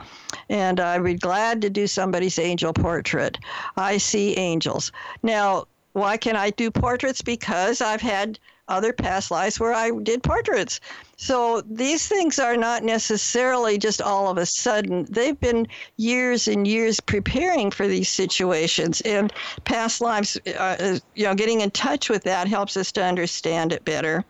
and 0.49 0.81
I'd 0.81 1.05
be 1.05 1.15
glad 1.15 1.63
to 1.63 1.71
do 1.71 1.87
somebody's 1.87 2.39
angel 2.39 2.73
portrait. 2.73 3.39
I 3.77 3.99
see 3.99 4.37
angels 4.37 4.93
now. 5.23 5.67
Why 5.93 6.19
can 6.19 6.37
I 6.37 6.51
do 6.51 6.71
portraits? 6.71 7.23
Because 7.23 7.81
I've 7.81 8.03
had 8.03 8.39
other 8.69 8.93
past 8.93 9.31
lives 9.31 9.61
where 9.61 9.73
I 9.73 9.91
did 10.03 10.23
portraits. 10.23 10.81
So 11.17 11.63
these 11.63 12.07
things 12.09 12.39
are 12.39 12.57
not 12.57 12.83
necessarily 12.83 13.79
just 13.79 14.03
all 14.03 14.29
of 14.29 14.39
a 14.39 14.47
sudden. 14.47 15.07
They've 15.09 15.39
been 15.39 15.69
years 15.97 16.49
and 16.49 16.67
years 16.67 17.01
preparing 17.01 17.71
for 17.71 17.87
these 17.87 18.09
situations, 18.09 19.01
and 19.03 19.33
past 19.65 20.01
lives, 20.01 20.39
uh, 20.59 20.99
you 21.15 21.25
know, 21.25 21.35
getting 21.35 21.61
in 21.61 21.71
touch 21.71 22.11
with 22.11 22.25
that 22.25 22.49
helps 22.49 22.77
us 22.77 22.93
to 22.93 23.05
understand 23.05 23.73
it 23.73 23.85
better. 23.85 24.25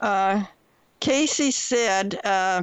Uh, 0.00 0.44
Cayce 1.00 1.54
said. 1.54 2.18
Uh, 2.24 2.62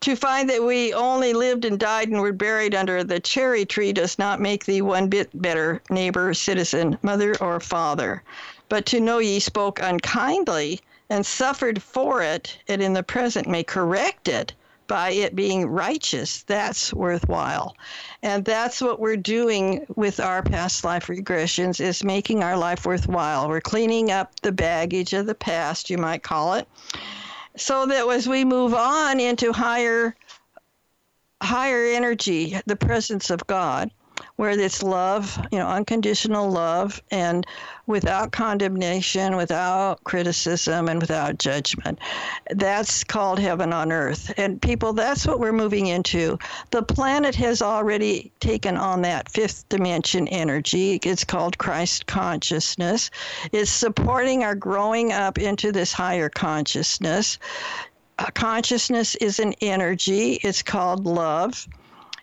to 0.00 0.14
find 0.14 0.48
that 0.48 0.62
we 0.62 0.94
only 0.94 1.32
lived 1.32 1.64
and 1.64 1.78
died 1.78 2.08
and 2.08 2.20
were 2.20 2.32
buried 2.32 2.74
under 2.74 3.02
the 3.02 3.18
cherry 3.18 3.64
tree 3.64 3.92
does 3.92 4.18
not 4.18 4.40
make 4.40 4.64
thee 4.64 4.80
one 4.80 5.08
bit 5.08 5.28
better 5.42 5.82
neighbor, 5.90 6.32
citizen, 6.32 6.96
mother, 7.02 7.36
or 7.42 7.58
father. 7.58 8.22
But 8.68 8.86
to 8.86 9.00
know 9.00 9.18
ye 9.18 9.40
spoke 9.40 9.80
unkindly 9.80 10.80
and 11.10 11.24
suffered 11.24 11.82
for 11.82 12.22
it, 12.22 12.58
and 12.68 12.82
in 12.82 12.92
the 12.92 13.02
present 13.02 13.46
may 13.46 13.64
correct 13.64 14.28
it 14.28 14.52
by 14.86 15.10
it 15.10 15.36
being 15.36 15.66
righteous, 15.66 16.42
that's 16.44 16.92
worthwhile. 16.94 17.76
And 18.22 18.44
that's 18.44 18.80
what 18.80 19.00
we're 19.00 19.16
doing 19.16 19.86
with 19.96 20.18
our 20.18 20.42
past 20.42 20.84
life 20.84 21.06
regressions 21.08 21.80
is 21.80 22.02
making 22.02 22.42
our 22.42 22.56
life 22.56 22.86
worthwhile. 22.86 23.48
We're 23.48 23.60
cleaning 23.60 24.10
up 24.10 24.40
the 24.40 24.52
baggage 24.52 25.12
of 25.12 25.26
the 25.26 25.34
past, 25.34 25.90
you 25.90 25.98
might 25.98 26.22
call 26.22 26.54
it 26.54 26.66
so 27.58 27.86
that 27.86 28.06
as 28.08 28.28
we 28.28 28.44
move 28.44 28.72
on 28.72 29.20
into 29.20 29.52
higher 29.52 30.14
higher 31.42 31.86
energy 31.86 32.58
the 32.66 32.76
presence 32.76 33.30
of 33.30 33.46
god 33.46 33.90
where 34.36 34.50
it's 34.50 34.82
love 34.82 35.38
you 35.50 35.58
know 35.58 35.66
unconditional 35.68 36.50
love 36.50 37.02
and 37.10 37.46
without 37.86 38.32
condemnation 38.32 39.36
without 39.36 40.02
criticism 40.04 40.88
and 40.88 41.00
without 41.00 41.38
judgment 41.38 41.98
that's 42.50 43.04
called 43.04 43.38
heaven 43.38 43.72
on 43.72 43.92
earth. 43.92 44.32
And 44.36 44.60
people 44.60 44.92
that's 44.92 45.26
what 45.26 45.40
we're 45.40 45.52
moving 45.52 45.86
into. 45.86 46.38
The 46.70 46.82
planet 46.82 47.34
has 47.36 47.62
already 47.62 48.32
taken 48.40 48.76
on 48.76 49.02
that 49.02 49.30
fifth 49.30 49.68
dimension 49.68 50.28
energy. 50.28 51.00
It's 51.02 51.24
called 51.24 51.58
christ 51.58 52.06
consciousness. 52.06 53.10
It's 53.52 53.70
supporting 53.70 54.42
our 54.44 54.54
growing 54.54 55.12
up 55.12 55.38
into 55.38 55.72
this 55.72 55.92
higher 55.92 56.28
consciousness. 56.28 57.38
Uh, 58.18 58.26
consciousness 58.34 59.14
is 59.16 59.38
an 59.38 59.54
energy. 59.60 60.34
It's 60.42 60.62
called 60.62 61.06
love 61.06 61.68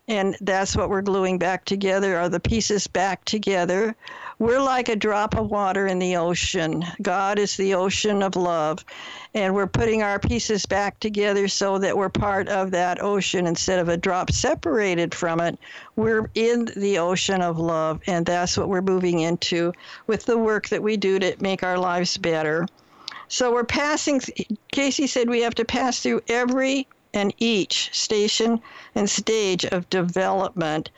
and 0.07 0.37
that's 0.41 0.75
what 0.75 0.89
we're 0.89 1.01
gluing 1.01 1.39
back 1.39 1.65
together 1.65 2.17
are 2.17 2.29
the 2.29 2.39
pieces 2.39 2.85
back 2.85 3.25
together. 3.25 3.95
We're 4.37 4.61
like 4.61 4.87
a 4.87 4.95
drop 4.95 5.35
of 5.35 5.49
water 5.49 5.87
in 5.87 5.97
the 5.97 6.15
ocean. 6.15 6.85
God 7.01 7.39
is 7.39 7.57
the 7.57 7.73
ocean 7.73 8.21
of 8.21 8.35
love. 8.35 8.85
And 9.33 9.55
we're 9.55 9.65
putting 9.65 10.03
our 10.03 10.19
pieces 10.19 10.65
back 10.67 10.99
together 10.99 11.47
so 11.47 11.79
that 11.79 11.97
we're 11.97 12.09
part 12.09 12.47
of 12.49 12.69
that 12.71 13.01
ocean 13.01 13.47
instead 13.47 13.79
of 13.79 13.89
a 13.89 13.97
drop 13.97 14.31
separated 14.31 15.15
from 15.15 15.39
it. 15.39 15.57
We're 15.95 16.29
in 16.35 16.69
the 16.75 16.99
ocean 16.99 17.41
of 17.41 17.57
love 17.57 17.99
and 18.05 18.25
that's 18.25 18.57
what 18.57 18.69
we're 18.69 18.81
moving 18.81 19.21
into 19.21 19.73
with 20.05 20.25
the 20.25 20.37
work 20.37 20.69
that 20.69 20.83
we 20.83 20.97
do 20.97 21.17
to 21.17 21.35
make 21.39 21.63
our 21.63 21.79
lives 21.79 22.17
better. 22.17 22.67
So 23.27 23.51
we're 23.51 23.63
passing 23.63 24.21
Cayce 24.71 25.11
said 25.11 25.29
we 25.29 25.41
have 25.41 25.55
to 25.55 25.65
pass 25.65 25.99
through 25.99 26.21
every 26.27 26.87
and 27.15 27.33
each 27.39 27.89
station 27.93 28.61
and 28.93 29.09
stage 29.09 29.65
of 29.65 29.89
development 29.89 30.91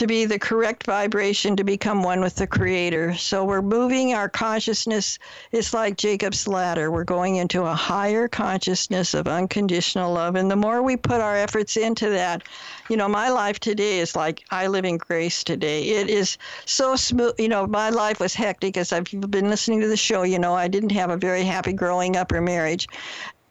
to 0.00 0.06
be 0.06 0.24
the 0.24 0.38
correct 0.38 0.84
vibration 0.86 1.56
to 1.56 1.62
become 1.62 2.02
one 2.02 2.22
with 2.22 2.36
the 2.36 2.46
creator. 2.46 3.14
So 3.14 3.44
we're 3.44 3.60
moving 3.60 4.14
our 4.14 4.30
consciousness. 4.30 5.18
It's 5.52 5.74
like 5.74 5.98
Jacob's 5.98 6.48
ladder. 6.48 6.90
We're 6.90 7.04
going 7.04 7.36
into 7.36 7.64
a 7.64 7.74
higher 7.74 8.26
consciousness 8.26 9.12
of 9.12 9.28
unconditional 9.28 10.14
love. 10.14 10.36
And 10.36 10.50
the 10.50 10.56
more 10.56 10.80
we 10.82 10.96
put 10.96 11.20
our 11.20 11.36
efforts 11.36 11.76
into 11.76 12.08
that, 12.10 12.44
you 12.88 12.96
know, 12.96 13.08
my 13.08 13.28
life 13.28 13.60
today 13.60 13.98
is 13.98 14.16
like 14.16 14.42
I 14.50 14.68
live 14.68 14.86
in 14.86 14.96
grace 14.96 15.44
today. 15.44 15.82
It 15.82 16.08
is 16.08 16.38
so 16.64 16.96
smooth. 16.96 17.34
You 17.38 17.48
know, 17.48 17.66
my 17.66 17.90
life 17.90 18.20
was 18.20 18.34
hectic 18.34 18.78
as 18.78 18.94
I've 18.94 19.04
been 19.28 19.50
listening 19.50 19.82
to 19.82 19.88
the 19.88 19.98
show. 19.98 20.22
You 20.22 20.38
know, 20.38 20.54
I 20.54 20.68
didn't 20.68 20.92
have 20.92 21.10
a 21.10 21.16
very 21.18 21.44
happy 21.44 21.74
growing 21.74 22.16
up 22.16 22.32
or 22.32 22.40
marriage 22.40 22.88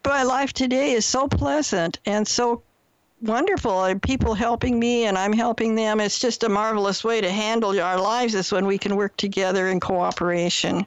my 0.05 0.23
life 0.23 0.53
today 0.53 0.91
is 0.91 1.05
so 1.05 1.27
pleasant 1.27 1.99
and 2.05 2.27
so 2.27 2.63
wonderful 3.21 3.83
and 3.83 4.01
people 4.01 4.33
helping 4.33 4.79
me 4.79 5.05
and 5.05 5.17
I'm 5.17 5.33
helping 5.33 5.75
them. 5.75 5.99
It's 5.99 6.19
just 6.19 6.43
a 6.43 6.49
marvelous 6.49 7.03
way 7.03 7.21
to 7.21 7.31
handle 7.31 7.79
our 7.79 7.99
lives 7.99 8.35
is 8.35 8.51
when 8.51 8.65
we 8.65 8.77
can 8.77 8.95
work 8.95 9.17
together 9.17 9.67
in 9.67 9.79
cooperation. 9.79 10.85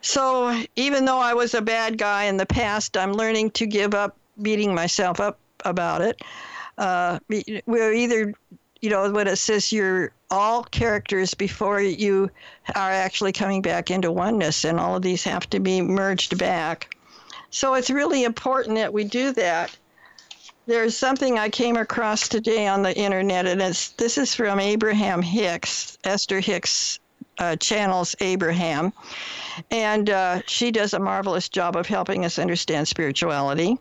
So 0.00 0.62
even 0.76 1.04
though 1.04 1.18
I 1.18 1.34
was 1.34 1.54
a 1.54 1.62
bad 1.62 1.96
guy 1.96 2.24
in 2.24 2.36
the 2.36 2.46
past, 2.46 2.96
I'm 2.96 3.12
learning 3.12 3.52
to 3.52 3.66
give 3.66 3.94
up 3.94 4.16
beating 4.40 4.74
myself 4.74 5.20
up 5.20 5.38
about 5.64 6.02
it. 6.02 6.20
Uh, 6.76 7.20
we're 7.66 7.92
either, 7.92 8.34
you 8.80 8.90
know, 8.90 9.10
when 9.10 9.28
it 9.28 9.36
says 9.36 9.72
you're 9.72 10.12
all 10.30 10.64
characters 10.64 11.32
before 11.34 11.80
you 11.80 12.30
are 12.74 12.90
actually 12.90 13.32
coming 13.32 13.62
back 13.62 13.90
into 13.90 14.10
oneness, 14.10 14.64
and 14.64 14.80
all 14.80 14.96
of 14.96 15.02
these 15.02 15.24
have 15.24 15.48
to 15.50 15.60
be 15.60 15.80
merged 15.80 16.36
back. 16.36 16.94
So 17.54 17.74
it's 17.74 17.88
really 17.88 18.24
important 18.24 18.74
that 18.78 18.92
we 18.92 19.04
do 19.04 19.30
that. 19.34 19.70
There's 20.66 20.96
something 20.96 21.38
I 21.38 21.50
came 21.50 21.76
across 21.76 22.26
today 22.26 22.66
on 22.66 22.82
the 22.82 22.92
internet, 22.98 23.46
and 23.46 23.62
it's 23.62 23.90
this 23.90 24.18
is 24.18 24.34
from 24.34 24.58
Abraham 24.58 25.22
Hicks. 25.22 25.96
Esther 26.02 26.40
Hicks 26.40 26.98
uh, 27.38 27.54
channels 27.54 28.16
Abraham, 28.18 28.92
and 29.70 30.10
uh, 30.10 30.40
she 30.48 30.72
does 30.72 30.94
a 30.94 30.98
marvelous 30.98 31.48
job 31.48 31.76
of 31.76 31.86
helping 31.86 32.24
us 32.24 32.40
understand 32.40 32.88
spirituality. 32.88 33.78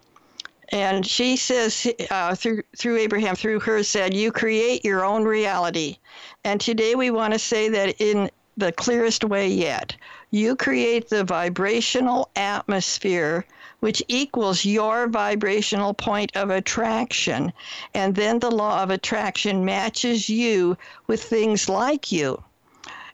And 0.69 1.03
she 1.03 1.35
says 1.35 1.87
uh, 2.11 2.35
through 2.35 2.61
through 2.77 2.97
Abraham, 2.97 3.35
through 3.35 3.61
her, 3.61 3.81
said, 3.81 4.13
"You 4.13 4.31
create 4.31 4.85
your 4.85 5.03
own 5.03 5.23
reality." 5.23 5.97
And 6.43 6.61
today 6.61 6.93
we 6.93 7.09
want 7.09 7.33
to 7.33 7.39
say 7.39 7.69
that 7.69 7.99
in 7.99 8.29
the 8.55 8.71
clearest 8.71 9.23
way 9.23 9.47
yet. 9.47 9.95
You 10.29 10.55
create 10.55 11.09
the 11.09 11.23
vibrational 11.23 12.29
atmosphere 12.35 13.45
which 13.83 14.01
equals 14.07 14.63
your 14.63 15.09
vibrational 15.09 15.93
point 15.93 16.31
of 16.37 16.49
attraction. 16.49 17.51
And 17.93 18.15
then 18.15 18.39
the 18.39 18.49
law 18.49 18.81
of 18.81 18.91
attraction 18.91 19.65
matches 19.65 20.29
you 20.29 20.77
with 21.07 21.21
things 21.21 21.67
like 21.67 22.09
you. 22.09 22.41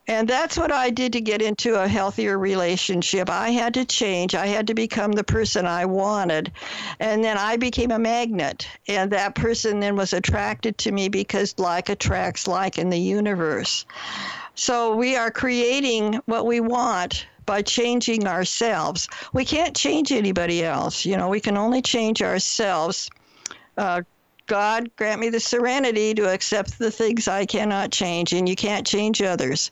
And 0.07 0.27
that's 0.27 0.57
what 0.57 0.71
I 0.71 0.91
did 0.91 1.13
to 1.13 1.21
get 1.21 1.41
into 1.41 1.73
a 1.73 1.87
healthier 1.87 2.37
relationship. 2.37 3.31
I 3.31 3.49
had 3.49 3.73
to 3.73 3.85
change. 3.85 4.35
I 4.35 4.45
had 4.45 4.67
to 4.67 4.75
become 4.75 5.13
the 5.13 5.23
person 5.23 5.65
I 5.65 5.85
wanted. 5.85 6.51
And 6.99 7.23
then 7.23 7.39
I 7.39 7.57
became 7.57 7.89
a 7.89 7.97
magnet. 7.97 8.67
And 8.87 9.09
that 9.09 9.33
person 9.33 9.79
then 9.79 9.95
was 9.95 10.13
attracted 10.13 10.77
to 10.79 10.91
me 10.91 11.09
because 11.09 11.57
like 11.57 11.89
attracts 11.89 12.47
like 12.47 12.77
in 12.77 12.91
the 12.91 12.99
universe. 12.99 13.87
So 14.53 14.95
we 14.95 15.15
are 15.15 15.31
creating 15.31 16.21
what 16.27 16.45
we 16.45 16.59
want 16.59 17.25
by 17.49 17.63
changing 17.63 18.27
ourselves. 18.27 19.09
We 19.33 19.43
can't 19.43 19.75
change 19.75 20.11
anybody 20.11 20.63
else. 20.63 21.03
You 21.03 21.17
know, 21.17 21.29
we 21.29 21.39
can 21.39 21.57
only 21.57 21.81
change 21.81 22.21
ourselves. 22.21 23.09
Uh, 23.75 24.03
God 24.45 24.95
grant 24.97 25.19
me 25.19 25.29
the 25.29 25.39
serenity 25.39 26.13
to 26.13 26.31
accept 26.31 26.77
the 26.77 26.91
things 26.91 27.27
I 27.27 27.47
cannot 27.47 27.91
change, 27.91 28.33
and 28.33 28.47
you 28.47 28.55
can't 28.55 28.85
change 28.85 29.23
others. 29.23 29.71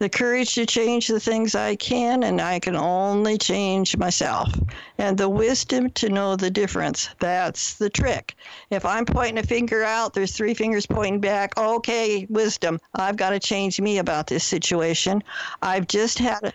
The 0.00 0.08
courage 0.08 0.56
to 0.56 0.66
change 0.66 1.06
the 1.06 1.20
things 1.20 1.54
I 1.54 1.76
can, 1.76 2.24
and 2.24 2.40
I 2.40 2.58
can 2.58 2.74
only 2.74 3.38
change 3.38 3.96
myself. 3.96 4.52
And 4.98 5.16
the 5.16 5.28
wisdom 5.28 5.90
to 5.90 6.08
know 6.08 6.34
the 6.34 6.50
difference. 6.50 7.08
That's 7.20 7.74
the 7.74 7.88
trick. 7.88 8.34
If 8.70 8.84
I'm 8.84 9.06
pointing 9.06 9.38
a 9.38 9.46
finger 9.46 9.84
out, 9.84 10.12
there's 10.12 10.36
three 10.36 10.54
fingers 10.54 10.86
pointing 10.86 11.20
back. 11.20 11.56
Okay, 11.56 12.26
wisdom. 12.28 12.80
I've 12.96 13.16
got 13.16 13.30
to 13.30 13.38
change 13.38 13.80
me 13.80 13.98
about 13.98 14.26
this 14.26 14.42
situation. 14.42 15.22
I've 15.62 15.86
just 15.86 16.18
had 16.18 16.52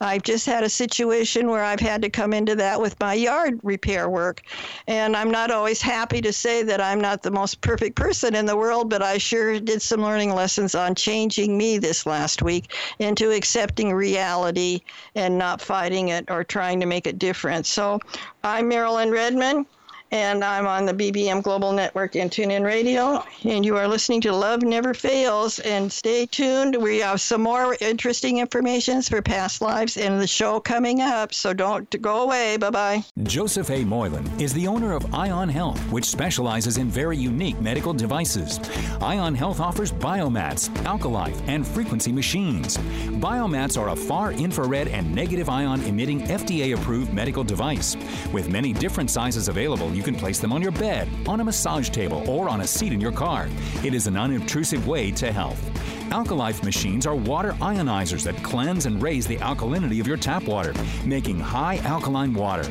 I've 0.00 0.22
just 0.22 0.44
had 0.46 0.64
a 0.64 0.68
situation 0.68 1.48
where 1.48 1.62
I've 1.62 1.80
had 1.80 2.02
to 2.02 2.10
come 2.10 2.32
into 2.32 2.56
that 2.56 2.80
with 2.80 2.98
my 2.98 3.14
yard 3.14 3.60
repair 3.62 4.08
work. 4.08 4.42
And 4.88 5.16
I'm 5.16 5.30
not 5.30 5.50
always 5.50 5.80
happy 5.80 6.20
to 6.22 6.32
say 6.32 6.62
that 6.64 6.80
I'm 6.80 7.00
not 7.00 7.22
the 7.22 7.30
most 7.30 7.60
perfect 7.60 7.94
person 7.96 8.34
in 8.34 8.46
the 8.46 8.56
world, 8.56 8.90
but 8.90 9.02
I 9.02 9.18
sure 9.18 9.60
did 9.60 9.80
some 9.80 10.02
learning 10.02 10.34
lessons 10.34 10.74
on 10.74 10.94
changing 10.94 11.56
me 11.56 11.78
this 11.78 12.06
last 12.06 12.42
week 12.42 12.72
into 12.98 13.30
accepting 13.30 13.92
reality 13.92 14.80
and 15.14 15.38
not 15.38 15.60
fighting 15.60 16.08
it 16.08 16.30
or 16.30 16.42
trying 16.42 16.80
to 16.80 16.86
make 16.86 17.06
it 17.06 17.18
different. 17.18 17.66
So 17.66 18.00
I'm 18.42 18.68
Marilyn 18.68 19.10
Redmond 19.10 19.66
and 20.14 20.44
I'm 20.44 20.68
on 20.68 20.86
the 20.86 20.94
BBM 20.94 21.42
Global 21.42 21.72
Network 21.72 22.14
and 22.14 22.30
TuneIn 22.30 22.64
Radio. 22.64 23.24
And 23.42 23.64
you 23.64 23.76
are 23.76 23.88
listening 23.88 24.20
to 24.20 24.32
Love 24.32 24.62
Never 24.62 24.94
Fails. 24.94 25.58
And 25.58 25.92
stay 25.92 26.24
tuned. 26.24 26.76
We 26.80 26.98
have 26.98 27.20
some 27.20 27.42
more 27.42 27.76
interesting 27.80 28.38
information 28.38 29.02
for 29.02 29.20
past 29.20 29.60
lives 29.60 29.96
in 29.96 30.18
the 30.18 30.26
show 30.28 30.60
coming 30.60 31.00
up. 31.00 31.34
So 31.34 31.52
don't 31.52 32.00
go 32.00 32.22
away. 32.22 32.56
Bye 32.58 32.70
bye. 32.70 33.04
Joseph 33.24 33.70
A. 33.70 33.84
Moylan 33.84 34.24
is 34.40 34.54
the 34.54 34.68
owner 34.68 34.92
of 34.92 35.12
Ion 35.12 35.48
Health, 35.48 35.80
which 35.90 36.04
specializes 36.04 36.76
in 36.76 36.88
very 36.88 37.16
unique 37.16 37.60
medical 37.60 37.92
devices. 37.92 38.60
Ion 39.02 39.34
Health 39.34 39.58
offers 39.58 39.90
biomats, 39.90 40.68
alkalife, 40.84 41.36
and 41.48 41.66
frequency 41.66 42.12
machines. 42.12 42.76
Biomats 43.18 43.76
are 43.76 43.88
a 43.88 43.96
far 43.96 44.30
infrared 44.30 44.86
and 44.86 45.12
negative 45.12 45.48
ion 45.48 45.82
emitting 45.82 46.20
FDA 46.28 46.72
approved 46.76 47.12
medical 47.12 47.42
device. 47.42 47.96
With 48.32 48.48
many 48.48 48.72
different 48.72 49.10
sizes 49.10 49.48
available, 49.48 49.92
you 49.92 50.03
can 50.04 50.14
place 50.14 50.38
them 50.38 50.52
on 50.52 50.62
your 50.62 50.70
bed, 50.70 51.08
on 51.26 51.40
a 51.40 51.44
massage 51.44 51.88
table, 51.88 52.22
or 52.30 52.48
on 52.48 52.60
a 52.60 52.66
seat 52.66 52.92
in 52.92 53.00
your 53.00 53.12
car. 53.12 53.48
It 53.82 53.94
is 53.94 54.06
an 54.06 54.16
unobtrusive 54.16 54.86
way 54.86 55.10
to 55.12 55.32
health. 55.32 55.60
Alkalife 56.10 56.62
machines 56.62 57.06
are 57.06 57.16
water 57.16 57.52
ionizers 57.54 58.22
that 58.24 58.36
cleanse 58.42 58.86
and 58.86 59.02
raise 59.02 59.26
the 59.26 59.38
alkalinity 59.38 60.00
of 60.00 60.06
your 60.06 60.16
tap 60.16 60.44
water, 60.44 60.74
making 61.04 61.40
high 61.40 61.78
alkaline 61.78 62.34
water. 62.34 62.70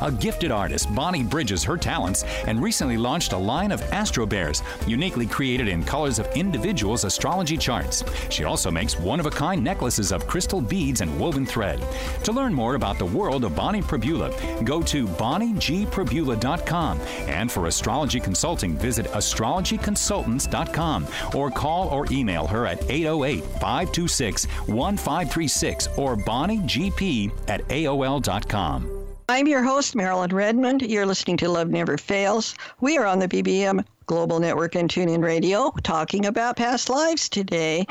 A 0.00 0.10
gifted 0.10 0.50
artist, 0.50 0.92
Bonnie 0.94 1.22
bridges 1.22 1.62
her 1.64 1.76
talents 1.76 2.24
and 2.46 2.62
recently 2.62 2.96
launched 2.96 3.32
a 3.32 3.38
line 3.38 3.72
of 3.72 3.82
Astro 3.92 4.26
Bears, 4.26 4.62
uniquely 4.86 5.26
created 5.26 5.68
in 5.68 5.84
colors 5.84 6.18
of 6.18 6.26
individuals' 6.36 7.04
astrology 7.04 7.56
charts. 7.56 8.04
She 8.30 8.44
also 8.44 8.70
makes 8.70 8.98
one 8.98 9.20
of 9.20 9.26
a 9.26 9.30
kind 9.30 9.62
necklaces 9.62 10.12
of 10.12 10.26
crystal 10.26 10.60
beads 10.60 11.00
and 11.00 11.18
woven 11.18 11.46
thread. 11.46 11.80
To 12.24 12.32
learn 12.32 12.54
more 12.54 12.74
about 12.74 12.98
the 12.98 13.06
world 13.06 13.44
of 13.44 13.54
Bonnie 13.54 13.82
Prabula, 13.82 14.30
go 14.64 14.82
to 14.82 15.06
bonniegprabula.com. 15.06 17.00
And 17.28 17.50
for 17.50 17.66
astrology 17.66 18.20
consulting, 18.20 18.76
visit 18.76 19.06
astrologyconsultants.com 19.06 21.06
or 21.34 21.50
call 21.50 21.88
or 21.88 22.06
email 22.10 22.46
her 22.46 22.66
at 22.66 22.90
808 22.90 23.44
526 23.44 24.44
1536 24.44 25.88
or 25.96 26.16
bonniegp 26.16 27.32
at 27.48 27.66
AOL.com. 27.68 29.01
I'm 29.32 29.48
your 29.48 29.62
host, 29.62 29.96
Marilyn 29.96 30.28
Redmond. 30.28 30.82
You're 30.82 31.06
listening 31.06 31.38
to 31.38 31.48
Love 31.48 31.70
Never 31.70 31.96
Fails. 31.96 32.54
We 32.82 32.98
are 32.98 33.06
on 33.06 33.18
the 33.18 33.28
BBM 33.28 33.82
Global 34.04 34.40
Network 34.40 34.74
and 34.74 34.90
TuneIn 34.90 35.24
Radio 35.24 35.70
talking 35.82 36.26
about 36.26 36.56
past 36.56 36.90
lives 36.90 37.30
today. 37.30 37.86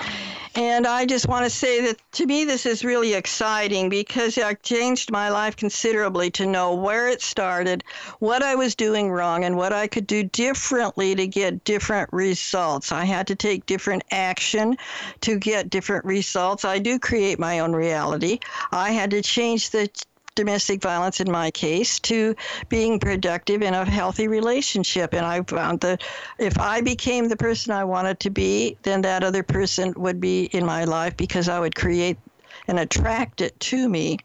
And 0.54 0.86
I 0.86 1.08
just 1.08 1.28
want 1.28 1.46
to 1.46 1.50
say 1.50 1.82
that 1.88 2.00
to 2.12 2.28
me, 2.28 2.46
this 2.46 2.68
is 2.68 2.86
really 2.86 3.16
exciting 3.16 3.90
because 3.90 4.38
it 4.38 4.62
changed 4.62 5.10
my 5.10 5.30
life 5.30 5.56
considerably 5.56 6.30
to 6.32 6.46
know 6.46 6.76
where 6.76 7.10
it 7.10 7.24
started, 7.24 7.84
what 8.20 8.44
I 8.44 8.54
was 8.54 8.76
doing 8.76 9.10
wrong, 9.10 9.44
and 9.44 9.58
what 9.58 9.74
I 9.74 9.88
could 9.88 10.06
do 10.06 10.22
differently 10.22 11.16
to 11.16 11.26
get 11.26 11.64
different 11.64 12.14
results. 12.14 12.92
I 12.92 13.06
had 13.06 13.26
to 13.28 13.36
take 13.36 13.66
different 13.66 14.04
action 14.12 14.78
to 15.22 15.40
get 15.40 15.72
different 15.72 16.06
results. 16.06 16.66
I 16.66 16.78
do 16.78 17.00
create 17.00 17.40
my 17.40 17.58
own 17.60 17.74
reality. 17.74 18.38
I 18.72 18.92
had 18.92 19.10
to 19.10 19.24
change 19.24 19.72
the 19.72 19.90
domestic 20.42 20.82
violence 20.82 21.20
in 21.20 21.32
my 21.32 21.52
case 21.52 22.00
to 22.00 22.36
being 22.68 23.00
productive 23.00 23.62
in 23.62 23.76
a 23.76 23.86
healthy 23.86 24.28
relationship. 24.28 25.14
And 25.14 25.24
I 25.24 25.44
found 25.44 25.82
that 25.82 26.02
if 26.40 26.60
I 26.60 26.82
became 26.82 27.28
the 27.28 27.38
person 27.38 27.72
I 27.72 27.84
wanted 27.84 28.20
to 28.22 28.32
be, 28.32 28.76
then 28.82 29.02
that 29.02 29.24
other 29.24 29.44
person 29.44 29.94
would 29.98 30.20
be 30.20 30.46
in 30.46 30.66
my 30.66 30.86
life 30.86 31.16
because 31.16 31.48
I 31.48 31.60
would 31.60 31.76
create 31.76 32.18
and 32.68 32.80
attract 32.80 33.42
it 33.42 33.60
to 33.60 33.88
me. 33.88 34.18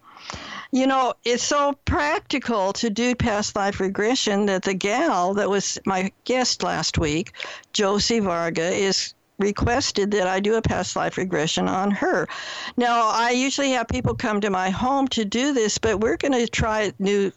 You 0.71 0.87
know, 0.87 1.13
it's 1.23 1.43
so 1.43 1.73
practical 1.85 2.73
to 2.73 2.89
do 2.89 3.13
past 3.13 3.55
life 3.55 3.79
regression 3.79 4.47
that 4.47 4.63
the 4.63 4.73
gal 4.73 5.35
that 5.35 5.49
was 5.49 5.77
my 5.85 6.11
guest 6.25 6.63
last 6.63 6.97
week, 6.97 7.33
Josie 7.73 8.19
Varga, 8.19 8.69
is 8.71 9.13
requested 9.39 10.11
that 10.11 10.27
I 10.27 10.39
do 10.39 10.55
a 10.55 10.61
past 10.61 10.95
life 10.95 11.17
regression 11.17 11.67
on 11.67 11.91
her. 11.91 12.27
Now, 12.75 13.09
I 13.09 13.31
usually 13.31 13.71
have 13.71 13.87
people 13.87 14.15
come 14.15 14.41
to 14.41 14.49
my 14.49 14.69
home 14.69 15.07
to 15.09 15.25
do 15.25 15.53
this, 15.53 15.77
but 15.77 15.99
we're 15.99 16.17
going 16.17 16.33
to 16.33 16.47
try 16.47 16.93
new 16.99 17.31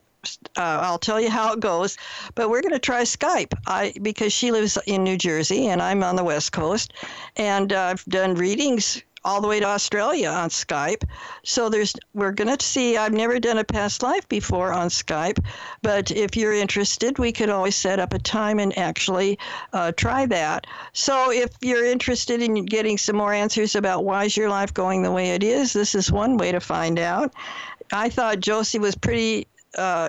uh, 0.56 0.80
I'll 0.82 0.98
tell 0.98 1.18
you 1.18 1.30
how 1.30 1.54
it 1.54 1.60
goes, 1.60 1.96
but 2.34 2.50
we're 2.50 2.60
going 2.60 2.74
to 2.74 2.78
try 2.78 3.02
Skype. 3.02 3.54
I 3.66 3.94
because 4.02 4.32
she 4.32 4.50
lives 4.50 4.76
in 4.86 5.02
New 5.02 5.16
Jersey 5.16 5.68
and 5.68 5.80
I'm 5.80 6.02
on 6.02 6.16
the 6.16 6.24
West 6.24 6.52
Coast, 6.52 6.92
and 7.36 7.72
uh, 7.72 7.80
I've 7.80 8.04
done 8.04 8.34
readings 8.34 9.02
all 9.24 9.40
the 9.40 9.48
way 9.48 9.60
to 9.60 9.66
Australia 9.66 10.28
on 10.28 10.48
Skype. 10.48 11.04
So 11.44 11.68
there's 11.68 11.94
we're 12.14 12.32
going 12.32 12.56
to 12.56 12.64
see 12.64 12.96
I've 12.96 13.12
never 13.12 13.38
done 13.38 13.58
a 13.58 13.64
past 13.64 14.02
life 14.02 14.28
before 14.28 14.72
on 14.72 14.88
Skype, 14.88 15.44
but 15.82 16.10
if 16.10 16.36
you're 16.36 16.54
interested, 16.54 17.18
we 17.18 17.32
could 17.32 17.50
always 17.50 17.76
set 17.76 18.00
up 18.00 18.14
a 18.14 18.18
time 18.18 18.58
and 18.58 18.76
actually 18.78 19.38
uh, 19.72 19.92
try 19.92 20.26
that. 20.26 20.66
So 20.92 21.30
if 21.30 21.50
you're 21.60 21.84
interested 21.84 22.42
in 22.42 22.64
getting 22.64 22.98
some 22.98 23.16
more 23.16 23.32
answers 23.32 23.74
about 23.74 24.04
why 24.04 24.24
is 24.24 24.36
your 24.36 24.48
life 24.48 24.72
going 24.72 25.02
the 25.02 25.12
way 25.12 25.30
it 25.30 25.42
is, 25.42 25.72
this 25.72 25.94
is 25.94 26.10
one 26.10 26.36
way 26.36 26.52
to 26.52 26.60
find 26.60 26.98
out. 26.98 27.34
I 27.92 28.08
thought 28.08 28.40
Josie 28.40 28.78
was 28.78 28.94
pretty 28.94 29.46
uh, 29.76 30.08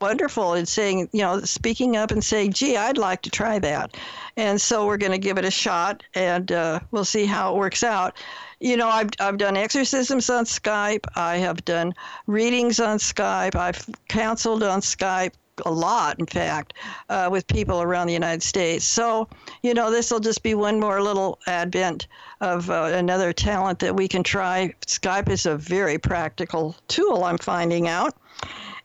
wonderful 0.00 0.54
in 0.54 0.66
saying, 0.66 1.08
you 1.12 1.22
know, 1.22 1.40
speaking 1.40 1.96
up 1.96 2.10
and 2.10 2.24
saying, 2.24 2.52
gee, 2.52 2.76
I'd 2.76 2.98
like 2.98 3.22
to 3.22 3.30
try 3.30 3.58
that. 3.58 3.96
And 4.36 4.60
so 4.60 4.86
we're 4.86 4.96
going 4.96 5.12
to 5.12 5.18
give 5.18 5.38
it 5.38 5.44
a 5.44 5.50
shot 5.50 6.02
and 6.14 6.50
uh, 6.50 6.80
we'll 6.90 7.04
see 7.04 7.26
how 7.26 7.54
it 7.54 7.58
works 7.58 7.84
out. 7.84 8.16
You 8.60 8.76
know, 8.76 8.88
I've, 8.88 9.10
I've 9.18 9.38
done 9.38 9.56
exorcisms 9.56 10.28
on 10.28 10.44
Skype, 10.44 11.06
I 11.16 11.38
have 11.38 11.64
done 11.64 11.94
readings 12.26 12.78
on 12.78 12.98
Skype, 12.98 13.54
I've 13.54 13.88
counseled 14.08 14.62
on 14.62 14.80
Skype 14.80 15.32
a 15.64 15.70
lot, 15.70 16.18
in 16.18 16.26
fact, 16.26 16.74
uh, 17.08 17.28
with 17.30 17.46
people 17.46 17.82
around 17.82 18.06
the 18.06 18.12
United 18.12 18.42
States. 18.42 18.84
So, 18.84 19.28
you 19.62 19.74
know, 19.74 19.90
this 19.90 20.10
will 20.10 20.20
just 20.20 20.42
be 20.42 20.54
one 20.54 20.80
more 20.80 21.02
little 21.02 21.38
advent 21.46 22.06
of 22.40 22.70
uh, 22.70 22.90
another 22.94 23.32
talent 23.32 23.78
that 23.80 23.94
we 23.94 24.08
can 24.08 24.22
try. 24.22 24.74
Skype 24.86 25.28
is 25.28 25.46
a 25.46 25.56
very 25.56 25.98
practical 25.98 26.74
tool, 26.88 27.24
I'm 27.24 27.38
finding 27.38 27.88
out. 27.88 28.14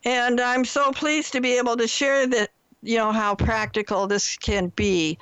And 0.06 0.39
I'm 0.39 0.66
so 0.66 0.91
pleased 0.91 1.34
to 1.34 1.41
be 1.41 1.58
able 1.58 1.76
to 1.78 1.88
share 1.88 2.28
that 2.28 2.51
you 2.86 2.97
know 2.97 3.12
how 3.12 3.34
practical 3.34 4.06
this 4.06 4.38
can 4.38 4.68
be. 4.76 5.18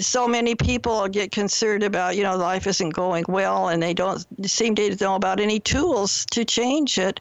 So 0.00 0.26
many 0.26 0.56
people 0.56 1.06
get 1.06 1.30
concerned 1.30 1.84
about 1.84 2.16
you 2.16 2.24
know 2.24 2.36
life 2.36 2.66
isn't 2.66 2.90
going 2.90 3.24
well 3.28 3.68
and 3.68 3.80
they 3.80 3.94
don't 3.94 4.26
seem 4.44 4.74
to 4.74 4.96
know 5.00 5.14
about 5.14 5.38
any 5.38 5.60
tools 5.60 6.26
to 6.32 6.44
change 6.44 6.98
it. 6.98 7.20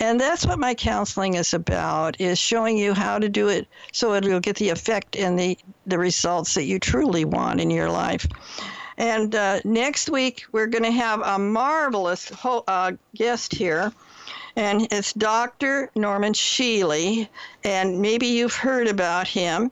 And 0.00 0.18
that's 0.18 0.46
what 0.46 0.58
my 0.58 0.74
counseling 0.74 1.34
is 1.34 1.52
about 1.52 2.18
is 2.18 2.38
showing 2.38 2.78
you 2.78 2.94
how 2.94 3.18
to 3.18 3.28
do 3.28 3.48
it 3.48 3.68
so 3.92 4.14
it'll 4.14 4.40
get 4.40 4.56
the 4.56 4.70
effect 4.70 5.16
and 5.16 5.38
the 5.38 5.58
the 5.86 5.98
results 5.98 6.54
that 6.54 6.64
you 6.64 6.78
truly 6.78 7.26
want 7.26 7.60
in 7.60 7.70
your 7.70 7.90
life. 7.90 8.26
And 8.96 9.34
uh, 9.34 9.60
next 9.64 10.08
week 10.08 10.44
we're 10.52 10.66
going 10.66 10.84
to 10.84 10.90
have 10.90 11.20
a 11.20 11.38
marvelous 11.38 12.30
ho- 12.30 12.64
uh, 12.66 12.92
guest 13.14 13.54
here 13.54 13.92
and 14.58 14.88
it's 14.90 15.12
Dr. 15.12 15.88
Norman 15.94 16.32
Shealy, 16.32 17.28
and 17.62 18.00
maybe 18.02 18.26
you've 18.26 18.56
heard 18.56 18.88
about 18.88 19.28
him. 19.28 19.70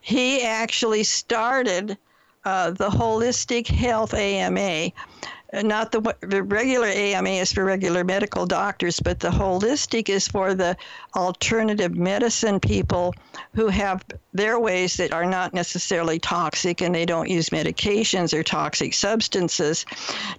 He 0.00 0.42
actually 0.42 1.02
started 1.02 1.98
uh, 2.44 2.70
the 2.70 2.88
Holistic 2.88 3.66
Health 3.66 4.14
AMA. 4.14 4.92
Uh, 5.52 5.62
not 5.62 5.90
the, 5.90 6.14
the 6.20 6.44
regular 6.44 6.86
AMA 6.86 7.30
is 7.30 7.52
for 7.52 7.64
regular 7.64 8.04
medical 8.04 8.46
doctors, 8.46 9.00
but 9.00 9.18
the 9.18 9.30
holistic 9.30 10.08
is 10.08 10.28
for 10.28 10.54
the 10.54 10.76
alternative 11.16 11.96
medicine 11.96 12.60
people 12.60 13.14
who 13.54 13.66
have 13.66 14.04
their 14.34 14.60
ways 14.60 14.98
that 14.98 15.12
are 15.12 15.26
not 15.26 15.52
necessarily 15.52 16.20
toxic 16.20 16.80
and 16.80 16.94
they 16.94 17.06
don't 17.06 17.28
use 17.28 17.48
medications 17.48 18.32
or 18.32 18.44
toxic 18.44 18.94
substances. 18.94 19.84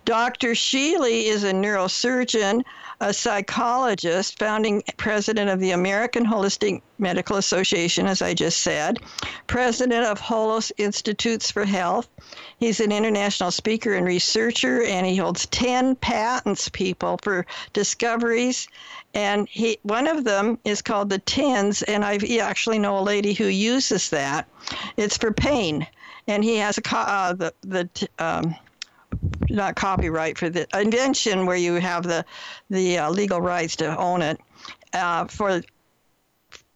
Dr. 0.05 0.51
Shealy 0.51 1.25
is 1.25 1.43
a 1.43 1.51
neurosurgeon 1.51 2.63
a 3.01 3.13
psychologist, 3.13 4.37
founding 4.37 4.83
president 4.97 5.49
of 5.49 5.59
the 5.59 5.71
American 5.71 6.25
Holistic 6.25 6.81
Medical 6.97 7.37
Association, 7.37 8.05
as 8.05 8.21
I 8.21 8.33
just 8.33 8.59
said, 8.61 8.99
president 9.47 10.05
of 10.05 10.19
Holos 10.19 10.71
Institutes 10.77 11.49
for 11.49 11.63
Health. 11.63 12.09
He's 12.59 12.81
an 12.81 12.91
international 12.91 13.51
speaker 13.51 13.93
and 13.93 14.05
researcher, 14.05 14.83
and 14.83 15.05
he 15.05 15.15
holds 15.15 15.45
10 15.47 15.95
patents, 15.95 16.67
people, 16.67 17.19
for 17.23 17.45
discoveries. 17.71 18.67
And 19.13 19.47
he, 19.47 19.79
one 19.83 20.07
of 20.07 20.25
them 20.25 20.59
is 20.65 20.81
called 20.81 21.09
the 21.09 21.19
TENS, 21.19 21.83
and 21.83 22.03
I 22.03 22.19
actually 22.41 22.79
know 22.79 22.99
a 22.99 23.01
lady 23.01 23.33
who 23.33 23.45
uses 23.45 24.09
that. 24.09 24.47
It's 24.97 25.17
for 25.17 25.31
pain. 25.31 25.87
And 26.27 26.43
he 26.43 26.57
has 26.57 26.77
a 26.77 26.81
uh, 26.95 27.33
the 27.33 27.53
the 27.61 27.89
um, 28.19 28.55
not 29.49 29.75
copyright 29.75 30.37
for 30.37 30.49
the 30.49 30.67
invention 30.79 31.45
where 31.45 31.57
you 31.57 31.75
have 31.75 32.03
the 32.03 32.25
the 32.69 32.97
uh, 32.97 33.09
legal 33.09 33.41
rights 33.41 33.75
to 33.77 33.97
own 33.97 34.21
it 34.21 34.39
uh, 34.93 35.25
for 35.25 35.61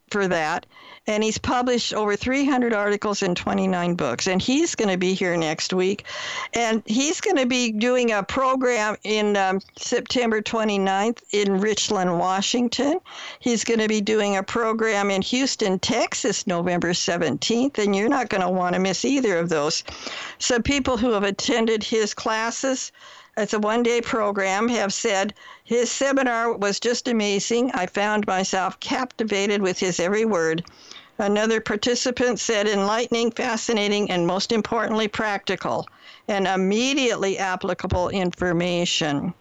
for 0.09 0.27
that 0.27 0.65
and 1.05 1.21
he's 1.21 1.37
published 1.37 1.93
over 1.93 2.15
300 2.15 2.73
articles 2.73 3.23
in 3.23 3.35
29 3.35 3.95
books. 3.95 4.27
And 4.27 4.41
he's 4.41 4.73
going 4.73 4.89
to 4.89 4.97
be 4.97 5.13
here 5.13 5.35
next 5.35 5.73
week. 5.73 6.05
And 6.53 6.81
he's 6.85 7.19
going 7.19 7.35
to 7.35 7.45
be 7.45 7.71
doing 7.71 8.11
a 8.11 8.23
program 8.23 8.95
in 9.03 9.35
um, 9.35 9.59
September 9.77 10.41
29th 10.41 11.21
in 11.33 11.59
Richland, 11.59 12.17
Washington. 12.17 12.99
He's 13.39 13.65
going 13.65 13.81
to 13.81 13.89
be 13.89 13.99
doing 13.99 14.37
a 14.37 14.43
program 14.43 15.11
in 15.11 15.21
Houston, 15.23 15.77
Texas, 15.77 16.47
November 16.47 16.93
17th. 16.93 17.77
And 17.79 17.93
you're 17.93 18.07
not 18.07 18.29
going 18.29 18.41
to 18.41 18.49
want 18.49 18.75
to 18.75 18.79
miss 18.79 19.03
either 19.03 19.37
of 19.37 19.49
those. 19.49 19.83
So, 20.39 20.59
people 20.61 20.95
who 20.95 21.11
have 21.11 21.23
attended 21.23 21.83
his 21.83 22.13
classes, 22.13 22.93
it's 23.35 23.53
a 23.53 23.59
one 23.59 23.83
day 23.83 23.99
program, 23.99 24.69
have 24.69 24.93
said 24.93 25.33
his 25.65 25.91
seminar 25.91 26.53
was 26.53 26.79
just 26.79 27.07
amazing. 27.07 27.71
I 27.73 27.87
found 27.87 28.27
myself 28.27 28.79
captivated 28.79 29.61
with 29.61 29.79
his 29.79 29.99
every 29.99 30.23
word. 30.23 30.63
Another 31.19 31.61
participant 31.61 32.39
said 32.39 32.67
enlightening, 32.67 33.29
fascinating, 33.29 34.09
and 34.09 34.25
most 34.25 34.51
importantly, 34.51 35.07
practical 35.07 35.87
and 36.27 36.47
immediately 36.47 37.37
applicable 37.37 38.09
information. 38.09 39.31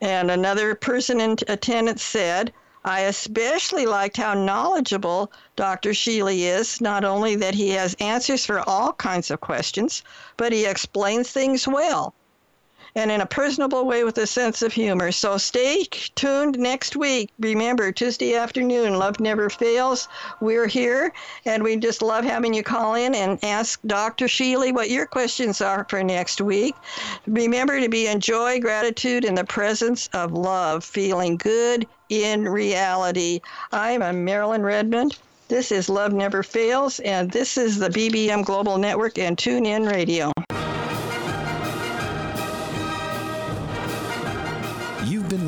And 0.00 0.30
another 0.30 0.76
person 0.76 1.20
in 1.20 1.36
attendance 1.48 2.04
said, 2.04 2.52
I 2.84 3.00
especially 3.00 3.86
liked 3.86 4.16
how 4.16 4.34
knowledgeable 4.34 5.32
Dr. 5.56 5.90
Shealy 5.90 6.42
is, 6.42 6.80
not 6.80 7.02
only 7.04 7.34
that 7.34 7.56
he 7.56 7.70
has 7.70 7.96
answers 7.98 8.46
for 8.46 8.60
all 8.60 8.92
kinds 8.92 9.32
of 9.32 9.40
questions, 9.40 10.04
but 10.36 10.52
he 10.52 10.64
explains 10.64 11.30
things 11.32 11.66
well 11.66 12.14
and 12.96 13.10
in 13.10 13.20
a 13.20 13.26
personable 13.26 13.84
way 13.84 14.02
with 14.04 14.16
a 14.18 14.26
sense 14.26 14.62
of 14.62 14.72
humor. 14.72 15.12
So 15.12 15.36
stay 15.36 15.84
tuned 15.84 16.58
next 16.58 16.96
week. 16.96 17.30
Remember, 17.38 17.92
Tuesday 17.92 18.34
afternoon, 18.34 18.98
Love 18.98 19.20
Never 19.20 19.50
Fails. 19.50 20.08
We're 20.40 20.66
here, 20.66 21.12
and 21.44 21.62
we 21.62 21.76
just 21.76 22.00
love 22.00 22.24
having 22.24 22.54
you 22.54 22.62
call 22.62 22.94
in 22.94 23.14
and 23.14 23.38
ask 23.44 23.78
Dr. 23.86 24.24
Shealy 24.24 24.72
what 24.72 24.90
your 24.90 25.06
questions 25.06 25.60
are 25.60 25.86
for 25.88 26.02
next 26.02 26.40
week. 26.40 26.74
Remember 27.26 27.78
to 27.78 27.88
be 27.88 28.06
in 28.06 28.18
joy, 28.18 28.60
gratitude, 28.60 29.26
in 29.26 29.34
the 29.34 29.44
presence 29.44 30.08
of 30.14 30.32
love, 30.32 30.82
feeling 30.82 31.36
good 31.36 31.86
in 32.08 32.48
reality. 32.48 33.40
I'm 33.72 34.00
a 34.00 34.12
Marilyn 34.12 34.62
Redmond. 34.62 35.18
This 35.48 35.70
is 35.70 35.88
Love 35.90 36.14
Never 36.14 36.42
Fails, 36.42 36.98
and 37.00 37.30
this 37.30 37.58
is 37.58 37.78
the 37.78 37.90
BBM 37.90 38.44
Global 38.44 38.78
Network 38.78 39.18
and 39.18 39.36
TuneIn 39.36 39.88
Radio. 39.88 40.32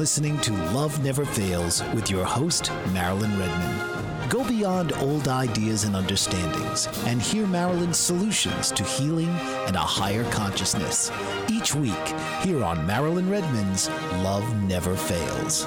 Listening 0.09 0.41
to 0.41 0.55
Love 0.73 1.05
Never 1.05 1.23
Fails 1.23 1.83
with 1.93 2.11
your 2.11 2.25
host, 2.25 2.73
Marilyn 2.95 3.39
Redmond. 3.39 4.31
Go 4.31 4.43
beyond 4.43 4.95
old 4.95 5.29
ideas 5.29 5.85
and 5.85 5.95
understandings 5.95 6.87
and 7.05 7.21
hear 7.21 7.47
Marilyn's 7.47 7.99
solutions 7.99 8.71
to 8.73 8.85
healing 8.85 9.29
and 9.67 9.77
a 9.77 9.81
higher 9.81 10.25
consciousness. 10.31 11.13
Each 11.51 11.75
week, 11.75 12.09
here 12.41 12.65
on 12.65 12.87
Marilyn 12.87 13.29
Redmond's 13.29 13.91
Love 14.25 14.51
Never 14.63 14.97
Fails. 14.97 15.67